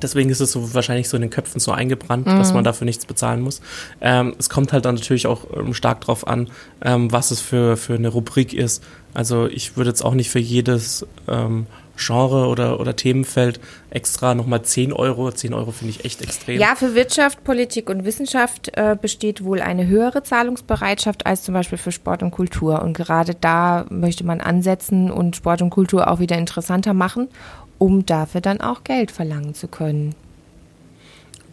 Deswegen 0.00 0.30
ist 0.30 0.40
es 0.40 0.52
so 0.52 0.74
wahrscheinlich 0.74 1.08
so 1.08 1.16
in 1.16 1.22
den 1.22 1.30
Köpfen 1.30 1.60
so 1.60 1.72
eingebrannt, 1.72 2.26
mhm. 2.26 2.38
dass 2.38 2.52
man 2.52 2.64
dafür 2.64 2.84
nichts 2.84 3.06
bezahlen 3.06 3.40
muss. 3.40 3.60
Ähm, 4.00 4.34
es 4.38 4.48
kommt 4.48 4.72
halt 4.72 4.84
dann 4.84 4.94
natürlich 4.94 5.26
auch 5.26 5.46
ähm, 5.56 5.74
stark 5.74 6.00
drauf 6.00 6.26
an, 6.26 6.48
ähm, 6.82 7.10
was 7.12 7.30
es 7.30 7.40
für, 7.40 7.76
für 7.76 7.94
eine 7.94 8.08
Rubrik 8.08 8.54
ist. 8.54 8.82
Also 9.14 9.46
ich 9.46 9.76
würde 9.76 9.90
jetzt 9.90 10.02
auch 10.02 10.14
nicht 10.14 10.30
für 10.30 10.38
jedes 10.38 11.06
ähm, 11.28 11.66
Genre 11.96 12.46
oder, 12.46 12.80
oder 12.80 12.96
Themenfeld 12.96 13.60
extra 13.90 14.34
nochmal 14.34 14.62
10 14.62 14.92
Euro. 14.92 15.30
10 15.30 15.54
Euro 15.54 15.70
finde 15.70 15.90
ich 15.90 16.04
echt 16.04 16.22
extrem. 16.22 16.58
Ja, 16.58 16.74
für 16.74 16.94
Wirtschaft, 16.94 17.44
Politik 17.44 17.90
und 17.90 18.04
Wissenschaft 18.04 18.70
äh, 18.74 18.96
besteht 19.00 19.44
wohl 19.44 19.60
eine 19.60 19.86
höhere 19.86 20.22
Zahlungsbereitschaft 20.22 21.26
als 21.26 21.42
zum 21.42 21.54
Beispiel 21.54 21.78
für 21.78 21.92
Sport 21.92 22.22
und 22.22 22.30
Kultur. 22.30 22.82
Und 22.82 22.96
gerade 22.96 23.34
da 23.34 23.84
möchte 23.90 24.24
man 24.24 24.40
ansetzen 24.40 25.10
und 25.10 25.36
Sport 25.36 25.62
und 25.62 25.70
Kultur 25.70 26.10
auch 26.10 26.18
wieder 26.18 26.38
interessanter 26.38 26.94
machen, 26.94 27.28
um 27.82 28.06
dafür 28.06 28.40
dann 28.40 28.60
auch 28.60 28.84
Geld 28.84 29.10
verlangen 29.10 29.54
zu 29.54 29.66
können 29.66 30.14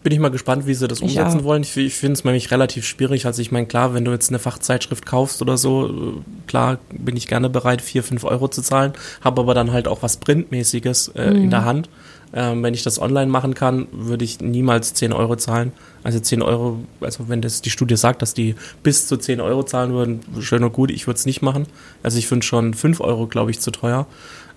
bin 0.02 0.12
ich 0.12 0.18
mal 0.18 0.30
gespannt, 0.30 0.66
wie 0.66 0.72
sie 0.72 0.88
das 0.88 1.00
umsetzen 1.00 1.44
wollen. 1.44 1.62
Ich, 1.62 1.76
ich 1.76 1.94
finde 1.94 2.14
es 2.14 2.24
nämlich 2.24 2.50
relativ 2.50 2.86
schwierig. 2.86 3.26
Also 3.26 3.42
ich 3.42 3.52
meine, 3.52 3.66
klar, 3.66 3.92
wenn 3.92 4.04
du 4.04 4.12
jetzt 4.12 4.30
eine 4.30 4.38
Fachzeitschrift 4.38 5.04
kaufst 5.04 5.42
oder 5.42 5.58
so, 5.58 5.88
äh, 5.88 6.46
klar 6.46 6.78
bin 6.90 7.16
ich 7.16 7.26
gerne 7.26 7.50
bereit, 7.50 7.82
vier, 7.82 8.02
fünf 8.02 8.24
Euro 8.24 8.48
zu 8.48 8.62
zahlen, 8.62 8.94
habe 9.20 9.42
aber 9.42 9.52
dann 9.52 9.72
halt 9.72 9.88
auch 9.88 10.02
was 10.02 10.16
Printmäßiges 10.16 11.08
äh, 11.08 11.30
mhm. 11.30 11.36
in 11.36 11.50
der 11.50 11.66
Hand. 11.66 11.90
Ähm, 12.32 12.62
wenn 12.62 12.72
ich 12.72 12.82
das 12.82 12.98
online 13.00 13.30
machen 13.30 13.54
kann, 13.54 13.88
würde 13.92 14.24
ich 14.24 14.40
niemals 14.40 14.94
10 14.94 15.12
Euro 15.12 15.36
zahlen. 15.36 15.72
Also 16.04 16.20
10 16.20 16.42
Euro, 16.42 16.78
also 17.00 17.28
wenn 17.28 17.42
das 17.42 17.60
die 17.60 17.70
Studie 17.70 17.96
sagt, 17.96 18.22
dass 18.22 18.32
die 18.32 18.54
bis 18.82 19.06
zu 19.06 19.16
10 19.16 19.40
Euro 19.40 19.64
zahlen 19.64 19.92
würden, 19.92 20.20
schön 20.40 20.64
und 20.64 20.72
gut, 20.72 20.90
ich 20.92 21.08
würde 21.08 21.18
es 21.18 21.26
nicht 21.26 21.42
machen. 21.42 21.66
Also 22.02 22.18
ich 22.18 22.28
finde 22.28 22.46
schon 22.46 22.72
5 22.72 23.00
Euro, 23.00 23.26
glaube 23.26 23.50
ich, 23.50 23.60
zu 23.60 23.70
teuer. 23.70 24.06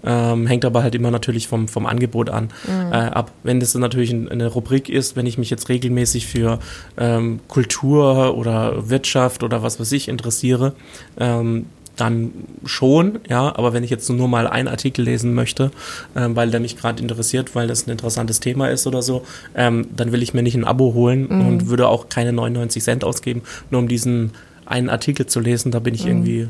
Ähm, 0.05 0.47
hängt 0.47 0.65
aber 0.65 0.83
halt 0.83 0.95
immer 0.95 1.11
natürlich 1.11 1.47
vom, 1.47 1.67
vom 1.67 1.85
Angebot 1.85 2.29
an 2.29 2.49
mhm. 2.67 2.91
äh, 2.91 2.95
ab. 2.95 3.31
Wenn 3.43 3.59
das 3.59 3.73
natürlich 3.75 4.13
eine 4.13 4.47
Rubrik 4.47 4.89
ist, 4.89 5.15
wenn 5.15 5.25
ich 5.25 5.37
mich 5.37 5.49
jetzt 5.49 5.69
regelmäßig 5.69 6.27
für 6.27 6.59
ähm, 6.97 7.39
Kultur 7.47 8.37
oder 8.37 8.89
Wirtschaft 8.89 9.43
oder 9.43 9.63
was 9.63 9.79
weiß 9.79 9.91
ich 9.93 10.07
interessiere, 10.07 10.73
ähm, 11.17 11.65
dann 11.95 12.31
schon, 12.65 13.19
ja, 13.29 13.55
aber 13.55 13.73
wenn 13.73 13.83
ich 13.83 13.89
jetzt 13.89 14.09
nur 14.09 14.27
mal 14.27 14.47
einen 14.47 14.67
Artikel 14.67 15.03
lesen 15.05 15.33
möchte, 15.33 15.71
ähm, 16.15 16.35
weil 16.35 16.49
der 16.49 16.59
mich 16.59 16.77
gerade 16.77 17.01
interessiert, 17.01 17.55
weil 17.55 17.67
das 17.67 17.87
ein 17.87 17.91
interessantes 17.91 18.39
Thema 18.39 18.69
ist 18.69 18.87
oder 18.87 19.01
so, 19.01 19.23
ähm, 19.55 19.87
dann 19.95 20.11
will 20.11 20.23
ich 20.23 20.33
mir 20.33 20.43
nicht 20.43 20.55
ein 20.55 20.65
Abo 20.65 20.93
holen 20.93 21.27
mhm. 21.29 21.47
und 21.47 21.67
würde 21.67 21.87
auch 21.87 22.09
keine 22.09 22.33
99 22.33 22.83
Cent 22.83 23.03
ausgeben, 23.03 23.43
nur 23.69 23.81
um 23.81 23.87
diesen 23.87 24.31
einen 24.65 24.89
Artikel 24.89 25.27
zu 25.27 25.39
lesen. 25.39 25.71
Da 25.71 25.79
bin 25.79 25.93
ich 25.93 26.03
mhm. 26.05 26.09
irgendwie 26.09 26.47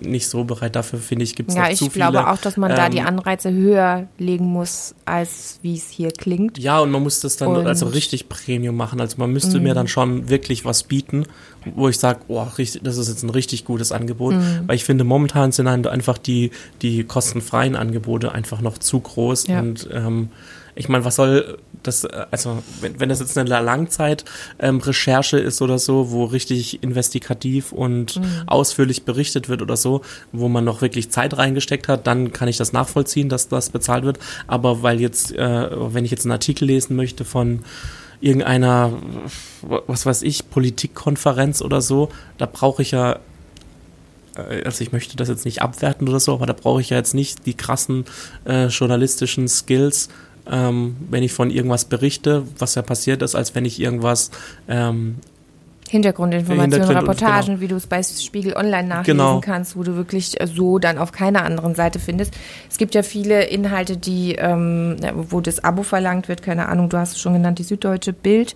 nicht 0.00 0.28
so 0.28 0.44
bereit. 0.44 0.76
Dafür 0.76 0.98
finde 0.98 1.24
ich, 1.24 1.34
gibt 1.34 1.50
es 1.50 1.56
ja, 1.56 1.62
noch 1.62 1.70
zu 1.70 1.90
viele. 1.90 2.04
Ja, 2.04 2.08
ich 2.08 2.12
glaube 2.12 2.30
auch, 2.30 2.38
dass 2.38 2.56
man 2.56 2.70
ähm, 2.70 2.76
da 2.76 2.88
die 2.88 2.98
ähm, 2.98 3.06
Anreize 3.06 3.52
höher 3.52 4.08
legen 4.18 4.46
muss, 4.46 4.94
als 5.04 5.58
wie 5.62 5.76
es 5.76 5.88
hier 5.88 6.10
klingt. 6.10 6.58
Ja, 6.58 6.80
und 6.80 6.90
man 6.90 7.02
muss 7.02 7.20
das 7.20 7.36
dann 7.36 7.48
und 7.48 7.66
also 7.66 7.86
richtig 7.86 8.28
Premium 8.28 8.76
machen. 8.76 9.00
Also 9.00 9.16
man 9.18 9.32
müsste 9.32 9.60
mir 9.60 9.72
mhm. 9.72 9.76
dann 9.76 9.88
schon 9.88 10.28
wirklich 10.28 10.64
was 10.64 10.82
bieten, 10.84 11.26
wo 11.74 11.88
ich 11.88 11.98
sage, 11.98 12.20
oh, 12.28 12.46
das 12.56 12.98
ist 12.98 13.08
jetzt 13.08 13.22
ein 13.22 13.30
richtig 13.30 13.64
gutes 13.64 13.92
Angebot. 13.92 14.34
Mhm. 14.34 14.62
Weil 14.66 14.76
ich 14.76 14.84
finde, 14.84 15.04
momentan 15.04 15.52
sind 15.52 15.66
einfach 15.68 16.18
die, 16.18 16.50
die 16.82 17.04
kostenfreien 17.04 17.76
Angebote 17.76 18.32
einfach 18.32 18.60
noch 18.60 18.78
zu 18.78 19.00
groß 19.00 19.46
ja. 19.48 19.60
und 19.60 19.88
ähm, 19.92 20.30
ich 20.74 20.88
meine, 20.88 21.04
was 21.04 21.16
soll 21.16 21.58
das, 21.82 22.04
also 22.04 22.62
wenn, 22.80 22.98
wenn 22.98 23.08
das 23.08 23.20
jetzt 23.20 23.36
eine 23.36 23.48
Langzeit-Recherche 23.48 25.38
ähm, 25.38 25.46
ist 25.46 25.60
oder 25.60 25.78
so, 25.78 26.10
wo 26.10 26.24
richtig 26.24 26.82
investigativ 26.82 27.72
und 27.72 28.16
mhm. 28.16 28.42
ausführlich 28.46 29.04
berichtet 29.04 29.48
wird 29.48 29.60
oder 29.62 29.76
so, 29.76 30.02
wo 30.32 30.48
man 30.48 30.64
noch 30.64 30.80
wirklich 30.80 31.10
Zeit 31.10 31.36
reingesteckt 31.36 31.88
hat, 31.88 32.06
dann 32.06 32.32
kann 32.32 32.48
ich 32.48 32.56
das 32.56 32.72
nachvollziehen, 32.72 33.28
dass 33.28 33.48
das 33.48 33.70
bezahlt 33.70 34.04
wird. 34.04 34.18
Aber 34.46 34.82
weil 34.82 35.00
jetzt, 35.00 35.32
äh, 35.32 35.68
wenn 35.92 36.04
ich 36.04 36.10
jetzt 36.10 36.24
einen 36.24 36.32
Artikel 36.32 36.66
lesen 36.66 36.96
möchte 36.96 37.24
von 37.24 37.64
irgendeiner, 38.20 38.92
was 39.62 40.06
weiß 40.06 40.22
ich, 40.22 40.48
Politikkonferenz 40.48 41.60
oder 41.60 41.80
so, 41.80 42.08
da 42.38 42.46
brauche 42.46 42.82
ich 42.82 42.92
ja 42.92 43.18
äh, 44.36 44.62
also 44.64 44.82
ich 44.82 44.92
möchte 44.92 45.16
das 45.16 45.28
jetzt 45.28 45.44
nicht 45.44 45.60
abwerten 45.60 46.08
oder 46.08 46.20
so, 46.20 46.34
aber 46.34 46.46
da 46.46 46.52
brauche 46.52 46.80
ich 46.80 46.90
ja 46.90 46.96
jetzt 46.96 47.14
nicht 47.14 47.46
die 47.46 47.54
krassen 47.54 48.04
äh, 48.44 48.66
journalistischen 48.66 49.48
Skills, 49.48 50.08
ähm, 50.50 50.96
wenn 51.10 51.22
ich 51.22 51.32
von 51.32 51.50
irgendwas 51.50 51.84
berichte, 51.84 52.44
was 52.58 52.74
ja 52.74 52.82
passiert 52.82 53.22
ist, 53.22 53.34
als 53.34 53.54
wenn 53.54 53.64
ich 53.64 53.80
irgendwas 53.80 54.30
ähm, 54.68 55.16
Hintergrundinformationen, 55.92 56.72
Hintergrund, 56.72 57.02
Reportagen, 57.02 57.46
genau. 57.46 57.60
wie 57.60 57.68
du 57.68 57.76
es 57.76 57.86
bei 57.86 58.02
Spiegel 58.02 58.54
Online 58.56 58.88
nachlesen 58.88 59.18
genau. 59.18 59.40
kannst, 59.40 59.76
wo 59.76 59.82
du 59.82 59.94
wirklich 59.94 60.36
so 60.46 60.78
dann 60.78 60.96
auf 60.96 61.12
keiner 61.12 61.44
anderen 61.44 61.74
Seite 61.74 61.98
findest. 61.98 62.32
Es 62.70 62.78
gibt 62.78 62.94
ja 62.94 63.02
viele 63.02 63.44
Inhalte, 63.44 63.98
die, 63.98 64.36
ähm, 64.36 64.96
wo 65.14 65.42
das 65.42 65.62
Abo 65.62 65.82
verlangt 65.82 66.28
wird, 66.28 66.42
keine 66.42 66.68
Ahnung, 66.68 66.88
du 66.88 66.96
hast 66.96 67.12
es 67.12 67.20
schon 67.20 67.34
genannt, 67.34 67.58
die 67.58 67.64
Süddeutsche 67.64 68.14
Bild 68.14 68.54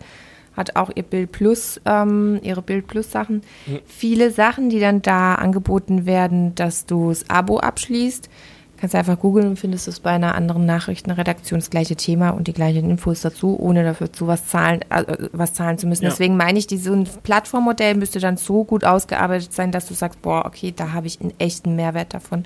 hat 0.56 0.76
auch 0.76 0.90
ihr 0.94 1.02
Bild 1.02 1.32
Plus, 1.32 1.78
ähm, 1.84 2.40
ihre 2.42 2.62
Bild 2.62 2.86
Plus 2.86 3.10
Sachen. 3.10 3.42
Mhm. 3.66 3.80
Viele 3.84 4.30
Sachen, 4.30 4.70
die 4.70 4.80
dann 4.80 5.02
da 5.02 5.34
angeboten 5.34 6.06
werden, 6.06 6.54
dass 6.54 6.86
du 6.86 7.10
das 7.10 7.28
Abo 7.28 7.58
abschließt 7.58 8.30
Kannst 8.78 8.94
einfach 8.94 9.18
googeln 9.18 9.48
und 9.48 9.58
findest 9.58 9.88
es 9.88 10.00
bei 10.00 10.10
einer 10.10 10.34
anderen 10.34 10.66
Nachrichtenredaktion 10.66 11.60
das 11.60 11.70
gleiche 11.70 11.96
Thema 11.96 12.30
und 12.30 12.46
die 12.46 12.52
gleichen 12.52 12.90
Infos 12.90 13.22
dazu, 13.22 13.58
ohne 13.58 13.84
dafür 13.84 14.12
zu 14.12 14.26
was 14.26 14.48
zahlen, 14.48 14.82
äh, 14.90 15.28
was 15.32 15.54
zahlen 15.54 15.78
zu 15.78 15.86
müssen. 15.86 16.04
Ja. 16.04 16.10
Deswegen 16.10 16.36
meine 16.36 16.58
ich, 16.58 16.70
ein 16.70 17.08
Plattformmodell 17.22 17.94
müsste 17.94 18.20
dann 18.20 18.36
so 18.36 18.64
gut 18.64 18.84
ausgearbeitet 18.84 19.52
sein, 19.52 19.72
dass 19.72 19.86
du 19.86 19.94
sagst, 19.94 20.20
boah, 20.20 20.44
okay, 20.44 20.74
da 20.76 20.92
habe 20.92 21.06
ich 21.06 21.20
einen 21.20 21.32
echten 21.38 21.74
Mehrwert 21.74 22.12
davon. 22.12 22.44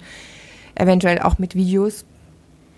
Eventuell 0.76 1.18
auch 1.18 1.38
mit 1.38 1.56
Videos 1.56 2.04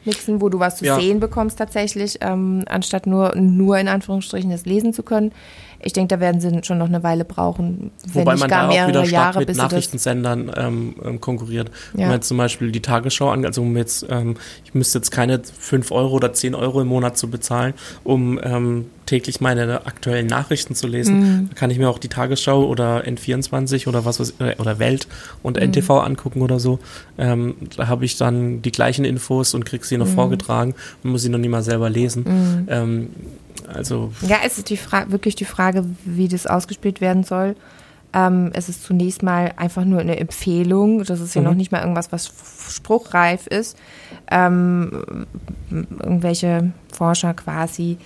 mixen, 0.05 0.41
wo 0.41 0.49
du 0.49 0.59
was 0.59 0.79
zu 0.79 0.85
ja. 0.85 0.99
sehen 0.99 1.21
bekommst 1.21 1.59
tatsächlich, 1.59 2.19
ähm, 2.21 2.65
anstatt 2.67 3.07
nur, 3.07 3.35
nur 3.37 3.79
in 3.79 3.89
Anführungsstrichen 3.89 4.51
das 4.51 4.67
lesen 4.67 4.93
zu 4.93 5.03
können. 5.03 5.33
Ich 5.83 5.93
denke, 5.93 6.15
da 6.15 6.21
werden 6.21 6.41
sie 6.41 6.51
schon 6.63 6.79
noch 6.79 6.87
eine 6.87 7.03
Weile 7.03 7.25
brauchen, 7.25 7.91
wenn 8.07 8.23
Wobei 8.23 8.37
man 8.37 8.49
gar 8.49 8.69
da 8.69 8.85
auch 8.85 8.89
wieder 8.89 9.05
stark 9.05 9.35
Jahre, 9.35 9.39
mit 9.41 9.57
Nachrichtensendern 9.57 10.53
ähm, 10.57 10.95
ähm, 11.05 11.21
konkurriert. 11.21 11.71
Ja. 11.93 11.99
Wenn 11.99 12.07
man 12.07 12.15
jetzt 12.17 12.29
zum 12.29 12.37
Beispiel 12.37 12.73
die 12.73 12.83
Tagesschau 12.83 13.31
an, 13.31 13.45
also 13.45 13.63
um 13.63 13.77
jetzt, 13.77 14.07
ähm, 14.09 14.37
ich 14.65 14.75
müsste 14.75 14.99
jetzt 14.99 15.11
keine 15.11 15.41
5 15.43 15.91
Euro 15.91 16.15
oder 16.15 16.33
10 16.33 16.55
Euro 16.55 16.81
im 16.81 16.89
Monat 16.89 17.19
zu 17.19 17.29
bezahlen, 17.29 17.75
um 18.05 18.39
ähm, 18.43 18.87
täglich 19.07 19.41
meine 19.41 19.87
aktuellen 19.87 20.27
Nachrichten 20.27 20.75
zu 20.75 20.87
lesen. 20.87 21.19
Mhm. 21.19 21.49
Da 21.51 21.55
kann 21.55 21.71
ich 21.71 21.79
mir 21.79 21.89
auch 21.89 21.99
die 21.99 22.09
Tagesschau 22.09 22.65
oder 22.65 23.05
N24 23.05 23.89
oder 23.89 24.05
was 24.05 24.21
äh, 24.39 24.55
oder 24.59 24.79
Welt 24.79 25.09
und 25.43 25.57
mhm. 25.57 25.65
NTV 25.65 25.91
angucken 25.91 26.43
oder 26.43 26.61
so. 26.61 26.79
Ähm, 27.19 27.57
da 27.77 27.89
habe 27.89 28.05
ich 28.05 28.17
dann 28.17 28.63
die 28.63 28.73
gleichen 28.73 29.05
Infos 29.05 29.55
und 29.55 29.65
kriege 29.65 29.85
sie 29.85 29.99
noch 29.99 30.07
mhm. 30.07 30.15
vorgetragen 30.15 30.75
und 31.03 31.11
muss 31.11 31.23
sie 31.23 31.29
noch 31.29 31.39
nicht 31.39 31.51
mal 31.51 31.63
selber 31.63 31.91
lesen. 31.91 32.25
Mhm. 32.25 32.69
Ähm, 32.71 33.09
also 33.69 34.13
ja, 34.27 34.39
es 34.45 34.59
ist 34.59 34.71
die 34.71 34.79
wirklich 35.09 35.35
die 35.35 35.45
Frage, 35.45 35.85
wie 36.05 36.29
das 36.29 36.47
ausgespielt 36.47 37.01
werden 37.01 37.25
soll. 37.25 37.57
Ähm, 38.15 38.51
es 38.53 38.69
ist 38.69 38.85
zunächst 38.85 39.23
mal 39.23 39.53
einfach 39.57 39.85
nur 39.85 40.01
eine 40.01 40.19
Empfehlung. 40.19 41.03
Das 41.05 41.21
ist 41.21 41.35
ja 41.35 41.41
mhm. 41.41 41.49
noch 41.49 41.55
nicht 41.55 41.73
mal 41.73 41.81
irgendwas, 41.81 42.13
was 42.13 42.31
spruchreif 42.69 43.47
ist. 43.47 43.77
Ähm, 44.31 45.27
irgendwelche 45.71 46.73
Forscher 46.93 47.33
quasi 47.35 47.99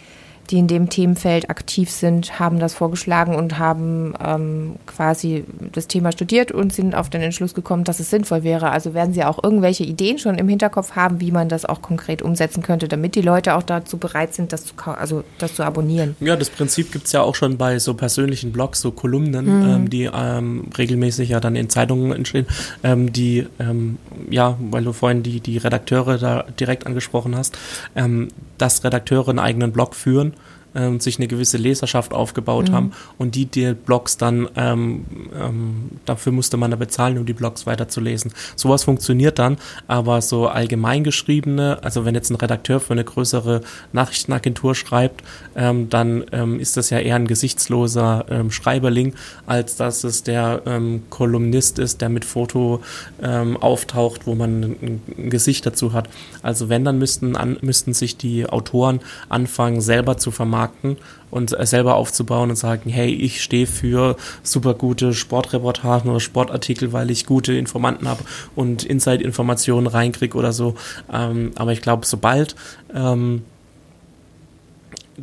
die 0.46 0.58
in 0.58 0.66
dem 0.66 0.88
Themenfeld 0.88 1.50
aktiv 1.50 1.90
sind, 1.90 2.38
haben 2.38 2.58
das 2.58 2.74
vorgeschlagen 2.74 3.34
und 3.34 3.58
haben 3.58 4.14
ähm, 4.24 4.76
quasi 4.86 5.44
das 5.72 5.88
Thema 5.88 6.12
studiert 6.12 6.52
und 6.52 6.72
sind 6.72 6.94
auf 6.94 7.10
den 7.10 7.22
Entschluss 7.22 7.54
gekommen, 7.54 7.84
dass 7.84 8.00
es 8.00 8.10
sinnvoll 8.10 8.42
wäre. 8.44 8.70
Also 8.70 8.94
werden 8.94 9.12
Sie 9.12 9.24
auch 9.24 9.42
irgendwelche 9.42 9.84
Ideen 9.84 10.18
schon 10.18 10.36
im 10.36 10.48
Hinterkopf 10.48 10.92
haben, 10.92 11.20
wie 11.20 11.30
man 11.30 11.48
das 11.48 11.64
auch 11.64 11.82
konkret 11.82 12.22
umsetzen 12.22 12.62
könnte, 12.62 12.88
damit 12.88 13.14
die 13.14 13.22
Leute 13.22 13.54
auch 13.56 13.62
dazu 13.62 13.98
bereit 13.98 14.34
sind, 14.34 14.52
das 14.52 14.64
zu, 14.64 14.74
also 14.86 15.24
das 15.38 15.54
zu 15.54 15.64
abonnieren. 15.64 16.16
Ja, 16.20 16.36
das 16.36 16.50
Prinzip 16.50 16.92
gibt 16.92 17.06
es 17.06 17.12
ja 17.12 17.22
auch 17.22 17.34
schon 17.34 17.56
bei 17.56 17.78
so 17.78 17.94
persönlichen 17.94 18.52
Blogs, 18.52 18.80
so 18.80 18.90
Kolumnen, 18.90 19.44
mhm. 19.44 19.68
ähm, 19.68 19.90
die 19.90 20.10
ähm, 20.12 20.68
regelmäßig 20.76 21.30
ja 21.30 21.40
dann 21.40 21.56
in 21.56 21.68
Zeitungen 21.68 22.12
entstehen, 22.12 22.46
ähm, 22.82 23.12
die, 23.12 23.46
ähm, 23.58 23.98
ja, 24.30 24.56
weil 24.70 24.84
du 24.84 24.92
vorhin 24.92 25.22
die, 25.22 25.40
die 25.40 25.58
Redakteure 25.58 26.18
da 26.18 26.44
direkt 26.58 26.86
angesprochen 26.86 27.36
hast, 27.36 27.58
ähm, 27.94 28.28
dass 28.58 28.84
Redakteure 28.84 29.28
einen 29.28 29.38
eigenen 29.38 29.72
Blog 29.72 29.94
führen 29.94 30.34
ähm, 30.76 31.00
sich 31.00 31.18
eine 31.18 31.26
gewisse 31.26 31.56
Leserschaft 31.56 32.12
aufgebaut 32.12 32.68
mhm. 32.68 32.74
haben 32.74 32.92
und 33.18 33.34
die 33.34 33.46
die 33.46 33.74
Blogs 33.74 34.16
dann, 34.16 34.48
ähm, 34.56 35.04
ähm, 35.34 35.90
dafür 36.04 36.32
musste 36.32 36.56
man 36.56 36.70
da 36.70 36.76
bezahlen, 36.76 37.18
um 37.18 37.26
die 37.26 37.32
Blogs 37.32 37.66
weiterzulesen. 37.66 38.32
Sowas 38.54 38.84
funktioniert 38.84 39.38
dann, 39.38 39.56
aber 39.88 40.20
so 40.20 40.48
allgemein 40.48 41.04
geschriebene, 41.04 41.78
also 41.82 42.04
wenn 42.04 42.14
jetzt 42.14 42.30
ein 42.30 42.36
Redakteur 42.36 42.80
für 42.80 42.92
eine 42.92 43.04
größere 43.04 43.62
Nachrichtenagentur 43.92 44.74
schreibt, 44.74 45.22
ähm, 45.56 45.88
dann 45.88 46.24
ähm, 46.32 46.60
ist 46.60 46.76
das 46.76 46.90
ja 46.90 46.98
eher 46.98 47.16
ein 47.16 47.26
gesichtsloser 47.26 48.26
ähm, 48.30 48.50
Schreiberling, 48.50 49.14
als 49.46 49.76
dass 49.76 50.04
es 50.04 50.22
der 50.22 50.62
ähm, 50.66 51.02
Kolumnist 51.10 51.78
ist, 51.78 52.00
der 52.00 52.08
mit 52.08 52.24
Foto 52.24 52.80
ähm, 53.22 53.56
auftaucht, 53.56 54.26
wo 54.26 54.34
man 54.34 54.62
ein, 54.62 55.00
ein 55.16 55.30
Gesicht 55.30 55.64
dazu 55.64 55.92
hat. 55.92 56.08
Also 56.42 56.68
wenn, 56.68 56.84
dann 56.84 56.98
müssten, 56.98 57.36
an, 57.36 57.56
müssten 57.62 57.94
sich 57.94 58.16
die 58.16 58.46
Autoren 58.46 59.00
anfangen, 59.28 59.80
selber 59.80 60.18
zu 60.18 60.30
vermarkten 60.30 60.65
vermarkten 60.66 60.96
und 61.30 61.58
äh, 61.58 61.66
selber 61.66 61.96
aufzubauen 61.96 62.50
und 62.50 62.56
sagen, 62.56 62.90
hey, 62.90 63.12
ich 63.12 63.42
stehe 63.42 63.66
für 63.66 64.16
super 64.42 64.74
gute 64.74 65.14
Sportreportagen 65.14 66.10
oder 66.10 66.20
Sportartikel, 66.20 66.92
weil 66.92 67.10
ich 67.10 67.26
gute 67.26 67.54
Informanten 67.54 68.08
habe 68.08 68.22
und 68.54 68.84
Inside-Informationen 68.84 69.86
reinkriege 69.86 70.36
oder 70.36 70.52
so. 70.52 70.74
Ähm, 71.12 71.52
aber 71.56 71.72
ich 71.72 71.82
glaube, 71.82 72.06
sobald 72.06 72.54
ähm, 72.94 73.42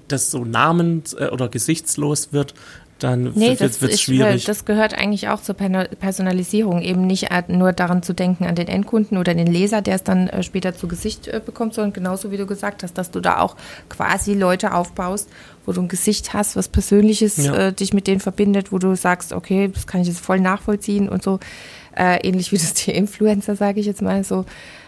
das 0.07 0.31
so 0.31 0.43
namens- 0.43 1.13
äh, 1.13 1.29
oder 1.31 1.49
gesichtslos 1.49 2.33
wird, 2.33 2.53
dann 3.03 3.31
Nee, 3.35 3.49
wird 3.49 3.61
das, 3.61 3.81
es 3.81 3.95
ich, 3.95 4.01
schwierig. 4.01 4.45
das 4.45 4.65
gehört 4.65 4.93
eigentlich 4.97 5.29
auch 5.29 5.41
zur 5.41 5.55
Personalisierung, 5.55 6.81
eben 6.81 7.05
nicht 7.05 7.31
äh, 7.31 7.43
nur 7.47 7.73
daran 7.73 8.03
zu 8.03 8.13
denken 8.13 8.45
an 8.45 8.55
den 8.55 8.67
Endkunden 8.67 9.17
oder 9.17 9.33
den 9.33 9.47
Leser, 9.47 9.81
der 9.81 9.95
es 9.95 10.03
dann 10.03 10.27
äh, 10.29 10.43
später 10.43 10.75
zu 10.75 10.87
Gesicht 10.87 11.27
äh, 11.27 11.41
bekommt, 11.45 11.73
sondern 11.73 11.93
genauso 11.93 12.31
wie 12.31 12.37
du 12.37 12.45
gesagt 12.45 12.83
hast, 12.83 12.97
dass 12.97 13.11
du 13.11 13.19
da 13.19 13.39
auch 13.39 13.55
quasi 13.89 14.33
Leute 14.33 14.73
aufbaust, 14.73 15.29
wo 15.65 15.71
du 15.71 15.81
ein 15.81 15.87
Gesicht 15.87 16.33
hast, 16.33 16.55
was 16.55 16.67
Persönliches 16.67 17.37
Ja. 17.37 17.67
äh, 17.67 17.73
dich 17.73 17.93
mit 17.93 18.07
denen 18.07 18.19
verbindet, 18.19 18.71
wo 18.71 18.79
du 18.79 18.95
sagst, 18.95 19.33
okay, 19.33 19.69
das 19.73 19.87
kann 19.87 20.01
ich 20.01 20.07
jetzt 20.07 20.19
voll 20.19 20.39
nachvollziehen 20.39 21.09
und 21.09 21.23
so. 21.23 21.39
Äh, 21.95 22.27
ähnlich 22.27 22.51
wie 22.51 22.57
das 22.57 22.73
die 22.73 22.91
Influencer, 22.91 23.55
sage 23.55 23.79
ich 23.79 23.85
jetzt 23.85 24.01
mal 24.01 24.23
so, 24.23 24.45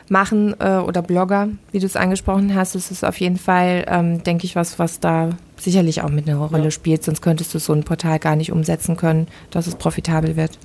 machen 0.10 0.56
äh, 0.60 0.78
oder 0.78 1.01
Blogger, 1.01 1.49
wie 1.72 1.80
du 1.80 1.86
es 1.86 1.95
angesprochen 1.95 2.53
hast. 2.53 2.76
Das 2.76 2.91
ist 2.91 3.03
auf 3.03 3.20
jeden 3.20 3.38
Fall, 3.38 3.86
ähm, 3.88 4.24
denke 4.24 4.45
ich, 4.45 4.56
was, 4.56 4.78
was 4.78 4.99
da 4.99 5.30
sicherlich 5.58 6.01
auch 6.03 6.10
mit 6.10 6.28
einer 6.30 6.38
Rolle 6.38 6.66
Ja. 6.66 6.72
spielt. 6.72 7.03
Sonst 7.03 7.22
könntest 7.22 7.53
du 7.53 7.60
so 7.60 7.74
ein 7.74 7.84
Portal 7.84 8.20
gar 8.20 8.36
nicht 8.36 8.51
umsetzen 8.51 8.97
können, 8.97 9.28
dass 9.51 9.68
es 9.68 9.76
profitabel 9.76 10.36
wird. 10.36 10.58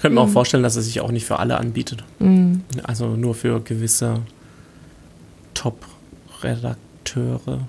Könnte 0.00 0.10
Mhm. 0.10 0.14
man 0.16 0.24
auch 0.24 0.28
vorstellen, 0.32 0.62
dass 0.62 0.76
es 0.76 0.86
sich 0.86 1.00
auch 1.00 1.10
nicht 1.10 1.24
für 1.24 1.38
alle 1.38 1.56
anbietet. 1.58 2.04
Also 2.82 3.08
nur 3.16 3.34
für 3.34 3.60
gewisse 3.60 4.20
Top-Redakteure. 5.54 7.60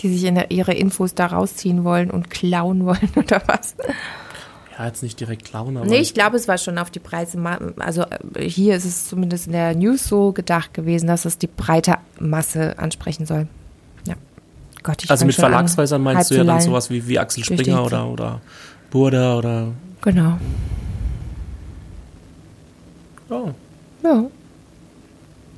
Die 0.00 0.08
sich 0.08 0.24
in 0.24 0.42
ihre 0.48 0.72
Infos 0.72 1.14
da 1.14 1.26
rausziehen 1.26 1.84
wollen 1.84 2.10
und 2.10 2.30
klauen 2.30 2.86
wollen 2.86 3.08
oder 3.16 3.42
was? 3.46 3.74
Ja, 4.80 4.86
jetzt 4.86 5.02
nicht 5.02 5.20
direkt 5.20 5.44
klauen, 5.44 5.76
aber 5.76 5.84
Nee, 5.84 5.98
ich 5.98 6.14
glaube, 6.14 6.38
es 6.38 6.48
war 6.48 6.56
schon 6.56 6.78
auf 6.78 6.90
die 6.90 7.00
Preise. 7.00 7.38
Also 7.80 8.06
äh, 8.34 8.48
hier 8.48 8.76
ist 8.76 8.86
es 8.86 9.08
zumindest 9.08 9.46
in 9.46 9.52
der 9.52 9.74
News 9.74 10.04
so 10.08 10.32
gedacht 10.32 10.72
gewesen, 10.72 11.06
dass 11.06 11.26
es 11.26 11.36
die 11.36 11.48
breite 11.48 11.96
Masse 12.18 12.78
ansprechen 12.78 13.26
soll. 13.26 13.46
Ja. 14.06 14.14
Gott, 14.82 15.04
ich 15.04 15.10
also 15.10 15.26
mit 15.26 15.34
Verlagshäusern 15.34 16.02
meinst 16.02 16.30
du 16.30 16.36
ja 16.36 16.44
dann 16.44 16.62
sowas 16.62 16.88
wie, 16.88 17.06
wie 17.06 17.18
Axel 17.18 17.44
Springer 17.44 17.84
oder, 17.84 18.08
oder 18.08 18.40
Burda 18.90 19.36
oder 19.36 19.68
Genau. 20.00 20.38
oh, 23.28 23.50
Ja. 24.02 24.24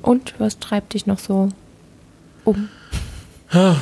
Und 0.01 0.33
was 0.37 0.59
treibt 0.59 0.95
dich 0.95 1.05
noch 1.05 1.19
so 1.19 1.47
um? 2.43 2.67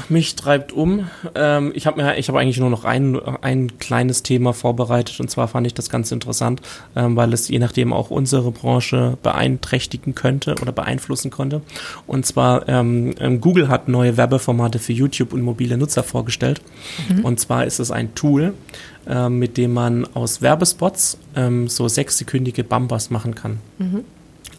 Mich 0.10 0.36
treibt 0.36 0.72
um. 0.72 1.08
Ähm, 1.36 1.72
ich 1.76 1.88
habe 1.88 2.02
mir, 2.02 2.18
ich 2.18 2.28
habe 2.28 2.40
eigentlich 2.40 2.60
nur 2.60 2.70
noch 2.70 2.86
ein, 2.86 3.20
ein 3.42 3.78
kleines 3.80 4.24
Thema 4.24 4.54
vorbereitet 4.54 5.20
und 5.20 5.30
zwar 5.30 5.48
fand 5.48 5.68
ich 5.68 5.74
das 5.74 5.90
ganz 5.90 6.12
interessant, 6.12 6.62
ähm, 6.96 7.16
weil 7.16 7.34
es 7.34 7.48
je 7.48 7.60
nachdem 7.60 7.94
auch 7.94 8.10
unsere 8.10 8.52
Branche 8.52 9.18
beeinträchtigen 9.24 10.16
könnte 10.16 10.56
oder 10.62 10.72
beeinflussen 10.72 11.32
konnte. 11.32 11.62
Und 12.08 12.26
zwar 12.26 12.68
ähm, 12.68 13.14
ähm, 13.20 13.42
Google 13.42 13.70
hat 13.70 13.88
neue 13.88 14.18
Werbeformate 14.18 14.80
für 14.80 14.94
YouTube 14.94 15.34
und 15.34 15.42
mobile 15.42 15.78
Nutzer 15.78 16.04
vorgestellt. 16.04 16.62
Und 17.24 17.40
zwar 17.40 17.66
ist 17.66 17.80
es 17.80 17.92
ein 17.92 18.14
Tool, 18.16 18.54
ähm, 19.08 19.40
mit 19.40 19.58
dem 19.58 19.74
man 19.74 20.08
aus 20.14 20.42
Werbespots 20.42 21.18
ähm, 21.36 21.68
so 21.68 21.88
sechssekündige 21.88 22.64
Bumpers 22.64 23.10
machen 23.10 23.36
kann. 23.36 23.60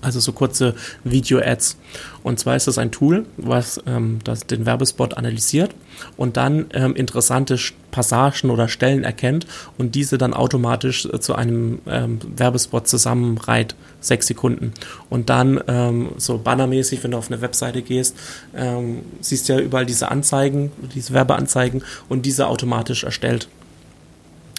Also 0.03 0.21
so 0.21 0.33
kurze 0.33 0.75
Video-Ads. 1.05 1.79
Und 2.23 2.39
zwar 2.39 2.57
ist 2.57 2.67
das 2.67 2.77
ein 2.77 2.91
Tool, 2.91 3.25
was 3.37 3.81
ähm, 3.87 4.19
das, 4.25 4.47
den 4.47 4.67
Werbespot 4.67 5.17
analysiert 5.17 5.75
und 6.17 6.37
dann 6.37 6.67
ähm, 6.75 6.95
interessante 6.95 7.59
Passagen 7.91 8.51
oder 8.51 8.69
Stellen 8.69 9.05
erkennt 9.05 9.47
und 9.79 9.95
diese 9.95 10.19
dann 10.19 10.35
automatisch 10.35 11.07
äh, 11.07 11.21
zu 11.21 11.35
einem 11.35 11.81
ähm, 11.87 12.19
Werbespot 12.37 12.89
zusammenreiht, 12.89 13.75
sechs 14.01 14.27
Sekunden. 14.27 14.73
Und 15.09 15.31
dann 15.31 15.61
ähm, 15.69 16.11
so 16.17 16.39
bannermäßig, 16.39 17.03
wenn 17.05 17.13
du 17.13 17.19
auf 17.19 17.31
eine 17.31 17.41
Webseite 17.41 17.83
gehst, 17.83 18.17
ähm, 18.57 19.03
siehst 19.21 19.49
du 19.49 19.55
ja 19.55 19.61
überall 19.61 19.87
diese 19.87 20.11
Anzeigen, 20.11 20.73
diese 20.95 21.15
Werbeanzeigen 21.15 21.83
und 22.09 22.27
diese 22.27 22.49
automatisch 22.49 23.05
erstellt. 23.05 23.49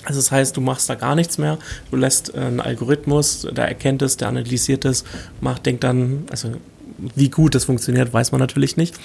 Also 0.05 0.19
das 0.19 0.31
heißt, 0.31 0.57
du 0.57 0.61
machst 0.61 0.89
da 0.89 0.95
gar 0.95 1.15
nichts 1.15 1.37
mehr, 1.37 1.57
du 1.91 1.97
lässt 1.97 2.33
äh, 2.35 2.39
einen 2.39 2.59
Algorithmus, 2.59 3.47
der 3.51 3.67
erkennt 3.67 4.01
es, 4.01 4.17
der 4.17 4.27
analysiert 4.27 4.85
es, 4.85 5.03
macht, 5.41 5.65
denkt 5.65 5.83
dann, 5.83 6.25
also 6.29 6.51
wie 7.15 7.29
gut 7.29 7.55
das 7.55 7.65
funktioniert, 7.65 8.13
weiß 8.13 8.31
man 8.31 8.39
natürlich 8.39 8.77
nicht. 8.77 8.95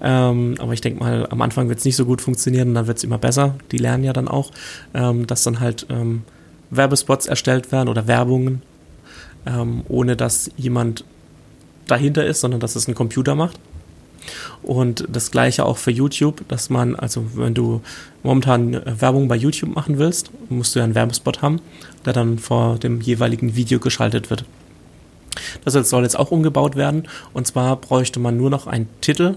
Ähm, 0.00 0.54
aber 0.58 0.72
ich 0.72 0.80
denke 0.80 1.00
mal, 1.00 1.26
am 1.30 1.40
Anfang 1.42 1.68
wird 1.68 1.78
es 1.78 1.84
nicht 1.84 1.96
so 1.96 2.04
gut 2.04 2.20
funktionieren 2.20 2.68
und 2.68 2.74
dann 2.74 2.86
wird 2.86 2.98
es 2.98 3.04
immer 3.04 3.18
besser. 3.18 3.56
Die 3.72 3.78
lernen 3.78 4.04
ja 4.04 4.12
dann 4.12 4.28
auch, 4.28 4.50
ähm, 4.94 5.26
dass 5.26 5.42
dann 5.42 5.60
halt 5.60 5.86
ähm, 5.90 6.22
Werbespots 6.70 7.26
erstellt 7.26 7.72
werden 7.72 7.88
oder 7.88 8.06
Werbungen, 8.06 8.62
ähm, 9.46 9.82
ohne 9.88 10.16
dass 10.16 10.50
jemand 10.56 11.04
dahinter 11.86 12.24
ist, 12.24 12.40
sondern 12.40 12.60
dass 12.60 12.76
es 12.76 12.88
ein 12.88 12.94
Computer 12.94 13.34
macht. 13.34 13.58
Und 14.62 15.06
das 15.10 15.30
gleiche 15.30 15.64
auch 15.64 15.76
für 15.76 15.90
YouTube, 15.90 16.46
dass 16.48 16.70
man, 16.70 16.94
also 16.96 17.24
wenn 17.34 17.54
du 17.54 17.80
momentan 18.22 18.74
äh, 18.74 19.00
Werbung 19.00 19.28
bei 19.28 19.36
YouTube 19.36 19.74
machen 19.74 19.98
willst, 19.98 20.30
musst 20.48 20.74
du 20.74 20.78
ja 20.78 20.84
einen 20.84 20.94
Werbespot 20.94 21.42
haben, 21.42 21.60
der 22.04 22.12
dann 22.12 22.38
vor 22.38 22.78
dem 22.78 23.00
jeweiligen 23.00 23.56
Video 23.56 23.78
geschaltet 23.80 24.30
wird. 24.30 24.44
Das 25.64 25.74
soll 25.88 26.02
jetzt 26.02 26.18
auch 26.18 26.30
umgebaut 26.30 26.76
werden. 26.76 27.08
Und 27.32 27.46
zwar 27.46 27.76
bräuchte 27.76 28.20
man 28.20 28.36
nur 28.36 28.50
noch 28.50 28.66
einen 28.66 28.88
Titel, 29.00 29.36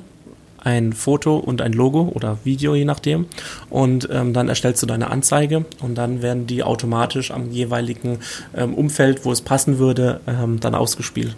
ein 0.65 0.93
Foto 0.93 1.38
und 1.38 1.61
ein 1.61 1.73
Logo 1.73 2.11
oder 2.13 2.39
Video, 2.43 2.75
je 2.75 2.86
nachdem. 2.86 3.27
Und 3.69 4.09
ähm, 4.11 4.33
dann 4.33 4.49
erstellst 4.49 4.81
du 4.81 4.88
deine 4.88 5.11
Anzeige 5.11 5.65
und 5.81 5.95
dann 5.95 6.21
werden 6.21 6.47
die 6.47 6.63
automatisch 6.63 7.31
am 7.31 7.51
jeweiligen 7.51 8.19
ähm, 8.55 8.73
Umfeld, 8.73 9.25
wo 9.25 9.31
es 9.31 9.41
passen 9.41 9.77
würde, 9.77 10.19
ähm, 10.27 10.59
dann 10.59 10.73
ausgespielt. 10.73 11.36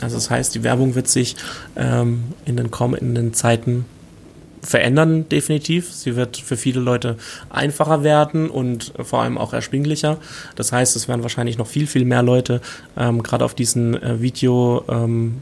Also 0.00 0.16
das 0.16 0.30
heißt, 0.30 0.54
die 0.54 0.64
Werbung 0.64 0.94
wird 0.94 1.08
sich 1.08 1.36
ähm, 1.76 2.24
in 2.44 2.56
den 2.56 2.70
kommenden 2.70 3.34
Zeiten 3.34 3.84
verändern, 4.62 5.28
definitiv. 5.28 5.92
Sie 5.92 6.14
wird 6.16 6.36
für 6.36 6.56
viele 6.56 6.80
Leute 6.80 7.16
einfacher 7.50 8.04
werden 8.04 8.48
und 8.48 8.92
vor 9.02 9.22
allem 9.22 9.36
auch 9.36 9.52
erschwinglicher. 9.52 10.18
Das 10.54 10.72
heißt, 10.72 10.94
es 10.94 11.08
werden 11.08 11.22
wahrscheinlich 11.22 11.58
noch 11.58 11.66
viel, 11.66 11.86
viel 11.86 12.04
mehr 12.04 12.22
Leute 12.22 12.60
ähm, 12.96 13.22
gerade 13.22 13.44
auf 13.44 13.54
diesen 13.54 14.00
äh, 14.00 14.20
Video, 14.20 14.84
ähm, 14.88 15.38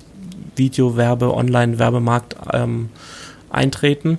Videowerbe, 0.56 1.34
Online-Werbemarkt 1.34 2.36
ähm, 2.52 2.88
eintreten. 3.50 4.18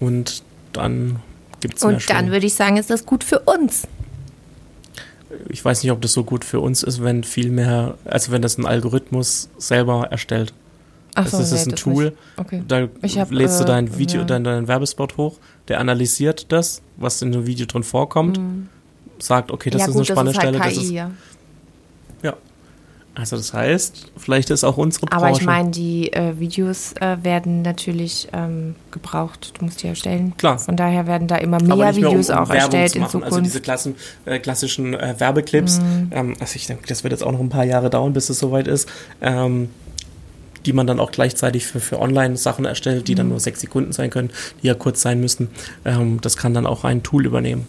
Und 0.00 0.42
dann 0.72 1.20
gibt 1.60 1.76
es 1.76 1.84
mehr 1.84 1.94
Und 1.94 2.10
dann 2.10 2.30
würde 2.32 2.46
ich 2.46 2.54
sagen, 2.54 2.76
ist 2.76 2.90
das 2.90 3.06
gut 3.06 3.22
für 3.22 3.38
uns. 3.40 3.86
Ich 5.48 5.64
weiß 5.64 5.82
nicht, 5.82 5.92
ob 5.92 6.00
das 6.00 6.12
so 6.12 6.24
gut 6.24 6.44
für 6.44 6.60
uns 6.60 6.82
ist, 6.82 7.02
wenn 7.02 7.24
viel 7.24 7.50
mehr, 7.50 7.96
also 8.04 8.32
wenn 8.32 8.42
das 8.42 8.58
ein 8.58 8.66
Algorithmus 8.66 9.48
selber 9.58 10.08
erstellt. 10.10 10.52
Ach 11.14 11.30
das 11.30 11.52
ist 11.52 11.66
nee, 11.66 11.72
ein 11.72 11.76
Tool. 11.76 12.12
Okay. 12.36 12.62
Da 12.66 12.88
Ich 13.02 13.18
hab, 13.18 13.30
lädst 13.30 13.60
du 13.60 13.64
äh, 13.64 13.66
dein 13.68 13.98
Video, 13.98 14.20
ja. 14.20 14.26
dein, 14.26 14.42
dein 14.42 14.66
Werbespot 14.66 15.16
hoch, 15.16 15.38
der 15.68 15.78
analysiert 15.78 16.50
das, 16.50 16.82
was 16.96 17.22
in 17.22 17.30
dem 17.30 17.46
Video 17.46 17.66
drin 17.66 17.84
vorkommt, 17.84 18.40
sagt, 19.18 19.52
okay, 19.52 19.70
das 19.70 19.82
Mhm. 19.82 19.82
ja, 19.82 19.86
ist 19.86 19.92
gut, 19.92 19.96
eine 19.96 20.04
spannende 20.06 20.32
das 20.32 20.42
ist 20.42 20.44
halt 20.44 20.56
Stelle, 20.56 20.70
KI, 20.70 20.74
das 20.76 20.84
ist, 20.84 20.90
ja. 20.90 21.10
Also 23.16 23.36
das 23.36 23.54
heißt, 23.54 24.10
vielleicht 24.16 24.50
ist 24.50 24.64
auch 24.64 24.76
unsere 24.76 25.06
Aber 25.12 25.26
Branche, 25.26 25.40
ich 25.40 25.46
meine, 25.46 25.70
die 25.70 26.12
äh, 26.12 26.38
Videos 26.40 26.94
äh, 27.00 27.16
werden 27.22 27.62
natürlich 27.62 28.28
ähm, 28.32 28.74
gebraucht. 28.90 29.52
Du 29.56 29.64
musst 29.64 29.82
die 29.84 29.86
erstellen. 29.86 30.36
Klar. 30.36 30.58
Von 30.58 30.76
daher 30.76 31.06
werden 31.06 31.28
da 31.28 31.36
immer 31.36 31.58
aber 31.58 31.76
mehr 31.76 31.92
nicht 31.92 32.00
mehr, 32.00 32.10
Videos 32.10 32.30
um, 32.30 32.36
um 32.36 32.42
auch 32.42 32.48
Werbung 32.48 32.60
erstellt 32.80 32.96
in. 32.96 33.02
Zukunft. 33.04 33.14
Mhm. 33.14 33.22
Also 33.24 33.40
diese 33.40 33.60
klassen, 33.60 33.94
äh, 34.24 34.40
klassischen 34.40 34.94
äh, 34.94 35.14
Werbeclips, 35.18 35.80
ähm, 36.10 36.34
also 36.40 36.56
ich 36.56 36.66
denke, 36.66 36.88
das 36.88 37.04
wird 37.04 37.12
jetzt 37.12 37.22
auch 37.22 37.30
noch 37.30 37.40
ein 37.40 37.50
paar 37.50 37.64
Jahre 37.64 37.88
dauern, 37.88 38.12
bis 38.12 38.30
es 38.30 38.38
soweit 38.40 38.66
ist, 38.66 38.88
ähm, 39.22 39.68
die 40.66 40.72
man 40.72 40.86
dann 40.88 40.98
auch 40.98 41.12
gleichzeitig 41.12 41.66
für, 41.66 41.78
für 41.78 42.00
Online-Sachen 42.00 42.64
erstellt, 42.64 43.06
die 43.06 43.12
Mhm. 43.12 43.18
dann 43.18 43.28
nur 43.28 43.38
sechs 43.40 43.60
Sekunden 43.60 43.92
sein 43.92 44.10
können, 44.10 44.30
die 44.62 44.66
ja 44.66 44.74
kurz 44.74 45.02
sein 45.02 45.20
müssen. 45.20 45.50
Ähm, 45.84 46.20
das 46.20 46.36
kann 46.36 46.52
dann 46.52 46.66
auch 46.66 46.82
ein 46.82 47.04
Tool 47.04 47.26
übernehmen. 47.26 47.68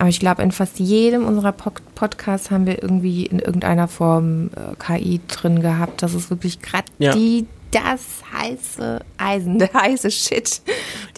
Aber 0.00 0.08
ich 0.08 0.18
glaube, 0.18 0.42
in 0.42 0.50
fast 0.50 0.78
jedem 0.78 1.26
unserer 1.26 1.52
Pod 1.52 1.74
Podcasts 1.94 2.50
haben 2.50 2.64
wir 2.64 2.82
irgendwie 2.82 3.26
in 3.26 3.38
irgendeiner 3.38 3.86
Form 3.86 4.46
äh, 4.56 4.74
KI 4.78 5.20
drin 5.28 5.60
gehabt. 5.60 6.02
Das 6.02 6.14
ist 6.14 6.30
wirklich 6.30 6.62
gerade 6.62 6.86
Ja. 6.98 7.12
die 7.12 7.46
das 7.70 8.00
heiße 8.32 9.00
Eisen, 9.18 9.58
der 9.60 9.70
heiße 9.74 10.10
Shit. 10.10 10.62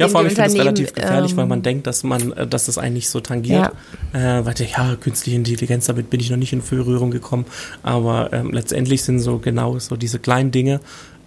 Ja, 0.01 0.09
vor 0.09 0.19
allem, 0.19 0.27
ich 0.27 0.35
finde 0.35 0.51
Unternehmen, 0.51 0.77
relativ 0.77 0.95
gefährlich, 0.95 1.37
weil 1.37 1.47
man 1.47 1.61
ähm, 1.61 1.63
denkt, 1.63 1.87
dass 1.87 2.03
man, 2.03 2.33
äh, 2.33 2.45
dass 2.45 2.67
das 2.67 2.77
eigentlich 2.77 3.09
so 3.09 3.21
tangiert. 3.21 3.71
Äh, 4.13 4.45
weil 4.45 4.55
ja, 4.59 4.97
künstliche 4.97 5.37
Intelligenz, 5.37 5.87
damit 5.87 6.11
bin 6.11 6.19
ich 6.19 6.29
noch 6.31 6.37
nicht 6.37 6.53
in 6.53 6.61
Berührung 6.61 7.13
gekommen. 7.13 7.47
Aber 7.85 8.33
ähm, 8.33 8.51
letztendlich 8.51 9.05
sind 9.05 9.21
so 9.21 9.39
genau 9.39 9.79
so 9.79 9.95
diese 9.95 10.19
kleinen 10.19 10.51
Dinge, 10.51 10.81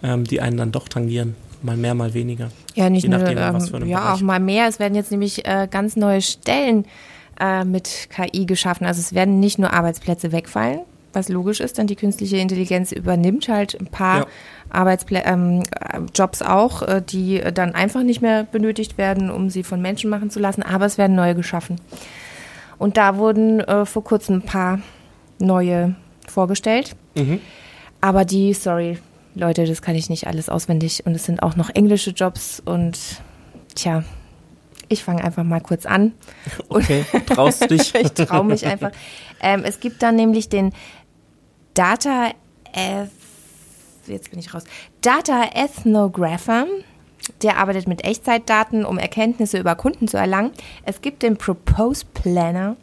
ähm, 0.03 0.25
die 0.25 0.41
einen 0.41 0.57
dann 0.57 0.73
doch 0.73 0.89
tangieren. 0.89 1.37
Mal 1.61 1.77
mehr, 1.77 1.95
mal 1.95 2.13
weniger. 2.13 2.51
Ja, 2.75 2.89
nicht 2.89 3.03
Je 3.03 3.09
nur, 3.09 3.19
nachdem, 3.19 3.37
was 3.37 3.69
für 3.69 3.77
ähm, 3.77 3.87
ja, 3.87 3.99
Bereich. 4.01 4.13
auch 4.15 4.21
mal 4.21 4.41
mehr. 4.41 4.67
Es 4.67 4.77
werden 4.77 4.93
jetzt 4.93 5.09
nämlich 5.11 5.45
äh, 5.45 5.69
ganz 5.71 5.95
neue 5.95 6.21
Stellen 6.21 6.83
äh, 6.83 6.87
mit 7.65 8.09
KI 8.09 8.45
geschaffen. 8.45 8.85
Also 8.87 8.99
es 9.01 9.13
werden 9.13 9.39
nicht 9.39 9.59
nur 9.59 9.73
Arbeitsplätze 9.73 10.31
wegfallen, 10.31 10.79
was 11.13 11.29
logisch 11.29 11.59
ist, 11.59 11.77
denn 11.77 11.87
die 11.87 11.95
künstliche 11.95 12.37
Intelligenz 12.37 12.91
übernimmt 12.91 13.47
halt 13.49 13.77
ein 13.79 13.87
paar 13.87 14.19
Ja. 14.19 14.25
Arbeitsplä 14.69 15.21
ähm, 15.25 15.63
äh, 15.79 15.99
Jobs 16.13 16.41
auch, 16.41 16.81
äh, 16.81 17.01
die 17.07 17.41
dann 17.53 17.75
einfach 17.75 18.03
nicht 18.03 18.21
mehr 18.21 18.43
benötigt 18.43 18.97
werden, 18.97 19.29
um 19.29 19.49
sie 19.49 19.63
von 19.63 19.81
Menschen 19.81 20.09
machen 20.09 20.29
zu 20.29 20.39
lassen, 20.39 20.63
aber 20.63 20.85
es 20.85 20.97
werden 20.97 21.15
neue 21.15 21.35
geschaffen. 21.35 21.79
Und 22.77 22.97
da 22.97 23.17
wurden 23.17 23.59
äh, 23.61 23.85
vor 23.85 24.03
kurzem 24.03 24.37
ein 24.37 24.41
paar 24.41 24.79
neue 25.39 25.95
vorgestellt. 26.27 26.95
Aber 28.01 28.25
die, 28.25 28.53
sorry, 28.53 28.97
Leute, 29.35 29.65
das 29.65 29.81
kann 29.81 29.95
ich 29.95 30.09
nicht 30.09 30.27
alles 30.27 30.49
auswendig. 30.49 31.05
Und 31.05 31.15
es 31.15 31.25
sind 31.25 31.41
auch 31.43 31.55
noch 31.55 31.69
englische 31.73 32.11
Jobs 32.11 32.61
und 32.63 32.97
tja, 33.75 34.03
ich 34.89 35.03
fange 35.03 35.23
einfach 35.23 35.43
mal 35.43 35.61
kurz 35.61 35.85
an. 35.85 36.13
Okay, 36.69 37.05
traust 37.25 37.61
du 37.61 37.67
dich? 37.67 37.93
ich 37.95 38.11
traue 38.11 38.43
mich 38.43 38.65
einfach. 38.65 38.91
Ähm, 39.41 39.63
es 39.63 39.79
gibt 39.79 40.01
dann 40.03 40.15
nämlich 40.15 40.49
den 40.49 40.73
Data, 41.73 42.31
Eth 42.73 43.09
jetzt 44.07 44.29
bin 44.29 44.39
ich 44.39 44.53
raus, 44.53 44.63
Data 45.01 45.49
Ethnographer. 45.53 46.67
Der 47.41 47.57
arbeitet 47.57 47.87
mit 47.87 48.03
Echtzeitdaten, 48.03 48.85
um 48.85 48.97
Erkenntnisse 48.97 49.57
über 49.57 49.75
Kunden 49.75 50.07
zu 50.07 50.17
erlangen. 50.17 50.51
Es 50.83 51.01
gibt 51.01 51.23
den 51.23 51.37
Propose 51.37 52.05
Planner. 52.13 52.75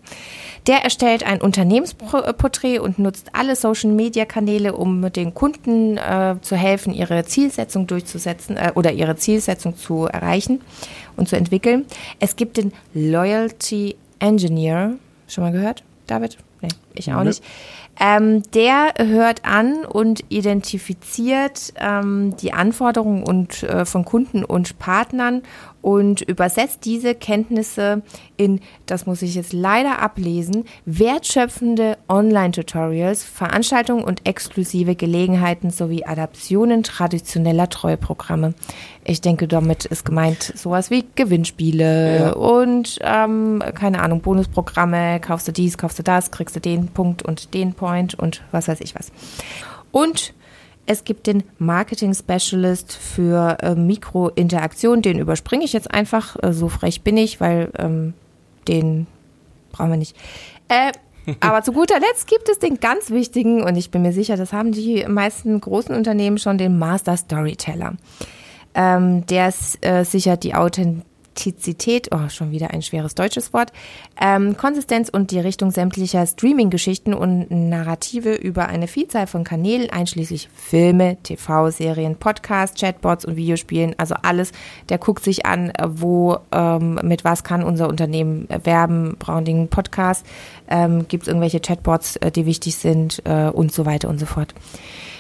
Der 0.67 0.85
erstellt 0.85 1.25
ein 1.25 1.41
Unternehmensporträt 1.41 2.79
und 2.79 2.99
nutzt 2.99 3.31
alle 3.35 3.57
Social-Media-Kanäle, 3.57 4.75
um 4.75 5.11
den 5.13 5.35
Kunden 5.35 5.97
äh, 5.97 6.37
zu 6.41 6.57
helfen, 6.57 6.93
ihre 6.95 7.25
Zielsetzung 7.25 7.87
durchzusetzen 7.87 8.57
äh, 8.57 8.73
oder 8.75 8.93
ihre 8.93 9.17
Zielsetzung 9.17 9.77
zu 9.77 10.07
erreichen 10.07 10.61
und 11.17 11.29
zu 11.29 11.37
entwickeln. 11.37 11.87
Es 12.21 12.37
gibt 12.37 12.57
den 12.57 12.73
Loyalty 12.95 13.97
Engineer. 14.21 14.95
Schon 15.27 15.45
mal 15.45 15.53
gehört, 15.53 15.83
David? 16.07 16.39
Nee, 16.63 16.69
ich 16.95 17.13
auch 17.13 17.19
Nö. 17.19 17.29
nicht. 17.29 17.45
Ähm, 18.01 18.43
der 18.53 18.95
hört 18.97 19.45
an 19.45 19.85
und 19.85 20.25
identifiziert 20.31 21.75
ähm, 21.77 22.35
die 22.39 22.55
Anforderungen 22.55 23.23
und, 23.23 23.63
äh, 23.65 23.85
von 23.85 24.05
Kunden 24.05 24.45
und 24.45 24.79
Partnern 24.79 25.43
und 25.83 26.23
übersetzt 26.23 26.85
diese 26.85 27.15
Kenntnisse 27.15 28.03
in, 28.37 28.61
das 28.87 29.05
muss 29.05 29.21
ich 29.21 29.35
jetzt 29.35 29.53
leider 29.53 30.01
ablesen, 30.01 30.65
wertschöpfende 30.87 31.99
Online-Tutorials, 32.09 33.25
Veranstaltungen 33.25 34.05
und 34.05 34.27
exklusive 34.27 34.95
Gelegenheiten 34.95 35.71
sowie 35.71 36.05
Adaptionen 36.05 36.83
traditioneller 36.85 37.69
Treueprogramme. 37.69 38.55
Ich 39.05 39.21
denke, 39.21 39.49
damit 39.49 39.85
ist 39.85 40.05
gemeint 40.05 40.53
sowas 40.57 40.91
wie 40.91 41.05
Gewinnspiele 41.17 42.17
Ja. 42.17 42.33
und 42.33 42.99
ähm, 43.03 43.63
keine 43.75 44.01
Ahnung, 44.01 44.21
Bonusprogramme, 44.21 45.21
kaufst 45.21 45.49
du 45.49 45.53
dies, 45.53 45.77
kaufst 45.77 45.99
du 45.99 46.03
das, 46.03 46.31
kriegst 46.31 46.55
du 46.57 46.61
den 46.61 46.89
Punkt 46.89 47.23
und 47.23 47.55
den 47.55 47.75
Point 47.75 48.15
und 48.15 48.43
was 48.53 48.69
weiß 48.69 48.81
ich 48.81 48.95
was. 48.95 49.11
Und 49.91 50.33
es 50.87 51.05
gibt 51.05 51.27
den 51.27 51.45
Marketing 51.59 52.15
Specialist 52.15 52.93
für 52.93 53.59
äh, 53.61 53.75
Mikrointeraktion, 53.75 55.03
den 55.03 55.19
überspringe 55.19 55.65
ich 55.65 55.73
jetzt 55.73 55.93
einfach, 55.93 56.37
äh, 56.43 56.53
so 56.53 56.69
frech 56.69 57.03
bin 57.03 57.17
ich, 57.17 57.41
weil 57.41 57.71
ähm, 57.79 58.15
den 58.69 59.07
brauchen 59.71 59.91
wir 59.91 59.97
nicht. 59.97 60.17
Äh, 60.69 60.93
aber 61.41 61.63
zu 61.63 61.73
guter 61.73 62.01
Letzt 62.01 62.27
gibt 62.27 62.49
es 62.49 62.59
den 62.59 62.81
ganz 62.81 63.11
wichtigen, 63.11 63.63
und 63.63 63.77
ich 63.77 63.91
bin 63.91 64.03
mir 64.03 64.13
sicher, 64.13 64.37
das 64.37 64.53
haben 64.53 64.73
die 64.73 65.05
meisten 65.07 65.61
großen 65.61 65.95
Unternehmen 65.95 66.39
schon, 66.39 66.59
den 66.59 66.79
Master 66.79 67.17
Storyteller. 67.17 67.95
Ähm, 68.75 69.27
der 69.27 69.53
äh, 69.83 70.05
sichert 70.05 70.43
die 70.43 70.55
Authentizität, 70.55 71.12
oh, 72.11 72.29
schon 72.29 72.51
wieder 72.51 72.71
ein 72.71 72.83
schweres 72.83 73.15
deutsches 73.15 73.53
Wort, 73.53 73.73
ähm, 74.21 74.57
Konsistenz 74.57 75.09
und 75.09 75.31
die 75.31 75.41
Richtung 75.41 75.71
sämtlicher 75.71 76.27
Streaming-Geschichten 76.27 77.15
und 77.15 77.51
Narrative 77.51 78.35
über 78.35 78.69
eine 78.69 78.89
Vielzahl 78.89 79.27
von 79.27 79.45
Kanälen, 79.45 79.91
einschließlich 79.91 80.49
Filme, 80.55 81.17
TV-Serien, 81.23 82.17
Podcasts, 82.17 82.81
Chatbots 82.81 83.25
und 83.25 83.37
Videospielen, 83.37 83.95
also 83.99 84.15
alles. 84.23 84.53
Der 84.89 84.99
guckt 84.99 85.25
sich 85.25 85.47
an, 85.47 85.71
äh, 85.71 85.89
wo, 85.89 86.39
ähm, 86.53 86.99
mit 87.03 87.25
was 87.25 87.45
kann 87.45 87.63
unser 87.63 87.89
Unternehmen 87.89 88.49
werben, 88.65 89.17
brauchen 89.19 89.47
einen 89.47 89.69
Podcast, 89.69 90.27
ähm, 90.69 91.07
gibt 91.09 91.25
es 91.25 91.29
irgendwelche 91.29 91.61
Chatbots, 91.61 92.17
äh, 92.17 92.31
die 92.31 92.47
wichtig 92.47 92.77
sind 92.77 93.23
äh, 93.25 93.49
und 93.49 93.73
so 93.73 93.87
weiter 93.87 94.09
und 94.09 94.19
so 94.19 94.27
fort. 94.27 94.55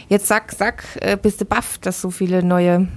Jetzt 0.08 0.26
sag, 0.26 0.52
sag, 0.52 0.84
äh, 1.00 1.16
bist 1.20 1.40
du 1.40 1.44
baff, 1.44 1.78
dass 1.78 2.00
so 2.00 2.10
viele 2.10 2.42
neue 2.42 2.88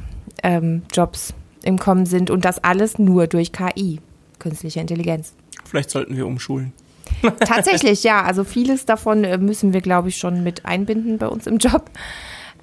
ähm, 0.44 0.84
Jobs 0.92 1.34
im 1.66 1.80
Kommen 1.80 2.06
sind 2.06 2.30
und 2.30 2.46
das 2.46 2.64
alles 2.64 3.00
nur 3.00 3.28
durch 3.28 3.52
KI, 3.52 4.00
künstliche 4.40 4.80
Intelligenz. 4.80 5.34
Vielleicht 5.66 5.90
sollten 5.90 6.16
wir 6.16 6.26
umschulen. 6.26 6.74
Tatsächlich, 7.40 8.04
ja. 8.04 8.24
Also 8.24 8.44
vieles 8.44 8.86
davon 8.86 9.24
äh, 9.24 9.38
müssen 9.38 9.74
wir, 9.74 9.82
glaube 9.82 10.10
ich, 10.10 10.18
schon 10.18 10.44
mit 10.44 10.66
einbinden 10.66 11.18
bei 11.18 11.28
uns 11.28 11.48
im 11.48 11.58
Job. 11.58 11.90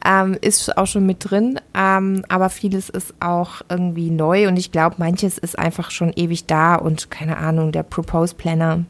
Ähm, 0.04 0.36
ist 0.40 0.76
auch 0.76 0.86
schon 0.86 1.06
mit 1.06 1.30
drin, 1.30 1.60
ähm, 1.74 2.24
aber 2.28 2.50
vieles 2.50 2.88
ist 2.88 3.14
auch 3.20 3.62
irgendwie 3.68 4.10
neu 4.10 4.48
und 4.48 4.56
ich 4.56 4.72
glaube, 4.72 4.96
manches 4.98 5.38
ist 5.38 5.56
einfach 5.56 5.92
schon 5.92 6.12
ewig 6.16 6.46
da 6.46 6.74
und 6.74 7.08
keine 7.12 7.36
Ahnung, 7.36 7.70
der 7.70 7.84
Propose 7.84 8.34
Planner, 8.34 8.84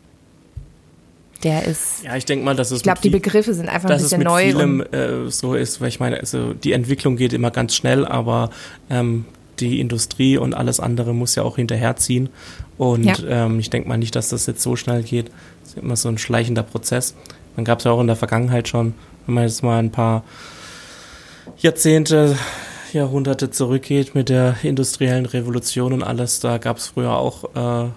der 1.42 1.66
ist, 1.66 2.02
Ja, 2.02 2.16
ich 2.16 2.24
denke 2.24 2.46
mal, 2.46 2.56
dass 2.56 2.70
es 2.70 2.78
ich 2.78 2.82
glaube, 2.84 3.00
die 3.02 3.10
Begriffe 3.10 3.52
sind 3.52 3.68
einfach 3.68 3.90
ein 3.90 3.96
dass 3.96 4.02
es 4.02 4.10
bisschen 4.10 4.20
mit 4.20 4.28
neu. 4.28 4.42
vielem 4.44 4.80
Und, 4.80 4.94
äh, 4.94 5.30
so 5.30 5.54
ist, 5.54 5.82
weil 5.82 5.88
ich 5.88 6.00
meine, 6.00 6.18
also 6.18 6.54
die 6.54 6.72
Entwicklung 6.72 7.16
geht 7.16 7.34
immer 7.34 7.50
ganz 7.50 7.74
schnell, 7.74 8.06
aber 8.06 8.48
ähm, 8.88 9.26
die 9.68 9.80
Industrie 9.80 10.36
und 10.38 10.54
alles 10.54 10.80
andere 10.80 11.14
muss 11.14 11.34
ja 11.34 11.42
auch 11.42 11.56
hinterherziehen. 11.56 12.28
Und 12.78 13.04
Ja. 13.04 13.16
ähm, 13.46 13.58
ich 13.58 13.70
denke 13.70 13.88
mal 13.88 13.98
nicht, 13.98 14.14
dass 14.16 14.28
das 14.30 14.46
jetzt 14.46 14.62
so 14.62 14.76
schnell 14.76 15.02
geht. 15.02 15.30
Das 15.62 15.70
ist 15.74 15.78
immer 15.78 15.96
so 15.96 16.08
ein 16.08 16.18
schleichender 16.18 16.62
Prozess. 16.62 17.14
Man 17.56 17.64
gab 17.64 17.78
es 17.78 17.84
ja 17.84 17.92
auch 17.92 18.00
in 18.00 18.06
der 18.06 18.16
Vergangenheit 18.16 18.68
schon, 18.68 18.94
wenn 19.26 19.34
man 19.36 19.44
jetzt 19.44 19.62
mal 19.62 19.78
ein 19.78 19.90
paar 19.90 20.24
Jahrzehnte, 21.58 22.36
Jahrhunderte 22.92 23.50
zurückgeht 23.50 24.14
mit 24.14 24.28
der 24.28 24.56
industriellen 24.62 25.26
Revolution 25.26 25.92
und 25.92 26.02
alles, 26.02 26.40
da 26.40 26.58
gab 26.58 26.76
es 26.76 26.88
früher 26.88 27.12
auch 27.16 27.44
äh, 27.54 27.88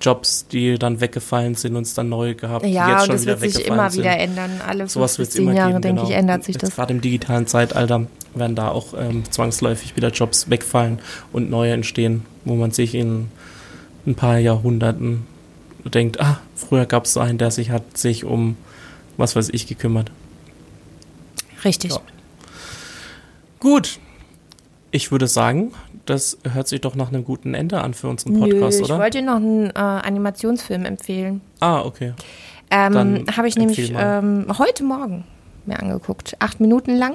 Jobs, 0.00 0.46
die 0.48 0.78
dann 0.78 1.00
weggefallen 1.00 1.54
sind 1.54 1.74
und 1.74 1.82
es 1.82 1.94
dann 1.94 2.08
neu 2.10 2.34
gehabt, 2.34 2.64
die 2.64 2.70
ja, 2.72 2.90
jetzt 2.90 3.00
und 3.00 3.06
schon 3.06 3.14
das 3.16 3.22
wieder 3.22 3.40
wird 3.40 3.52
sich 3.52 3.66
immer 3.66 3.90
sind. 3.90 4.02
wieder 4.02 4.18
ändern. 4.18 4.50
Alle 4.66 4.88
Sowas 4.88 5.16
fünf 5.16 5.28
wird 5.28 5.38
immer 5.38 5.54
Jahre, 5.54 5.70
geben, 5.70 5.82
denke 5.82 6.00
genau. 6.02 6.10
ich, 6.10 6.16
ändert 6.16 6.44
sich 6.44 6.54
Jetzt 6.54 6.62
das. 6.64 6.74
Gerade 6.74 6.92
im 6.94 7.00
digitalen 7.00 7.46
Zeitalter 7.46 8.06
werden 8.38 8.56
da 8.56 8.70
auch 8.70 8.94
ähm, 8.98 9.24
zwangsläufig 9.30 9.96
wieder 9.96 10.10
Jobs 10.10 10.50
wegfallen 10.50 10.98
und 11.32 11.50
neue 11.50 11.72
entstehen, 11.72 12.24
wo 12.44 12.54
man 12.54 12.70
sich 12.70 12.94
in 12.94 13.28
ein 14.06 14.14
paar 14.14 14.38
Jahrhunderten 14.38 15.26
denkt, 15.84 16.20
ah, 16.20 16.40
früher 16.54 16.86
gab 16.86 17.04
es 17.04 17.16
einen, 17.16 17.38
der 17.38 17.50
sich 17.50 17.70
hat 17.70 17.96
sich 17.96 18.24
um 18.24 18.56
was 19.16 19.36
weiß 19.36 19.50
ich 19.50 19.66
gekümmert. 19.66 20.10
Richtig. 21.64 21.92
Ja. 21.92 22.00
Gut. 23.60 23.98
Ich 24.90 25.10
würde 25.10 25.26
sagen, 25.26 25.72
das 26.06 26.38
hört 26.50 26.68
sich 26.68 26.80
doch 26.80 26.94
nach 26.94 27.08
einem 27.08 27.24
guten 27.24 27.54
Ende 27.54 27.80
an 27.82 27.94
für 27.94 28.08
unseren 28.08 28.38
Podcast, 28.38 28.78
Nö, 28.78 28.84
ich 28.84 28.90
oder? 28.90 28.98
wollte 28.98 29.18
dir 29.18 29.24
noch 29.24 29.36
einen 29.36 29.70
äh, 29.70 29.72
Animationsfilm 29.78 30.84
empfehlen. 30.84 31.40
Ah, 31.60 31.80
okay. 31.82 32.14
Ähm, 32.70 33.24
Habe 33.36 33.48
ich 33.48 33.56
nämlich 33.56 33.92
ähm, 33.96 34.46
heute 34.58 34.84
Morgen 34.84 35.24
mir 35.66 35.78
angeguckt. 35.78 36.36
Acht 36.38 36.60
Minuten 36.60 36.96
lang. 36.96 37.14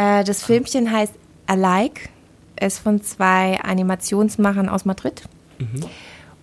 Äh, 0.00 0.24
das 0.24 0.42
Filmchen 0.42 0.90
heißt 0.90 1.12
Alike. 1.46 2.08
Ist 2.60 2.78
von 2.78 3.00
zwei 3.02 3.58
Animationsmachern 3.62 4.68
aus 4.68 4.84
Madrid. 4.84 5.22
Mhm. 5.58 5.80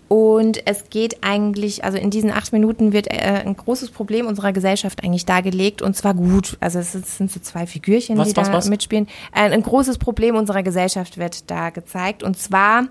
Und 0.07 0.65
es 0.65 0.89
geht 0.89 1.17
eigentlich, 1.21 1.83
also 1.83 1.97
in 1.97 2.09
diesen 2.09 2.31
acht 2.31 2.53
Minuten 2.53 2.91
wird 2.93 3.07
äh, 3.07 3.43
ein 3.45 3.55
großes 3.55 3.91
Problem 3.91 4.25
unserer 4.25 4.51
Gesellschaft 4.53 5.03
eigentlich 5.03 5.25
dargelegt 5.25 5.81
und 5.81 5.95
zwar 5.95 6.13
gut. 6.15 6.57
Also 6.59 6.79
es 6.79 6.93
sind- 6.93 7.29
so 7.29 7.39
zwei 7.41 7.67
Figürchen, 7.67 8.17
Was, 8.17 8.29
die 8.29 8.37
was, 8.37 8.47
da 8.47 8.53
was? 8.53 8.69
mitspielen. 8.69 9.07
Äh, 9.35 9.51
ein 9.51 9.61
großes 9.61 9.97
Problem 9.99 10.35
unserer 10.35 10.63
Gesellschaft 10.63 11.17
wird 11.17 11.51
da 11.51 11.69
gezeigt 11.71 12.23
und 12.23 12.37
zwar, 12.39 12.87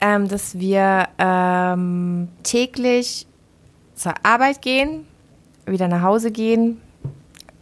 ähm, 0.00 0.28
dass 0.28 0.58
wir 0.58 1.08
ähm, 1.18 2.28
täglich 2.42 3.26
zur 3.96 4.12
Arbeit 4.22 4.60
gehen, 4.62 5.06
wieder 5.66 5.88
nach 5.88 6.02
Hause 6.02 6.30
gehen 6.30 6.80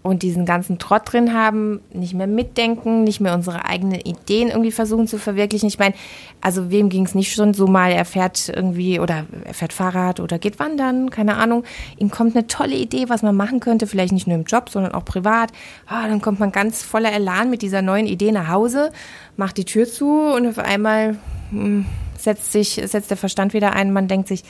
und 0.02 0.22
diesen 0.22 0.44
ganzen 0.44 0.78
Trott 0.78 1.02
drin 1.12 1.32
haben, 1.32 1.80
nicht 1.92 2.14
mehr 2.14 2.26
mitdenken, 2.26 3.04
nicht 3.04 3.20
mehr 3.20 3.34
unsere 3.34 3.64
eigenen 3.64 4.00
Ideen 4.00 4.48
irgendwie 4.48 4.72
versuchen 4.72 5.06
zu 5.06 5.16
verwirklichen. 5.16 5.68
Ich 5.68 5.78
meine, 5.78 5.94
also 6.40 6.70
wem 6.70 6.88
ging 6.88 7.04
es 7.06 7.14
nicht 7.14 7.32
schon 7.32 7.54
so 7.54 7.68
mal, 7.68 7.92
er 7.92 8.04
fährt 8.04 8.48
irgendwie 8.48 8.98
oder 8.98 9.26
er 9.44 9.54
fährt 9.54 9.72
Fahrrad 9.72 10.18
oder 10.18 10.40
geht 10.40 10.58
wandern, 10.58 11.10
keine 11.10 11.36
Ahnung. 11.36 11.62
Ihm 11.98 12.10
kommt 12.10 12.34
eine 12.34 12.48
tolle 12.48 12.74
Idee, 12.74 13.08
was 13.08 13.22
man 13.22 13.36
machen 13.36 13.60
könnte, 13.60 13.86
vielleicht 13.86 14.12
nicht 14.12 14.26
nur 14.26 14.36
im 14.36 14.44
Job, 14.44 14.70
sondern 14.70 14.92
auch 14.92 15.04
privat. 15.04 15.52
Ah, 15.86 16.08
dann 16.08 16.20
kommt 16.20 16.40
man 16.40 16.50
ganz 16.50 16.82
voller 16.82 17.12
Elan 17.12 17.48
mit 17.48 17.62
dieser 17.62 17.82
neuen 17.82 18.06
Idee 18.06 18.32
nach 18.32 18.48
Hause, 18.48 18.90
macht 19.36 19.56
die 19.56 19.64
Tür 19.64 19.86
zu 19.86 20.10
und 20.34 20.48
auf 20.48 20.58
einmal 20.58 21.16
hm, 21.50 21.86
setzt 22.18 22.50
sich, 22.50 22.80
setzt 22.84 23.10
der 23.10 23.16
Verstand 23.16 23.54
wieder 23.54 23.72
ein. 23.72 23.92
Man 23.92 24.08
denkt 24.08 24.26
sich, 24.26 24.42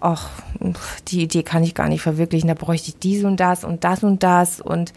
ach, 0.00 0.30
die 1.08 1.22
Idee 1.22 1.42
kann 1.42 1.62
ich 1.62 1.74
gar 1.74 1.88
nicht 1.88 2.02
verwirklichen, 2.02 2.48
da 2.48 2.54
bräuchte 2.54 2.88
ich 2.88 2.98
dies 2.98 3.24
und 3.24 3.38
das 3.38 3.64
und 3.64 3.84
das 3.84 4.04
und 4.04 4.22
das 4.22 4.60
und 4.60 4.92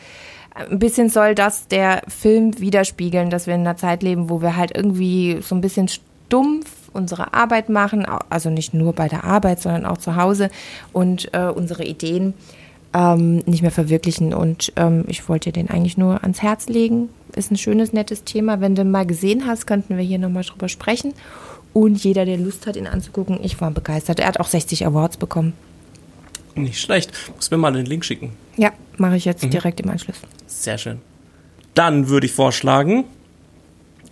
ein 0.53 0.79
bisschen 0.79 1.09
soll 1.09 1.35
das 1.35 1.67
der 1.67 2.01
Film 2.07 2.59
widerspiegeln, 2.59 3.29
dass 3.29 3.47
wir 3.47 3.55
in 3.55 3.61
einer 3.61 3.77
Zeit 3.77 4.03
leben, 4.03 4.29
wo 4.29 4.41
wir 4.41 4.55
halt 4.55 4.75
irgendwie 4.75 5.39
so 5.41 5.55
ein 5.55 5.61
bisschen 5.61 5.87
stumpf 5.87 6.89
unsere 6.91 7.33
Arbeit 7.33 7.69
machen, 7.69 8.05
also 8.29 8.49
nicht 8.49 8.73
nur 8.73 8.93
bei 8.93 9.07
der 9.07 9.23
Arbeit, 9.23 9.61
sondern 9.61 9.85
auch 9.85 9.97
zu 9.97 10.15
Hause 10.15 10.49
und 10.91 11.33
äh, 11.33 11.47
unsere 11.47 11.85
Ideen 11.85 12.33
ähm, 12.93 13.37
nicht 13.45 13.61
mehr 13.61 13.71
verwirklichen. 13.71 14.33
Und 14.33 14.73
ähm, 14.75 15.05
ich 15.07 15.29
wollte 15.29 15.51
dir 15.51 15.61
den 15.61 15.69
eigentlich 15.69 15.97
nur 15.97 16.21
ans 16.23 16.41
Herz 16.41 16.67
legen. 16.67 17.09
Ist 17.35 17.51
ein 17.51 17.57
schönes, 17.57 17.93
nettes 17.93 18.23
Thema. 18.23 18.61
Wenn 18.61 18.75
du 18.75 18.83
mal 18.83 19.05
gesehen 19.05 19.45
hast, 19.45 19.67
könnten 19.67 19.97
wir 19.97 20.03
hier 20.03 20.19
nochmal 20.19 20.43
drüber 20.43 20.67
sprechen. 20.67 21.13
Und 21.73 22.03
jeder, 22.03 22.25
der 22.25 22.37
Lust 22.37 22.67
hat, 22.67 22.75
ihn 22.75 22.87
anzugucken, 22.87 23.39
ich 23.43 23.59
war 23.61 23.71
begeistert. 23.71 24.19
Er 24.19 24.27
hat 24.27 24.39
auch 24.39 24.47
60 24.47 24.85
Awards 24.85 25.17
bekommen. 25.17 25.53
Nicht 26.55 26.81
schlecht. 26.81 27.11
Muss 27.35 27.51
mir 27.51 27.57
mal 27.57 27.71
den 27.71 27.85
Link 27.85 28.03
schicken. 28.03 28.33
Ja, 28.57 28.71
mache 28.97 29.15
ich 29.15 29.25
jetzt 29.25 29.43
direkt 29.43 29.79
im 29.79 29.89
Anschluss. 29.89 30.17
Sehr 30.47 30.77
schön. 30.77 30.99
Dann 31.73 32.09
würde 32.09 32.25
ich 32.25 32.33
vorschlagen, 32.33 33.05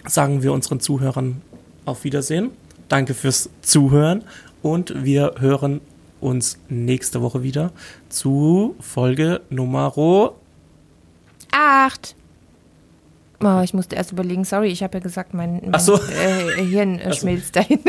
sagen 0.05 0.43
wir 0.43 0.53
unseren 0.53 0.79
Zuhörern 0.79 1.41
auf 1.85 2.03
Wiedersehen. 2.03 2.51
Danke 2.87 3.13
fürs 3.13 3.49
Zuhören 3.61 4.23
und 4.61 5.03
wir 5.03 5.35
hören 5.39 5.81
uns 6.21 6.59
nächste 6.69 7.21
Woche 7.21 7.43
wieder 7.43 7.71
zu 8.09 8.75
Folge 8.79 9.41
Nummer 9.49 9.93
Acht. 11.51 12.15
Oh, 13.43 13.61
ich 13.63 13.73
musste 13.73 13.95
erst 13.95 14.11
überlegen, 14.11 14.43
sorry, 14.45 14.67
ich 14.69 14.81
habe 14.81 14.97
ja 14.97 15.03
gesagt, 15.03 15.33
mein, 15.33 15.59
mein 15.61 15.75
Ach 15.75 15.79
so. 15.79 15.95
äh, 15.95 16.63
Hirn 16.63 16.99
äh, 16.99 17.13
so. 17.13 17.19
schmilzt 17.21 17.55
dahin. 17.55 17.79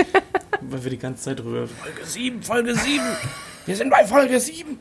weil 0.61 0.84
wir 0.84 0.90
die 0.90 0.99
ganze 0.99 1.22
Zeit 1.24 1.38
drüber 1.38 1.66
Folge 1.66 2.05
7, 2.05 2.42
Folge 2.42 2.74
7. 2.74 3.03
Wir 3.66 3.76
sind 3.76 3.90
bei 3.90 4.05
Folge 4.07 4.38
7. 4.40 4.78